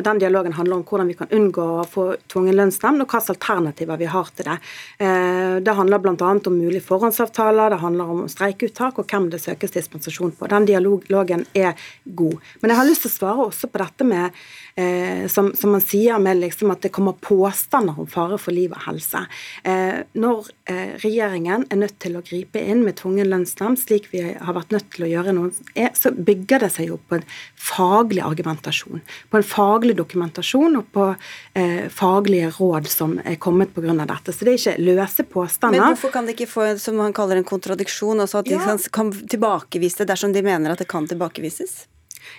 Den 0.01 0.21
dialogen 0.21 0.55
handler 0.57 0.79
om 0.79 0.85
hvordan 0.87 1.11
vi 1.11 1.17
kan 1.19 1.31
unngå 1.31 1.67
å 1.81 1.87
få 1.87 2.07
tvungen 2.31 2.57
lønnsnemnd, 2.57 3.03
og 3.03 3.11
hvilke 3.11 3.35
alternativer 3.35 4.01
vi 4.01 4.09
har 4.11 4.31
til 4.35 4.49
det. 4.49 4.57
Eh, 4.97 5.59
det 5.61 5.77
handler 5.77 6.01
bl.a. 6.03 6.31
om 6.31 6.57
mulige 6.57 6.85
forhåndsavtaler, 6.87 7.75
det 7.75 7.81
handler 7.83 8.15
om 8.15 8.25
streikeuttak 8.31 8.99
og 9.01 9.11
hvem 9.11 9.29
det 9.31 9.41
søkes 9.43 9.75
dispensasjon 9.75 10.33
på. 10.37 10.49
Den 10.51 10.67
dialogen 10.69 11.45
er 11.53 11.75
god. 12.05 12.39
Men 12.61 12.73
jeg 12.73 12.81
har 12.81 12.89
lyst 12.89 13.05
til 13.05 13.11
å 13.11 13.17
svare 13.17 13.47
også 13.49 13.69
på 13.71 13.81
dette 13.81 14.07
med 14.07 14.41
eh, 14.75 15.27
som, 15.31 15.51
som, 15.55 15.71
man 15.71 15.83
sier 15.83 16.19
med 16.19 16.39
liksom 16.41 16.71
at 16.73 16.81
det 16.85 16.93
kommer 16.95 17.17
påstander 17.21 17.97
om 17.99 18.07
fare 18.09 18.39
for 18.41 18.55
liv 18.55 18.71
og 18.75 18.83
helse. 18.87 19.10
Eh, 19.17 20.01
når 20.13 20.49
eh, 20.71 20.93
regjeringen 21.01 21.65
er 21.69 21.79
nødt 21.79 21.97
til 22.03 22.17
å 22.17 22.23
gripe 22.25 22.61
inn 22.61 22.83
med 22.85 22.97
tvungen 23.01 23.29
lønnsnemnd, 23.31 23.79
slik 23.81 24.09
vi 24.13 24.23
har 24.23 24.55
vært 24.55 24.73
nødt 24.75 24.89
til 24.95 25.05
å 25.07 25.11
gjøre 25.11 25.35
nå, 25.37 25.47
så 25.97 26.13
bygger 26.15 26.65
det 26.65 26.71
seg 26.75 26.91
jo 26.91 26.99
på 27.09 27.19
en 27.19 27.25
faglig 27.59 28.23
argumentasjon. 28.25 29.03
På 29.31 29.39
en 29.39 29.47
faglig 29.47 29.97
dokumentasjon 29.99 30.79
og 30.79 30.89
på 30.95 31.07
eh, 31.59 31.87
faglige 31.93 32.51
råd 32.57 32.89
som 32.91 33.17
er 33.23 33.39
kommet 33.41 33.73
pga. 33.75 33.95
dette. 34.01 34.33
Så 34.33 34.45
det 34.45 34.53
er 34.53 34.59
ikke 34.59 34.91
løse 34.91 35.27
påstander. 35.27 35.79
Men 35.79 35.95
hvorfor 35.95 36.13
kan 36.13 36.27
de 36.27 36.35
ikke 36.35 36.49
få 36.51 36.67
som 36.81 36.99
han 37.03 37.15
kaller 37.15 37.41
en 37.41 37.47
kontradiksjon, 37.47 38.23
altså 38.23 38.41
at 38.41 38.49
de 38.49 38.57
ja. 38.57 38.77
kan 38.93 39.11
tilbakevise 39.11 40.03
det 40.03 40.13
dersom 40.13 40.35
de 40.35 40.43
mener 40.45 40.73
at 40.73 40.81
det 40.81 40.89
kan 40.91 41.07
tilbakevises? 41.09 41.85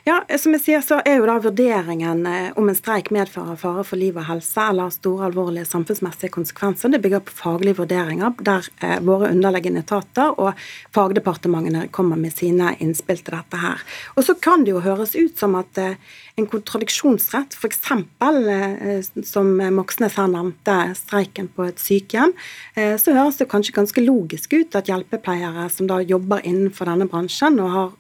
Ja, 0.07 0.21
som 0.39 0.55
jeg 0.57 0.63
sier 0.65 0.83
så 0.83 0.99
er 1.07 1.21
jo 1.21 1.27
da 1.29 1.37
vurderingen 1.43 2.25
eh, 2.27 2.49
om 2.59 2.67
en 2.71 2.79
streik 2.79 3.13
medfører 3.15 3.59
fare 3.61 3.85
for 3.87 4.01
liv 4.01 4.17
og 4.19 4.27
helse 4.27 4.65
eller 4.73 4.91
store 4.95 5.29
alvorlige 5.29 5.69
samfunnsmessige 5.71 6.33
konsekvenser. 6.35 6.91
Det 6.91 7.03
bygger 7.05 7.23
på 7.27 7.37
faglige 7.39 7.79
vurderinger 7.83 8.35
der 8.43 8.67
eh, 8.83 8.99
våre 9.05 9.31
underliggende 9.31 9.85
etater 9.85 10.35
og 10.43 10.59
fagdepartementene 10.95 11.87
kommer 11.95 12.19
med 12.19 12.35
sine 12.35 12.75
innspill 12.83 13.23
til 13.23 13.37
dette 13.39 13.63
her. 13.63 13.85
Og 14.17 14.27
så 14.27 14.35
kan 14.35 14.67
det 14.67 14.75
jo 14.75 14.83
høres 14.83 15.15
ut 15.15 15.39
som 15.39 15.55
at 15.61 15.79
eh, 15.79 15.95
en 16.41 16.49
kontradiksjonsrett, 16.49 17.55
f.eks. 17.55 17.81
Eh, 17.93 19.23
som 19.29 19.51
Moxnes 19.77 20.17
her 20.17 20.31
nevnte, 20.33 20.77
streiken 20.97 21.51
på 21.53 21.67
et 21.69 21.83
sykehjem, 21.83 22.33
eh, 22.75 22.95
så 23.01 23.15
høres 23.17 23.41
det 23.41 23.51
kanskje 23.53 23.77
ganske 23.77 24.05
logisk 24.05 24.57
ut 24.57 24.79
at 24.79 24.89
hjelpepleiere 24.89 25.69
som 25.73 25.91
da 25.91 26.01
jobber 26.03 26.45
innenfor 26.47 26.89
denne 26.89 27.09
bransjen 27.11 27.61
og 27.63 27.75
har 27.77 27.93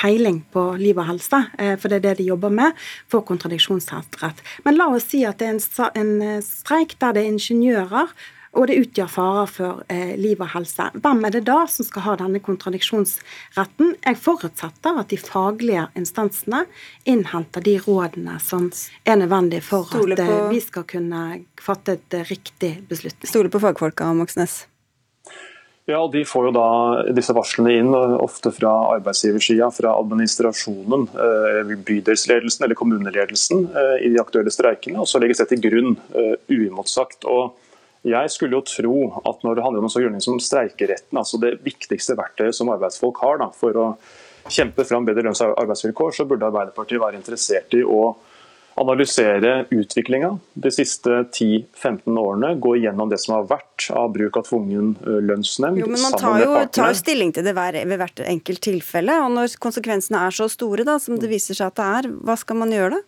peiling 0.00 0.40
på 0.54 0.62
liv 0.80 0.98
og 0.98 1.08
helse, 1.10 1.29
eh, 1.36 1.76
for 1.78 1.88
det 1.88 2.00
er 2.00 2.08
det 2.08 2.18
de 2.20 2.28
jobber 2.32 2.50
med, 2.50 2.76
får 3.12 3.26
kontradiksjonsrett. 3.30 4.44
Men 4.64 4.78
la 4.78 4.90
oss 4.94 5.10
si 5.12 5.24
at 5.28 5.38
det 5.40 5.48
er 5.50 5.96
en 6.00 6.20
streik 6.44 6.98
der 7.00 7.16
det 7.16 7.24
er 7.24 7.34
ingeniører 7.34 8.14
og 8.58 8.66
det 8.66 8.78
utgjør 8.82 9.10
farer 9.10 9.50
for 9.50 9.82
eh, 9.92 10.14
liv 10.18 10.40
og 10.42 10.50
helse. 10.56 10.88
Hvem 10.98 11.22
er 11.26 11.34
det 11.36 11.44
da 11.46 11.60
som 11.70 11.86
skal 11.86 12.04
ha 12.06 12.16
denne 12.18 12.40
kontradiksjonsretten? 12.42 13.92
Jeg 14.02 14.18
forutsetter 14.18 14.98
at 15.02 15.12
de 15.12 15.18
faglige 15.20 15.86
instansene 15.98 16.64
innhenter 17.08 17.62
de 17.66 17.76
rådene 17.84 18.38
som 18.42 18.66
er 19.06 19.20
nødvendige 19.22 19.62
for 19.66 19.86
Stole 19.90 20.18
at 20.18 20.24
eh, 20.24 20.48
vi 20.50 20.62
skal 20.64 20.86
kunne 20.90 21.22
fatte 21.62 21.98
et 22.00 22.18
eh, 22.18 22.26
riktig 22.32 22.74
beslutning. 22.90 23.30
Stole 23.30 23.52
på 23.52 23.62
fagfolka, 23.62 24.10
Moxnes? 24.18 24.64
Ja, 25.88 26.06
De 26.12 26.24
får 26.24 26.44
jo 26.46 26.50
da 26.54 26.66
disse 27.16 27.34
varslene 27.34 27.72
inn, 27.80 27.94
ofte 27.94 28.52
fra 28.54 28.70
arbeidsgiversida, 28.92 29.70
fra 29.74 29.94
administrasjonen, 29.98 31.08
eh, 31.14 31.72
bydelsledelsen 31.88 32.64
eller 32.64 32.78
kommuneledelsen 32.78 33.64
i 34.04 34.12
de 34.12 34.20
aktuelle 34.20 34.52
streikene. 34.54 35.00
og 35.00 35.08
Så 35.08 35.18
legges 35.18 35.38
det 35.38 35.48
til 35.48 35.64
grunn 35.64 35.96
uimotsagt. 36.50 37.24
og 37.24 37.56
jeg 38.06 38.32
skulle 38.32 38.56
jo 38.56 38.64
tro 38.64 38.94
at 39.28 39.42
når 39.44 39.56
det 39.56 39.64
handler 39.64 39.82
om 39.82 39.84
en 39.88 39.92
så 39.92 40.00
grunnleggende 40.00 40.24
som 40.24 40.40
streikeretten, 40.40 41.18
altså 41.20 41.40
det 41.40 41.58
viktigste 41.64 42.16
verktøyet 42.16 42.56
som 42.56 42.72
arbeidsfolk 42.72 43.20
har 43.20 43.40
da, 43.42 43.50
for 43.52 43.76
å 43.76 43.86
kjempe 44.48 44.86
fram 44.88 45.04
bedre 45.04 45.26
lønns- 45.26 45.42
og 45.44 45.58
arbeidsvilkår, 45.60 46.14
så 46.16 46.24
burde 46.28 46.48
Arbeiderpartiet 46.48 47.02
være 47.02 47.20
interessert 47.20 47.76
i 47.76 47.82
å 47.84 48.14
analysere 48.80 49.66
utviklinga 49.74 50.32
de 50.54 50.72
siste 50.72 51.10
10-15 51.10 52.18
årene, 52.20 52.54
gå 52.62 52.74
igjennom 52.78 53.10
det 53.12 53.20
som 53.22 53.36
har 53.36 53.48
vært 53.50 53.88
av 53.96 54.10
bruk 54.14 54.38
av 54.40 54.46
tvungen 54.48 54.94
lønnsnemnd. 55.04 55.82
Jo, 55.82 55.90
men 55.90 56.00
Man 56.00 56.16
tar 56.20 56.40
jo, 56.42 56.54
tar 56.72 56.96
stilling 56.98 57.34
til 57.36 57.46
det 57.46 57.54
ved 57.56 57.96
hvert 58.00 58.24
enkelt 58.24 58.64
tilfelle. 58.64 59.20
og 59.24 59.34
Når 59.36 59.58
konsekvensene 59.62 60.24
er 60.26 60.36
så 60.36 60.48
store 60.52 60.86
da, 60.88 60.98
som 61.02 61.20
det 61.20 61.30
viser 61.30 61.58
seg 61.58 61.70
at 61.70 61.80
det 61.80 61.88
er, 62.00 62.10
hva 62.24 62.38
skal 62.40 62.60
man 62.62 62.74
gjøre 62.74 62.98
da? 62.98 63.04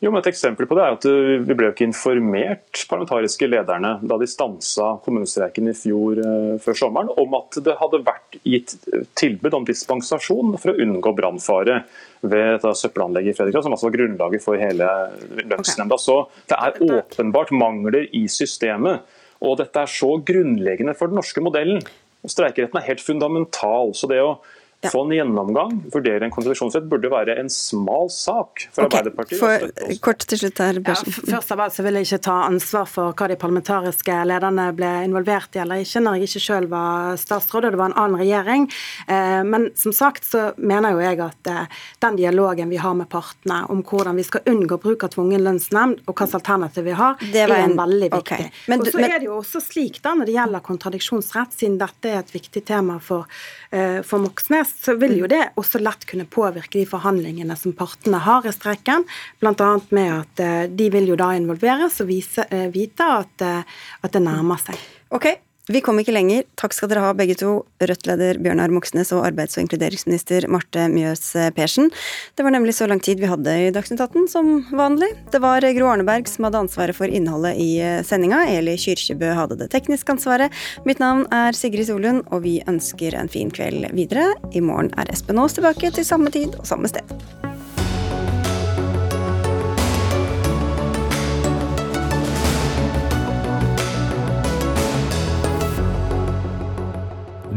Jo, 0.00 0.08
men 0.08 0.22
Et 0.22 0.30
eksempel 0.30 0.64
på 0.64 0.76
det 0.78 0.84
er 0.84 0.94
at 0.96 1.06
uh, 1.12 1.42
vi 1.44 1.54
ble 1.56 1.68
ikke 1.74 1.84
informert, 1.84 2.84
parlamentariske 2.88 3.44
lederne, 3.50 3.98
da 4.00 4.16
de 4.20 4.28
stansa 4.30 4.94
kommunestreiken 5.04 5.68
i 5.68 5.74
fjor 5.76 6.22
uh, 6.24 6.54
før 6.62 6.78
sommeren, 6.78 7.10
om 7.20 7.36
at 7.36 7.58
det 7.66 7.74
hadde 7.76 8.00
vært 8.06 8.38
gitt 8.48 8.78
uh, 8.94 9.02
tilbud 9.20 9.58
om 9.58 9.66
dispensasjon 9.68 10.56
for 10.62 10.72
å 10.72 10.86
unngå 10.86 11.12
brannfare 11.18 11.82
ved 12.24 12.54
et 12.54 12.64
søppelanlegget 12.80 13.34
i 13.34 13.36
Fredrikstad, 13.36 13.66
som 13.66 13.76
altså 13.76 13.90
var 13.90 13.96
grunnlaget 13.98 14.44
for 14.44 14.60
hele 14.60 14.88
lønnsnemnda. 15.36 16.00
Så 16.00 16.16
det 16.48 16.56
er 16.56 16.80
åpenbart 16.96 17.52
mangler 17.52 18.08
i 18.16 18.24
systemet. 18.32 19.04
Og 19.44 19.58
dette 19.60 19.84
er 19.84 19.92
så 20.00 20.14
grunnleggende 20.24 20.96
for 20.96 21.12
den 21.12 21.20
norske 21.20 21.44
modellen. 21.44 21.84
Streikeretten 22.28 22.80
er 22.80 22.88
helt 22.88 23.04
fundamental. 23.04 23.94
så 23.96 24.08
det 24.08 24.20
å 24.24 24.38
ja. 24.80 24.88
Få 24.88 25.02
en 25.04 25.10
gjennomgang, 25.12 25.74
vurdere 25.92 26.24
en 26.24 26.32
kontradiksjonsrett, 26.32 26.86
burde 26.88 27.10
være 27.12 27.34
en 27.36 27.50
smal 27.52 28.08
sak 28.08 28.62
for 28.72 28.86
okay. 28.86 29.02
Arbeiderpartiet. 29.02 29.40
For, 29.40 29.96
kort 30.00 30.24
til 30.24 30.40
slutt 30.40 30.62
her, 30.64 30.78
ja, 30.80 30.94
Først 30.96 31.52
av 31.52 31.60
alt 31.66 31.74
så 31.76 31.84
vil 31.84 31.98
jeg 31.98 32.08
ikke 32.08 32.18
ta 32.24 32.36
ansvar 32.46 32.88
for 32.88 33.12
hva 33.12 33.28
de 33.28 33.36
parlamentariske 33.40 34.16
lederne 34.30 34.70
ble 34.78 34.88
involvert 35.04 35.58
i 35.58 35.60
eller 35.60 35.84
ikke, 35.84 36.00
når 36.00 36.16
jeg 36.16 36.30
ikke 36.30 36.42
selv 36.46 36.72
var 36.72 37.18
statsråd 37.20 37.68
og 37.68 37.74
det 37.74 37.80
var 37.82 37.92
en 37.92 37.98
annen 38.00 38.22
regjering. 38.22 38.64
Eh, 39.04 39.42
men 39.44 39.68
som 39.76 39.92
sagt 39.96 40.24
så 40.30 40.46
mener 40.56 40.96
jo 40.96 41.04
jeg 41.04 41.20
at 41.26 41.52
eh, 41.52 41.84
den 42.00 42.16
dialogen 42.22 42.72
vi 42.72 42.80
har 42.80 42.96
med 42.96 43.10
partene 43.12 43.60
om 43.68 43.84
hvordan 43.84 44.16
vi 44.16 44.24
skal 44.30 44.48
unngå 44.48 44.80
bruk 44.80 45.04
av 45.04 45.12
tvungen 45.12 45.44
lønnsnemnd, 45.44 46.06
og 46.06 46.14
hvilke 46.14 46.40
alternativ 46.40 46.88
vi 46.88 46.96
har, 46.96 47.20
er 47.28 47.54
en, 47.58 47.76
veldig 47.76 48.10
viktig. 48.16 48.20
Okay. 48.22 48.48
Men, 48.72 48.80
og 48.80 48.92
så 48.94 49.04
er 49.04 49.18
det 49.18 49.28
jo 49.28 49.36
også 49.42 49.60
slik 49.64 50.00
da 50.00 50.16
når 50.16 50.30
det 50.30 50.38
gjelder 50.38 50.64
kontradiksjonsrett, 50.64 51.52
siden 51.60 51.76
dette 51.80 52.14
er 52.14 52.24
et 52.24 52.32
viktig 52.32 52.64
tema 52.64 52.96
for, 53.04 53.28
eh, 53.76 54.00
for 54.06 54.24
Moxnes, 54.24 54.69
så 54.70 54.94
vil 55.00 55.16
jo 55.18 55.28
det 55.30 55.42
også 55.60 55.80
lett 55.82 56.06
kunne 56.08 56.28
påvirke 56.30 56.78
de 56.78 56.86
forhandlingene 56.88 57.56
som 57.58 57.74
partene 57.76 58.20
har 58.24 58.46
i 58.46 58.54
streiken. 58.54 59.06
Bl.a. 59.42 59.70
med 59.90 60.10
at 60.14 60.42
eh, 60.44 60.64
de 60.70 60.88
vil 60.94 61.10
jo 61.12 61.18
da 61.20 61.32
involveres 61.36 62.00
og 62.04 62.10
vise, 62.10 62.46
eh, 62.50 62.68
vite 62.74 63.06
at, 63.20 63.46
eh, 63.46 63.78
at 64.02 64.16
det 64.16 64.22
nærmer 64.24 64.60
seg. 64.62 64.78
Ok, 65.14 65.32
Vi 65.70 65.78
kom 65.86 66.00
ikke 66.02 66.10
lenger. 66.10 66.42
Takk 66.58 66.74
skal 66.74 66.90
dere 66.90 67.04
ha 67.04 67.10
begge 67.14 67.36
to, 67.38 67.50
Rødt-leder 67.78 68.40
Bjørnar 68.42 68.72
Moxnes 68.74 69.12
og 69.14 69.22
arbeids- 69.28 69.54
og 69.54 69.62
inkluderingsminister 69.62 70.48
Marte 70.50 70.88
Mjøs 70.90 71.22
Persen. 71.54 71.92
Det 72.34 72.42
var 72.42 72.50
nemlig 72.56 72.74
så 72.74 72.88
lang 72.90 72.98
tid 72.98 73.22
vi 73.22 73.30
hadde 73.30 73.54
i 73.54 73.70
Dagsnytt 73.70 74.02
18 74.02 74.26
som 74.32 74.50
vanlig. 74.74 75.12
Det 75.30 75.38
var 75.38 75.62
Gro 75.76 75.92
Arneberg 75.92 76.26
som 76.26 76.48
hadde 76.48 76.64
ansvaret 76.64 76.98
for 76.98 77.06
innholdet 77.06 77.54
i 77.62 77.78
sendinga. 78.02 78.42
Eli 78.50 78.74
Kyrkjebø 78.82 79.30
hadde 79.38 79.60
det 79.60 79.70
tekniske 79.70 80.16
ansvaret. 80.16 80.50
Mitt 80.88 80.98
navn 80.98 81.28
er 81.30 81.54
Sigrid 81.54 81.86
Solund, 81.86 82.24
og 82.34 82.42
vi 82.48 82.58
ønsker 82.66 83.14
en 83.14 83.30
fin 83.30 83.54
kveld 83.54 83.92
videre. 83.94 84.32
I 84.50 84.64
morgen 84.64 84.90
er 84.98 85.14
Espen 85.14 85.38
Aas 85.38 85.54
tilbake 85.54 85.94
til 85.94 86.08
samme 86.08 86.34
tid 86.34 86.58
og 86.58 86.66
samme 86.66 86.90
sted. 86.90 87.14